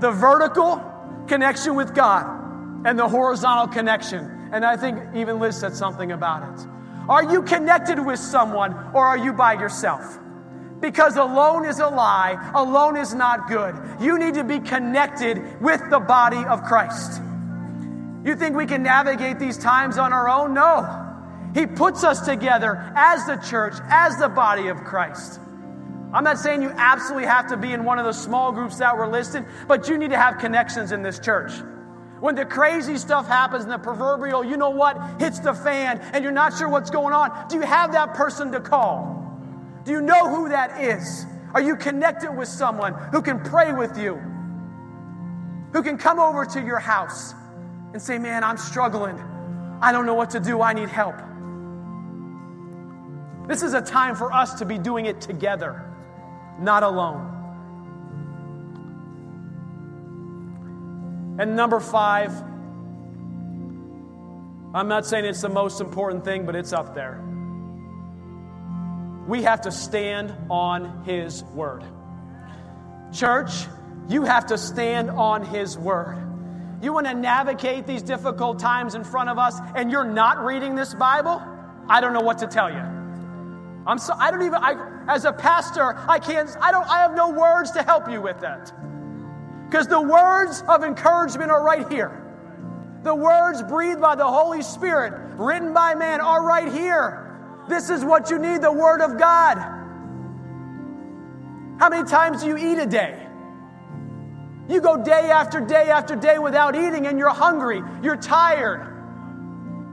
the 0.00 0.10
vertical 0.10 0.82
connection 1.26 1.76
with 1.76 1.94
God 1.94 2.86
and 2.86 2.98
the 2.98 3.08
horizontal 3.08 3.68
connection. 3.68 4.50
And 4.52 4.64
I 4.64 4.76
think 4.76 4.98
even 5.14 5.38
Liz 5.38 5.58
said 5.58 5.74
something 5.74 6.12
about 6.12 6.60
it. 6.60 6.66
Are 7.08 7.24
you 7.24 7.42
connected 7.42 8.04
with 8.04 8.18
someone 8.18 8.74
or 8.94 9.06
are 9.06 9.18
you 9.18 9.32
by 9.32 9.54
yourself? 9.54 10.18
Because 10.80 11.16
alone 11.16 11.64
is 11.64 11.78
a 11.78 11.88
lie, 11.88 12.52
alone 12.54 12.96
is 12.96 13.14
not 13.14 13.48
good. 13.48 13.74
You 14.00 14.18
need 14.18 14.34
to 14.34 14.44
be 14.44 14.60
connected 14.60 15.60
with 15.60 15.80
the 15.90 16.00
body 16.00 16.44
of 16.44 16.62
Christ. 16.62 17.22
You 18.24 18.34
think 18.34 18.56
we 18.56 18.66
can 18.66 18.82
navigate 18.82 19.38
these 19.38 19.58
times 19.58 19.98
on 19.98 20.12
our 20.12 20.28
own? 20.28 20.54
No. 20.54 21.03
He 21.54 21.66
puts 21.66 22.02
us 22.02 22.26
together 22.26 22.92
as 22.96 23.24
the 23.26 23.36
church, 23.36 23.74
as 23.88 24.18
the 24.18 24.28
body 24.28 24.66
of 24.66 24.78
Christ. 24.78 25.40
I'm 26.12 26.24
not 26.24 26.38
saying 26.38 26.62
you 26.62 26.70
absolutely 26.76 27.26
have 27.26 27.48
to 27.48 27.56
be 27.56 27.72
in 27.72 27.84
one 27.84 27.98
of 27.98 28.04
those 28.04 28.20
small 28.20 28.52
groups 28.52 28.78
that 28.78 28.96
were 28.96 29.06
listed, 29.06 29.44
but 29.68 29.88
you 29.88 29.96
need 29.96 30.10
to 30.10 30.18
have 30.18 30.38
connections 30.38 30.92
in 30.92 31.02
this 31.02 31.18
church. 31.18 31.52
When 32.20 32.34
the 32.34 32.44
crazy 32.44 32.96
stuff 32.98 33.26
happens 33.26 33.64
and 33.64 33.72
the 33.72 33.78
proverbial, 33.78 34.44
you 34.44 34.56
know 34.56 34.70
what, 34.70 35.20
hits 35.20 35.40
the 35.40 35.54
fan 35.54 36.00
and 36.12 36.24
you're 36.24 36.32
not 36.32 36.56
sure 36.56 36.68
what's 36.68 36.90
going 36.90 37.12
on, 37.12 37.48
do 37.48 37.56
you 37.56 37.62
have 37.62 37.92
that 37.92 38.14
person 38.14 38.50
to 38.52 38.60
call? 38.60 39.20
Do 39.84 39.92
you 39.92 40.00
know 40.00 40.34
who 40.34 40.48
that 40.48 40.80
is? 40.80 41.26
Are 41.52 41.60
you 41.60 41.76
connected 41.76 42.32
with 42.32 42.48
someone 42.48 42.94
who 42.94 43.22
can 43.22 43.40
pray 43.40 43.72
with 43.72 43.98
you? 43.98 44.14
Who 45.72 45.82
can 45.82 45.98
come 45.98 46.18
over 46.18 46.44
to 46.46 46.60
your 46.60 46.78
house 46.78 47.34
and 47.92 48.00
say, 48.00 48.18
Man, 48.18 48.42
I'm 48.42 48.56
struggling. 48.56 49.18
I 49.80 49.92
don't 49.92 50.06
know 50.06 50.14
what 50.14 50.30
to 50.30 50.40
do. 50.40 50.62
I 50.62 50.72
need 50.72 50.88
help. 50.88 51.16
This 53.46 53.62
is 53.62 53.74
a 53.74 53.82
time 53.82 54.16
for 54.16 54.32
us 54.32 54.54
to 54.54 54.64
be 54.64 54.78
doing 54.78 55.06
it 55.06 55.20
together, 55.20 55.84
not 56.58 56.82
alone. 56.82 57.30
And 61.38 61.56
number 61.56 61.80
five, 61.80 62.32
I'm 64.72 64.88
not 64.88 65.04
saying 65.04 65.24
it's 65.26 65.42
the 65.42 65.48
most 65.48 65.80
important 65.80 66.24
thing, 66.24 66.46
but 66.46 66.56
it's 66.56 66.72
up 66.72 66.94
there. 66.94 67.20
We 69.28 69.42
have 69.42 69.62
to 69.62 69.72
stand 69.72 70.34
on 70.50 71.04
His 71.04 71.44
Word. 71.44 71.84
Church, 73.12 73.50
you 74.08 74.24
have 74.24 74.46
to 74.46 74.58
stand 74.58 75.10
on 75.10 75.44
His 75.44 75.76
Word. 75.76 76.18
You 76.82 76.92
want 76.92 77.06
to 77.06 77.14
navigate 77.14 77.86
these 77.86 78.02
difficult 78.02 78.58
times 78.58 78.94
in 78.94 79.04
front 79.04 79.28
of 79.28 79.38
us 79.38 79.58
and 79.74 79.90
you're 79.90 80.04
not 80.04 80.44
reading 80.44 80.74
this 80.74 80.94
Bible? 80.94 81.42
I 81.88 82.00
don't 82.00 82.12
know 82.12 82.20
what 82.20 82.38
to 82.38 82.46
tell 82.46 82.70
you. 82.70 83.03
I'm 83.86 83.98
so, 83.98 84.14
I 84.16 84.30
don't 84.30 84.42
even, 84.42 84.54
I, 84.54 85.04
as 85.08 85.24
a 85.24 85.32
pastor, 85.32 85.94
I 86.08 86.18
can't, 86.18 86.50
I 86.60 86.70
don't, 86.70 86.88
I 86.88 87.00
have 87.00 87.14
no 87.14 87.30
words 87.30 87.72
to 87.72 87.82
help 87.82 88.10
you 88.10 88.20
with 88.20 88.40
that. 88.40 88.72
Because 89.68 89.88
the 89.88 90.00
words 90.00 90.62
of 90.68 90.84
encouragement 90.84 91.50
are 91.50 91.62
right 91.62 91.90
here. 91.90 92.20
The 93.02 93.14
words 93.14 93.62
breathed 93.62 94.00
by 94.00 94.14
the 94.14 94.26
Holy 94.26 94.62
Spirit, 94.62 95.12
written 95.36 95.74
by 95.74 95.94
man, 95.94 96.20
are 96.20 96.42
right 96.42 96.72
here. 96.72 97.20
This 97.68 97.90
is 97.90 98.04
what 98.04 98.30
you 98.30 98.38
need 98.38 98.62
the 98.62 98.72
Word 98.72 99.02
of 99.02 99.18
God. 99.18 99.58
How 101.78 101.88
many 101.90 102.08
times 102.08 102.42
do 102.42 102.48
you 102.48 102.56
eat 102.56 102.78
a 102.78 102.86
day? 102.86 103.20
You 104.68 104.80
go 104.80 105.02
day 105.02 105.30
after 105.30 105.60
day 105.60 105.90
after 105.90 106.16
day 106.16 106.38
without 106.38 106.74
eating 106.74 107.06
and 107.06 107.18
you're 107.18 107.28
hungry, 107.28 107.82
you're 108.02 108.16
tired, 108.16 108.90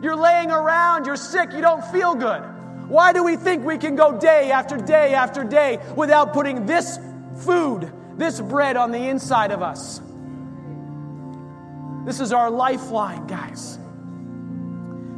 you're 0.01 0.15
laying 0.15 0.51
around, 0.51 1.05
you're 1.05 1.17
sick, 1.17 1.51
you 1.51 1.61
don't 1.61 1.83
feel 1.85 2.15
good. 2.15 2.50
Why 2.91 3.13
do 3.13 3.23
we 3.23 3.37
think 3.37 3.63
we 3.63 3.77
can 3.77 3.95
go 3.95 4.19
day 4.19 4.51
after 4.51 4.75
day 4.75 5.13
after 5.13 5.45
day 5.45 5.79
without 5.95 6.33
putting 6.33 6.65
this 6.65 6.99
food, 7.37 7.89
this 8.17 8.41
bread 8.41 8.75
on 8.75 8.91
the 8.91 8.97
inside 9.07 9.51
of 9.51 9.61
us? 9.61 10.01
This 12.05 12.19
is 12.19 12.33
our 12.33 12.51
lifeline, 12.51 13.27
guys. 13.27 13.79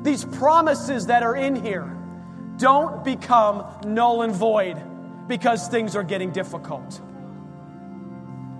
These 0.03 0.23
promises 0.23 1.07
that 1.07 1.23
are 1.23 1.35
in 1.35 1.55
here 1.55 1.97
don't 2.57 3.03
become 3.03 3.65
null 3.87 4.21
and 4.21 4.35
void 4.35 4.79
because 5.27 5.67
things 5.67 5.95
are 5.95 6.03
getting 6.03 6.31
difficult. 6.31 7.01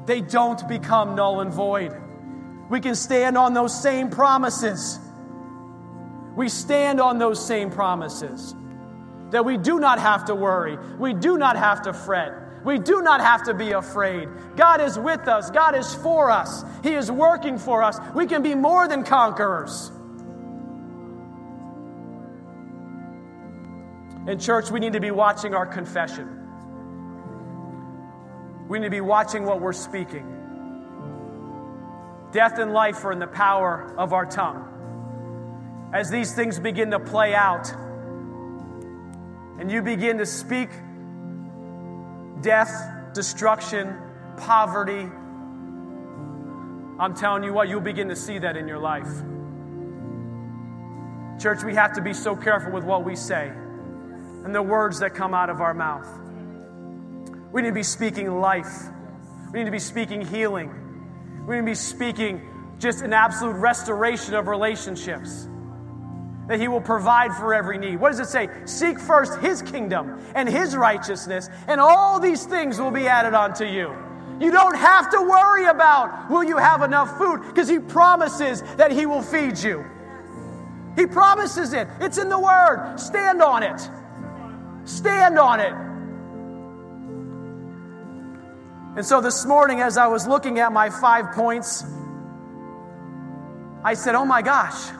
They 0.08 0.21
don't 0.21 0.67
become 0.67 1.13
null 1.13 1.41
and 1.41 1.54
void. 1.54 1.95
We 2.67 2.80
can 2.80 2.95
stand 2.95 3.38
on 3.38 3.54
those 3.54 3.80
same 3.80 4.10
promises. 4.10 4.97
We 6.36 6.49
stand 6.49 6.99
on 6.99 7.20
those 7.20 7.45
same 7.45 7.70
promises 7.70 8.55
that 9.34 9.43
we 9.43 9.57
do 9.57 9.79
not 9.79 9.99
have 9.99 10.25
to 10.25 10.36
worry, 10.36 10.77
we 10.99 11.13
do 11.13 11.38
not 11.38 11.57
have 11.57 11.81
to 11.81 11.93
fret. 11.93 12.34
We 12.63 12.79
do 12.79 13.01
not 13.01 13.19
have 13.19 13.43
to 13.45 13.53
be 13.53 13.71
afraid. 13.71 14.29
God 14.55 14.79
is 14.79 14.97
with 14.97 15.27
us. 15.27 15.51
God 15.51 15.75
is 15.75 15.93
for 15.95 16.31
us. 16.31 16.63
He 16.81 16.93
is 16.93 17.11
working 17.11 17.57
for 17.57 17.84
us. 17.84 17.99
We 18.15 18.25
can 18.25 18.41
be 18.41 18.55
more 18.55 18.88
than 18.88 19.03
conquerors. 19.03 19.91
In 24.27 24.39
church, 24.39 24.71
we 24.71 24.79
need 24.79 24.93
to 24.93 25.01
be 25.01 25.11
watching 25.11 25.53
our 25.53 25.65
confession. 25.65 26.29
We 28.69 28.79
need 28.79 28.86
to 28.86 28.91
be 28.91 29.01
watching 29.01 29.43
what 29.43 29.59
we're 29.59 29.73
speaking. 29.73 30.29
Death 32.31 32.59
and 32.59 32.71
life 32.71 33.03
are 33.03 33.11
in 33.11 33.19
the 33.19 33.27
power 33.27 33.93
of 33.97 34.13
our 34.13 34.25
tongue. 34.25 34.69
As 35.93 36.09
these 36.09 36.34
things 36.34 36.59
begin 36.59 36.91
to 36.91 36.99
play 36.99 37.36
out, 37.36 37.73
and 39.60 39.72
you 39.72 39.82
begin 39.82 40.18
to 40.18 40.26
speak 40.26 40.70
death, 42.41 43.14
destruction, 43.14 43.95
poverty, 44.38 45.10
I'm 46.99 47.16
telling 47.16 47.43
you 47.43 47.54
what, 47.54 47.70
you'll 47.70 47.82
begin 47.82 48.10
to 48.10 48.16
see 48.16 48.38
that 48.39 48.56
in 48.56 48.68
your 48.68 48.80
life. 48.80 49.10
Church, 51.41 51.64
we 51.64 51.74
have 51.74 51.93
to 51.93 52.01
be 52.01 52.14
so 52.14 52.36
careful 52.36 52.72
with 52.72 52.84
what 52.84 53.04
we 53.04 53.16
say 53.16 53.47
and 53.47 54.54
the 54.54 54.62
words 54.62 54.99
that 54.99 55.16
come 55.16 55.34
out 55.34 55.49
of 55.49 55.60
our 55.60 55.74
mouth. 55.74 56.08
We 57.51 57.62
need 57.62 57.70
to 57.70 57.74
be 57.74 57.84
speaking 57.84 58.39
life, 58.39 58.72
we 59.51 59.60
need 59.60 59.66
to 59.66 59.72
be 59.72 59.80
speaking 59.80 60.26
healing, 60.26 61.45
we 61.47 61.56
need 61.56 61.62
to 61.62 61.66
be 61.66 61.76
speaking 61.76 62.47
just 62.80 63.01
an 63.01 63.14
absolute 63.14 63.54
restoration 63.54 64.36
of 64.36 64.47
relationships. 64.47 65.47
That 66.48 66.60
he 66.60 66.68
will 66.68 66.82
provide 66.82 67.34
for 67.34 67.54
every 67.54 67.78
need. 67.78 67.98
What 67.98 68.12
does 68.12 68.20
it 68.20 68.28
say? 68.28 68.50
Seek 68.66 69.00
first 69.00 69.39
his 69.39 69.62
kingdom 69.62 70.22
and 70.36 70.50
his 70.50 70.76
righteousness, 70.76 71.50
and 71.68 71.80
all 71.80 72.20
these 72.20 72.46
things 72.46 72.80
will 72.80 72.91
be 72.91 73.08
added 73.08 73.34
unto 73.34 73.66
you. 73.66 73.96
You 74.39 74.52
don't 74.52 74.76
have 74.76 75.10
to 75.12 75.22
worry 75.22 75.66
about 75.66 76.30
will 76.30 76.44
you 76.44 76.58
have 76.58 76.82
enough 76.82 77.18
food 77.18 77.41
because 77.48 77.70
he 77.70 77.80
promises 77.80 78.62
that 78.76 78.91
he 78.91 79.06
will 79.06 79.22
feed 79.22 79.58
you. 79.58 79.86
He 80.96 81.06
promises 81.06 81.74
it. 81.74 81.88
It's 82.02 82.18
in 82.18 82.30
the 82.30 82.39
word. 82.39 82.98
Stand 82.98 83.41
on 83.41 83.64
it. 83.64 83.89
Stand 84.86 85.39
on 85.39 85.60
it. 85.60 85.74
And 88.96 89.06
so 89.06 89.22
this 89.22 89.46
morning, 89.46 89.80
as 89.80 89.98
I 89.98 90.08
was 90.08 90.28
looking 90.28 90.60
at 90.60 90.72
my 90.72 90.89
five 90.89 91.32
points, 91.34 91.84
I 93.84 93.96
said, 93.96 94.14
Oh 94.14 94.26
my 94.26 94.41
gosh, 94.41 94.91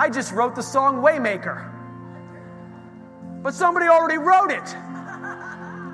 I 0.00 0.08
just 0.08 0.32
wrote 0.32 0.54
the 0.54 0.62
song 0.62 1.02
Waymaker. 1.02 1.70
But 3.42 3.52
somebody 3.52 3.86
already 3.86 4.16
wrote 4.16 4.50
it. 4.50 4.74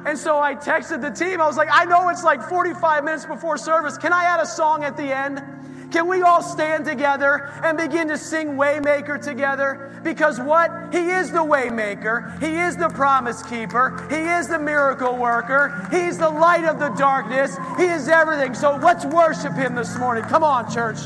And 0.06 0.16
so 0.16 0.38
I 0.38 0.54
texted 0.54 1.02
the 1.02 1.10
team. 1.10 1.40
I 1.40 1.46
was 1.48 1.56
like, 1.56 1.66
I 1.72 1.86
know 1.86 2.08
it's 2.10 2.22
like 2.22 2.40
45 2.48 3.02
minutes 3.02 3.26
before 3.26 3.58
service. 3.58 3.98
Can 3.98 4.12
I 4.12 4.22
add 4.22 4.38
a 4.38 4.46
song 4.46 4.84
at 4.84 4.96
the 4.96 5.12
end? 5.12 5.42
Can 5.90 6.06
we 6.06 6.22
all 6.22 6.40
stand 6.40 6.84
together 6.84 7.50
and 7.64 7.76
begin 7.76 8.06
to 8.06 8.16
sing 8.16 8.50
Waymaker 8.50 9.20
together? 9.20 10.00
Because 10.04 10.38
what? 10.38 10.70
He 10.92 11.10
is 11.10 11.32
the 11.32 11.38
Waymaker. 11.38 12.40
He 12.40 12.58
is 12.58 12.76
the 12.76 12.90
promise 12.90 13.42
keeper. 13.42 14.06
He 14.08 14.20
is 14.20 14.46
the 14.46 14.60
miracle 14.60 15.16
worker. 15.16 15.88
He's 15.90 16.16
the 16.16 16.30
light 16.30 16.64
of 16.64 16.78
the 16.78 16.90
darkness. 16.90 17.56
He 17.76 17.86
is 17.86 18.08
everything. 18.08 18.54
So 18.54 18.76
let's 18.76 19.04
worship 19.04 19.54
Him 19.54 19.74
this 19.74 19.98
morning. 19.98 20.22
Come 20.22 20.44
on, 20.44 20.72
church. 20.72 20.98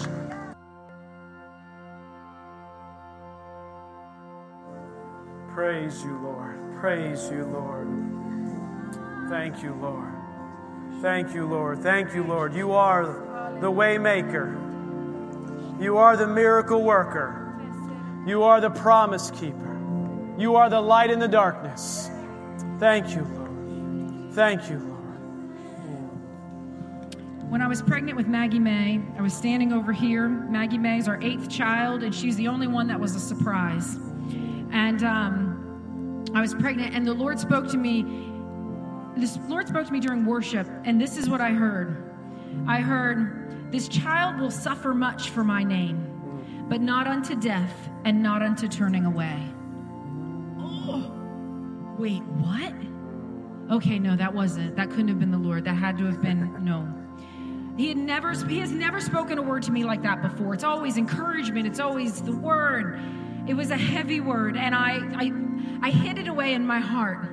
Praise 5.70 6.02
you, 6.02 6.18
Lord. 6.18 6.58
Praise 6.80 7.30
you, 7.30 7.44
Lord. 7.44 7.86
Thank 9.28 9.62
you, 9.62 9.72
Lord. 9.74 10.12
Thank 11.00 11.32
you, 11.32 11.46
Lord. 11.46 11.78
Thank 11.78 12.12
you, 12.12 12.24
Lord. 12.24 12.54
You 12.54 12.72
are 12.72 13.04
the 13.60 13.70
waymaker. 13.70 14.50
You 15.80 15.96
are 15.96 16.16
the 16.16 16.26
miracle 16.26 16.82
worker. 16.82 17.54
You 18.26 18.42
are 18.42 18.60
the 18.60 18.70
promise 18.70 19.30
keeper. 19.30 19.78
You 20.36 20.56
are 20.56 20.68
the 20.68 20.80
light 20.80 21.10
in 21.10 21.20
the 21.20 21.28
darkness. 21.28 22.10
Thank 22.80 23.14
you, 23.14 23.22
Lord. 23.22 24.34
Thank 24.34 24.68
you, 24.68 24.80
Lord. 24.80 24.88
When 27.48 27.62
I 27.62 27.68
was 27.68 27.80
pregnant 27.80 28.16
with 28.16 28.26
Maggie 28.26 28.58
May, 28.58 29.00
I 29.16 29.22
was 29.22 29.34
standing 29.34 29.72
over 29.72 29.92
here. 29.92 30.28
Maggie 30.28 30.78
May 30.78 30.98
is 30.98 31.06
our 31.06 31.22
eighth 31.22 31.48
child, 31.48 32.02
and 32.02 32.12
she's 32.12 32.34
the 32.34 32.48
only 32.48 32.66
one 32.66 32.88
that 32.88 32.98
was 32.98 33.14
a 33.14 33.20
surprise. 33.20 33.94
And 34.72 35.02
um, 35.02 35.49
I 36.34 36.40
was 36.40 36.54
pregnant, 36.54 36.94
and 36.94 37.06
the 37.06 37.14
Lord 37.14 37.38
spoke 37.38 37.68
to 37.68 37.76
me. 37.76 38.02
The 39.16 39.40
Lord 39.48 39.68
spoke 39.68 39.86
to 39.86 39.92
me 39.92 40.00
during 40.00 40.24
worship, 40.24 40.68
and 40.84 41.00
this 41.00 41.16
is 41.16 41.28
what 41.28 41.40
I 41.40 41.50
heard. 41.50 42.10
I 42.66 42.80
heard, 42.80 43.72
this 43.72 43.88
child 43.88 44.40
will 44.40 44.50
suffer 44.50 44.94
much 44.94 45.30
for 45.30 45.44
my 45.44 45.62
name, 45.62 46.66
but 46.68 46.80
not 46.80 47.06
unto 47.06 47.34
death 47.34 47.72
and 48.04 48.22
not 48.22 48.42
unto 48.42 48.68
turning 48.68 49.04
away. 49.04 49.44
Oh, 50.58 51.10
wait, 51.98 52.22
what? 52.22 52.72
Okay, 53.70 53.98
no, 53.98 54.16
that 54.16 54.32
wasn't. 54.32 54.76
That 54.76 54.90
couldn't 54.90 55.08
have 55.08 55.18
been 55.18 55.30
the 55.30 55.38
Lord. 55.38 55.64
That 55.64 55.74
had 55.74 55.98
to 55.98 56.06
have 56.06 56.20
been, 56.20 56.64
no. 56.64 56.88
He 57.76 57.88
had 57.88 57.96
never 57.96 58.32
he 58.32 58.58
has 58.58 58.72
never 58.72 59.00
spoken 59.00 59.38
a 59.38 59.42
word 59.42 59.62
to 59.64 59.72
me 59.72 59.84
like 59.84 60.02
that 60.02 60.20
before. 60.20 60.52
It's 60.54 60.64
always 60.64 60.96
encouragement, 60.98 61.66
it's 61.66 61.80
always 61.80 62.20
the 62.20 62.36
word. 62.36 63.00
It 63.48 63.54
was 63.54 63.70
a 63.70 63.76
heavy 63.76 64.20
word, 64.20 64.56
and 64.56 64.74
I 64.74 64.98
I, 65.14 65.32
I 65.82 65.90
hid 65.90 66.18
it 66.18 66.28
away 66.28 66.54
in 66.54 66.66
my 66.66 66.80
heart. 66.80 67.24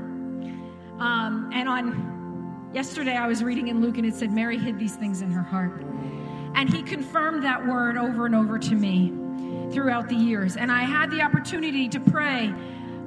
Um, 0.99 1.51
and 1.53 1.69
on 1.69 2.69
yesterday 2.73 3.15
I 3.15 3.27
was 3.27 3.43
reading 3.43 3.67
in 3.67 3.81
Luke 3.81 3.97
and 3.97 4.05
it 4.05 4.15
said 4.15 4.31
Mary 4.31 4.57
hid 4.57 4.79
these 4.79 4.95
things 4.95 5.21
in 5.21 5.31
her 5.31 5.43
heart. 5.43 5.83
And 6.55 6.73
he 6.73 6.81
confirmed 6.81 7.43
that 7.43 7.65
word 7.65 7.97
over 7.97 8.25
and 8.25 8.33
over 8.33 8.57
to 8.57 8.75
me 8.75 9.13
throughout 9.71 10.09
the 10.09 10.15
years. 10.15 10.57
And 10.57 10.71
I 10.71 10.83
had 10.83 11.11
the 11.11 11.21
opportunity 11.21 11.87
to 11.89 11.99
pray 11.99 12.53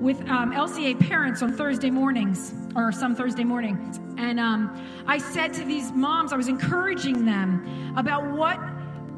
with 0.01 0.21
um, 0.31 0.53
LCA 0.53 0.99
parents 1.09 1.43
on 1.43 1.53
Thursday 1.53 1.91
mornings, 1.91 2.55
or 2.75 2.91
some 2.91 3.15
Thursday 3.15 3.45
mornings. 3.45 3.99
And 4.17 4.41
um, 4.41 5.05
I 5.07 5.19
said 5.19 5.53
to 5.55 5.65
these 5.65 5.93
moms, 5.93 6.33
I 6.33 6.37
was 6.37 6.49
encouraging 6.49 7.25
them 7.25 7.95
about 7.97 8.31
what 8.31 8.59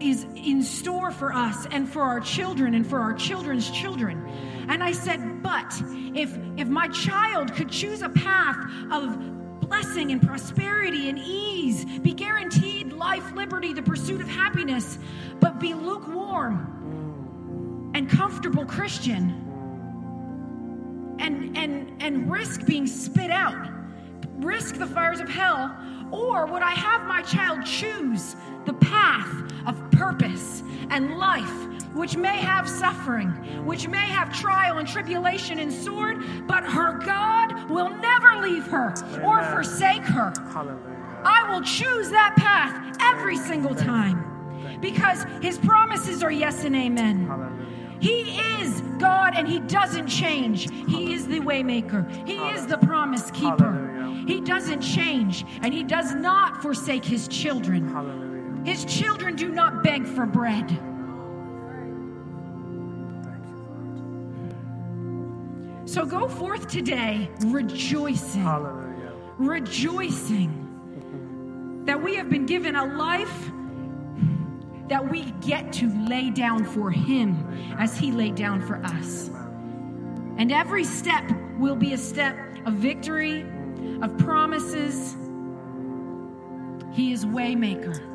is 0.02 0.26
in 0.34 0.62
store 0.62 1.10
for 1.10 1.32
us 1.32 1.66
and 1.70 1.88
for 1.88 2.02
our 2.02 2.20
children 2.20 2.74
and 2.74 2.86
for 2.86 2.98
our 2.98 3.14
children's 3.14 3.70
children. 3.70 4.26
And 4.68 4.82
I 4.82 4.92
said, 4.92 5.42
but 5.42 5.72
if 6.14 6.36
if 6.56 6.68
my 6.68 6.88
child 6.88 7.52
could 7.54 7.70
choose 7.70 8.02
a 8.02 8.08
path 8.08 8.56
of 8.90 9.60
blessing 9.60 10.12
and 10.12 10.20
prosperity 10.20 11.08
and 11.08 11.18
ease, 11.18 11.84
be 12.00 12.12
guaranteed 12.12 12.92
life, 12.92 13.32
liberty, 13.32 13.72
the 13.72 13.82
pursuit 13.82 14.20
of 14.20 14.28
happiness, 14.28 14.98
but 15.40 15.58
be 15.58 15.72
lukewarm 15.74 16.68
and 17.94 18.08
comfortable 18.10 18.66
Christian 18.66 19.38
and 21.18 21.56
and 21.56 22.02
and 22.02 22.30
risk 22.30 22.66
being 22.66 22.86
spit 22.86 23.30
out, 23.30 23.68
risk 24.38 24.76
the 24.76 24.86
fires 24.86 25.20
of 25.20 25.28
hell, 25.28 25.74
or 26.10 26.46
would 26.46 26.62
I 26.62 26.72
have 26.72 27.06
my 27.06 27.22
child 27.22 27.64
choose 27.64 28.36
the 28.66 28.74
path 28.74 29.51
purpose 30.12 30.62
and 30.90 31.16
life 31.16 31.68
which 31.94 32.16
may 32.16 32.38
have 32.38 32.68
suffering, 32.68 33.28
which 33.66 33.86
may 33.86 34.06
have 34.06 34.32
trial 34.32 34.78
and 34.78 34.88
tribulation 34.88 35.58
and 35.58 35.70
sword, 35.72 36.24
but 36.46 36.64
her 36.64 36.98
God 36.98 37.68
will 37.68 37.90
never 37.90 38.40
leave 38.40 38.64
her 38.66 38.94
Amen. 38.96 39.20
or 39.20 39.42
forsake 39.44 40.02
her. 40.02 40.32
Hallelujah. 40.52 41.22
I 41.24 41.48
will 41.50 41.60
choose 41.60 42.08
that 42.10 42.34
path 42.36 42.96
every 43.00 43.36
single 43.36 43.74
time 43.74 44.78
because 44.80 45.24
his 45.42 45.58
promises 45.58 46.22
are 46.22 46.32
yes 46.32 46.64
and 46.64 46.74
amen. 46.74 47.26
Hallelujah. 47.26 47.98
He 48.00 48.40
is 48.60 48.80
God 48.98 49.34
and 49.36 49.46
he 49.46 49.60
doesn't 49.60 50.08
change. 50.08 50.70
He 50.88 51.12
is 51.12 51.28
the 51.28 51.40
waymaker. 51.40 52.26
He 52.26 52.38
is 52.38 52.66
the 52.66 52.78
promise 52.78 53.30
keeper. 53.30 53.70
Hallelujah. 53.70 54.26
He 54.26 54.40
doesn't 54.40 54.80
change 54.80 55.44
and 55.60 55.72
he 55.74 55.84
does 55.84 56.14
not 56.14 56.62
forsake 56.62 57.04
his 57.04 57.28
children. 57.28 58.31
His 58.64 58.84
children 58.84 59.36
do 59.36 59.50
not 59.50 59.82
beg 59.82 60.06
for 60.06 60.24
bread. 60.24 60.70
So 65.84 66.06
go 66.06 66.28
forth 66.28 66.68
today 66.68 67.28
rejoicing. 67.40 68.42
Hallelujah. 68.42 69.12
Rejoicing 69.36 71.82
that 71.84 72.00
we 72.00 72.14
have 72.14 72.30
been 72.30 72.46
given 72.46 72.76
a 72.76 72.84
life 72.84 73.50
that 74.88 75.10
we 75.10 75.32
get 75.40 75.72
to 75.72 75.88
lay 76.06 76.30
down 76.30 76.64
for 76.64 76.90
Him 76.90 77.74
as 77.78 77.98
He 77.98 78.12
laid 78.12 78.36
down 78.36 78.64
for 78.66 78.76
us. 78.84 79.30
And 80.38 80.52
every 80.52 80.84
step 80.84 81.24
will 81.58 81.76
be 81.76 81.94
a 81.94 81.98
step 81.98 82.36
of 82.64 82.74
victory, 82.74 83.44
of 84.02 84.16
promises. 84.18 85.16
He 86.92 87.12
is 87.12 87.24
waymaker. 87.24 88.11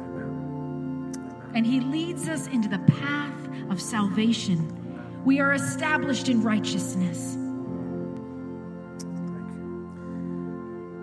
And 1.58 1.66
he 1.66 1.80
leads 1.80 2.30
us 2.30 2.46
into 2.46 2.70
the 2.70 2.78
path 2.78 3.34
of 3.72 3.82
salvation. 3.82 5.24
We 5.26 5.40
are 5.40 5.54
established 5.54 6.30
in 6.30 6.44
righteousness. 6.44 7.34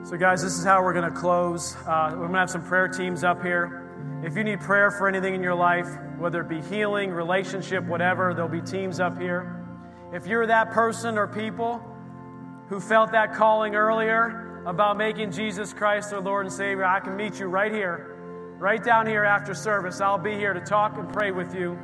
So, 0.08 0.16
guys, 0.16 0.44
this 0.44 0.56
is 0.56 0.64
how 0.64 0.80
we're 0.84 0.92
going 0.92 1.12
to 1.12 1.18
close. 1.18 1.74
Uh, 1.74 2.10
we're 2.12 2.18
going 2.18 2.34
to 2.34 2.38
have 2.38 2.50
some 2.50 2.62
prayer 2.62 2.86
teams 2.86 3.24
up 3.24 3.42
here. 3.42 3.90
If 4.22 4.36
you 4.36 4.44
need 4.44 4.60
prayer 4.60 4.92
for 4.92 5.08
anything 5.08 5.34
in 5.34 5.42
your 5.42 5.56
life, 5.56 5.88
whether 6.18 6.40
it 6.42 6.48
be 6.48 6.60
healing, 6.60 7.10
relationship, 7.10 7.82
whatever, 7.86 8.32
there'll 8.32 8.48
be 8.48 8.60
teams 8.60 9.00
up 9.00 9.18
here. 9.20 9.66
If 10.12 10.24
you're 10.28 10.46
that 10.46 10.70
person 10.70 11.18
or 11.18 11.26
people 11.26 11.82
who 12.68 12.78
felt 12.78 13.10
that 13.10 13.34
calling 13.34 13.74
earlier 13.74 14.62
about 14.66 14.96
making 14.98 15.32
Jesus 15.32 15.72
Christ 15.72 16.10
their 16.10 16.20
Lord 16.20 16.46
and 16.46 16.54
Savior, 16.54 16.84
I 16.84 17.00
can 17.00 17.16
meet 17.16 17.40
you 17.40 17.46
right 17.46 17.72
here, 17.72 18.13
right 18.58 18.82
down 18.82 19.06
here 19.06 19.24
after 19.24 19.54
service. 19.54 20.00
I'll 20.00 20.18
be 20.18 20.34
here 20.34 20.54
to 20.54 20.60
talk 20.60 20.96
and 20.96 21.12
pray 21.12 21.30
with 21.30 21.54
you, 21.54 21.78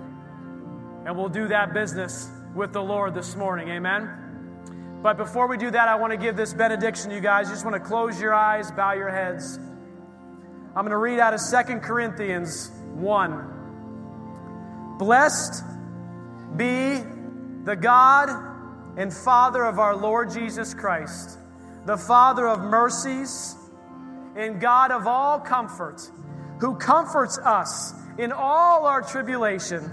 and 1.06 1.16
we'll 1.16 1.28
do 1.28 1.48
that 1.48 1.74
business 1.74 2.28
with 2.54 2.72
the 2.72 2.82
Lord 2.82 3.14
this 3.14 3.36
morning. 3.36 3.68
Amen. 3.68 5.00
But 5.02 5.16
before 5.16 5.46
we 5.46 5.56
do 5.56 5.70
that, 5.70 5.88
I 5.88 5.96
want 5.96 6.12
to 6.12 6.18
give 6.18 6.36
this 6.36 6.52
benediction, 6.52 7.08
to 7.10 7.16
you 7.16 7.22
guys. 7.22 7.48
You 7.48 7.54
just 7.54 7.64
want 7.64 7.82
to 7.82 7.88
close 7.88 8.20
your 8.20 8.34
eyes, 8.34 8.70
bow 8.70 8.92
your 8.92 9.10
heads. 9.10 9.58
I'm 9.58 10.84
going 10.84 10.90
to 10.90 10.98
read 10.98 11.18
out 11.18 11.34
of 11.34 11.40
Second 11.40 11.80
Corinthians 11.80 12.70
1. 12.94 14.96
Blessed 14.98 15.64
be 16.56 17.02
the 17.64 17.76
God 17.76 18.28
and 18.96 19.12
Father 19.12 19.64
of 19.64 19.78
our 19.78 19.96
Lord 19.96 20.30
Jesus 20.30 20.74
Christ, 20.74 21.38
the 21.86 21.96
Father 21.96 22.46
of 22.46 22.60
mercies 22.60 23.56
and 24.36 24.60
God 24.60 24.90
of 24.90 25.06
all 25.06 25.40
comfort, 25.40 26.02
who 26.60 26.76
comforts 26.76 27.38
us 27.38 27.94
in 28.18 28.32
all 28.32 28.86
our 28.86 29.02
tribulation, 29.02 29.90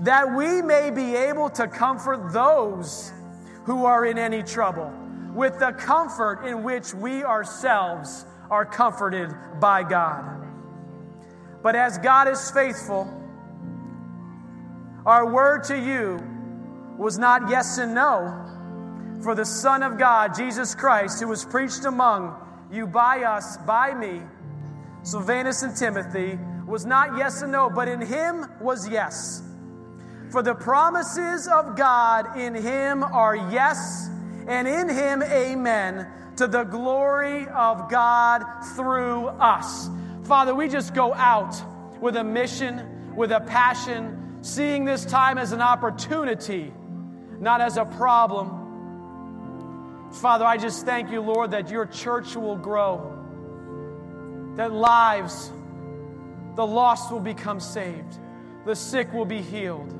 that 0.00 0.34
we 0.34 0.62
may 0.62 0.90
be 0.90 1.14
able 1.14 1.50
to 1.50 1.68
comfort 1.68 2.32
those 2.32 3.12
who 3.64 3.84
are 3.84 4.04
in 4.04 4.18
any 4.18 4.42
trouble 4.42 4.92
with 5.34 5.58
the 5.58 5.72
comfort 5.72 6.44
in 6.46 6.62
which 6.62 6.92
we 6.94 7.22
ourselves 7.22 8.24
are 8.50 8.64
comforted 8.64 9.30
by 9.60 9.82
God. 9.82 10.46
But 11.62 11.76
as 11.76 11.98
God 11.98 12.28
is 12.28 12.50
faithful, 12.50 13.08
our 15.06 15.30
word 15.30 15.64
to 15.64 15.78
you 15.78 16.20
was 16.98 17.18
not 17.18 17.48
yes 17.48 17.78
and 17.78 17.94
no. 17.94 18.38
For 19.22 19.34
the 19.34 19.44
Son 19.44 19.82
of 19.82 19.98
God, 19.98 20.34
Jesus 20.34 20.74
Christ, 20.74 21.20
who 21.20 21.28
was 21.28 21.44
preached 21.44 21.84
among 21.84 22.36
you 22.72 22.86
by 22.86 23.22
us, 23.22 23.56
by 23.58 23.94
me, 23.94 24.22
Silvanus 25.02 25.62
and 25.62 25.76
Timothy, 25.76 26.38
was 26.66 26.86
not 26.86 27.16
yes 27.16 27.42
and 27.42 27.52
no, 27.52 27.68
but 27.68 27.88
in 27.88 28.00
him 28.00 28.46
was 28.60 28.88
yes. 28.88 29.42
For 30.30 30.42
the 30.42 30.54
promises 30.54 31.46
of 31.48 31.76
God 31.76 32.38
in 32.38 32.54
him 32.54 33.04
are 33.04 33.36
yes, 33.36 34.08
and 34.46 34.66
in 34.66 34.88
him 34.88 35.22
amen, 35.22 36.06
to 36.36 36.46
the 36.46 36.64
glory 36.64 37.46
of 37.48 37.90
God 37.90 38.42
through 38.74 39.26
us. 39.26 39.90
Father, 40.24 40.54
we 40.54 40.68
just 40.68 40.94
go 40.94 41.12
out 41.12 41.54
with 42.00 42.16
a 42.16 42.24
mission, 42.24 43.14
with 43.14 43.32
a 43.32 43.40
passion, 43.40 44.38
seeing 44.40 44.84
this 44.84 45.04
time 45.04 45.36
as 45.36 45.52
an 45.52 45.60
opportunity, 45.60 46.72
not 47.38 47.60
as 47.60 47.76
a 47.76 47.84
problem. 47.84 48.60
Father, 50.12 50.44
I 50.44 50.56
just 50.56 50.86
thank 50.86 51.10
you, 51.10 51.20
Lord, 51.20 51.50
that 51.50 51.70
your 51.70 51.86
church 51.86 52.34
will 52.36 52.56
grow, 52.56 53.21
that 54.56 54.72
lives, 54.72 55.50
the 56.56 56.66
lost 56.66 57.10
will 57.10 57.20
become 57.20 57.60
saved, 57.60 58.18
the 58.66 58.76
sick 58.76 59.12
will 59.12 59.24
be 59.24 59.40
healed, 59.40 59.92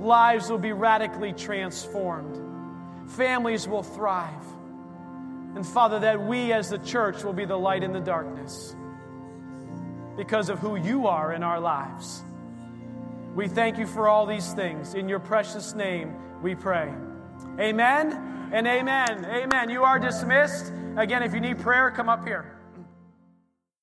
lives 0.00 0.50
will 0.50 0.58
be 0.58 0.72
radically 0.72 1.32
transformed, 1.32 3.10
families 3.10 3.66
will 3.66 3.82
thrive. 3.82 4.44
And 5.56 5.66
Father, 5.66 6.00
that 6.00 6.20
we 6.20 6.52
as 6.52 6.70
the 6.70 6.78
church 6.78 7.22
will 7.22 7.32
be 7.32 7.44
the 7.44 7.56
light 7.56 7.82
in 7.82 7.92
the 7.92 8.00
darkness 8.00 8.74
because 10.16 10.48
of 10.48 10.58
who 10.58 10.76
you 10.76 11.06
are 11.06 11.32
in 11.32 11.42
our 11.42 11.60
lives. 11.60 12.22
We 13.34 13.48
thank 13.48 13.78
you 13.78 13.86
for 13.86 14.08
all 14.08 14.26
these 14.26 14.52
things. 14.52 14.94
In 14.94 15.08
your 15.08 15.18
precious 15.18 15.74
name, 15.74 16.14
we 16.42 16.54
pray. 16.54 16.92
Amen 17.58 18.50
and 18.52 18.66
amen. 18.66 19.24
Amen. 19.24 19.70
You 19.70 19.82
are 19.82 19.98
dismissed. 19.98 20.72
Again, 20.96 21.22
if 21.24 21.34
you 21.34 21.40
need 21.40 21.58
prayer, 21.58 21.90
come 21.90 22.08
up 22.08 22.24
here. 22.24 22.53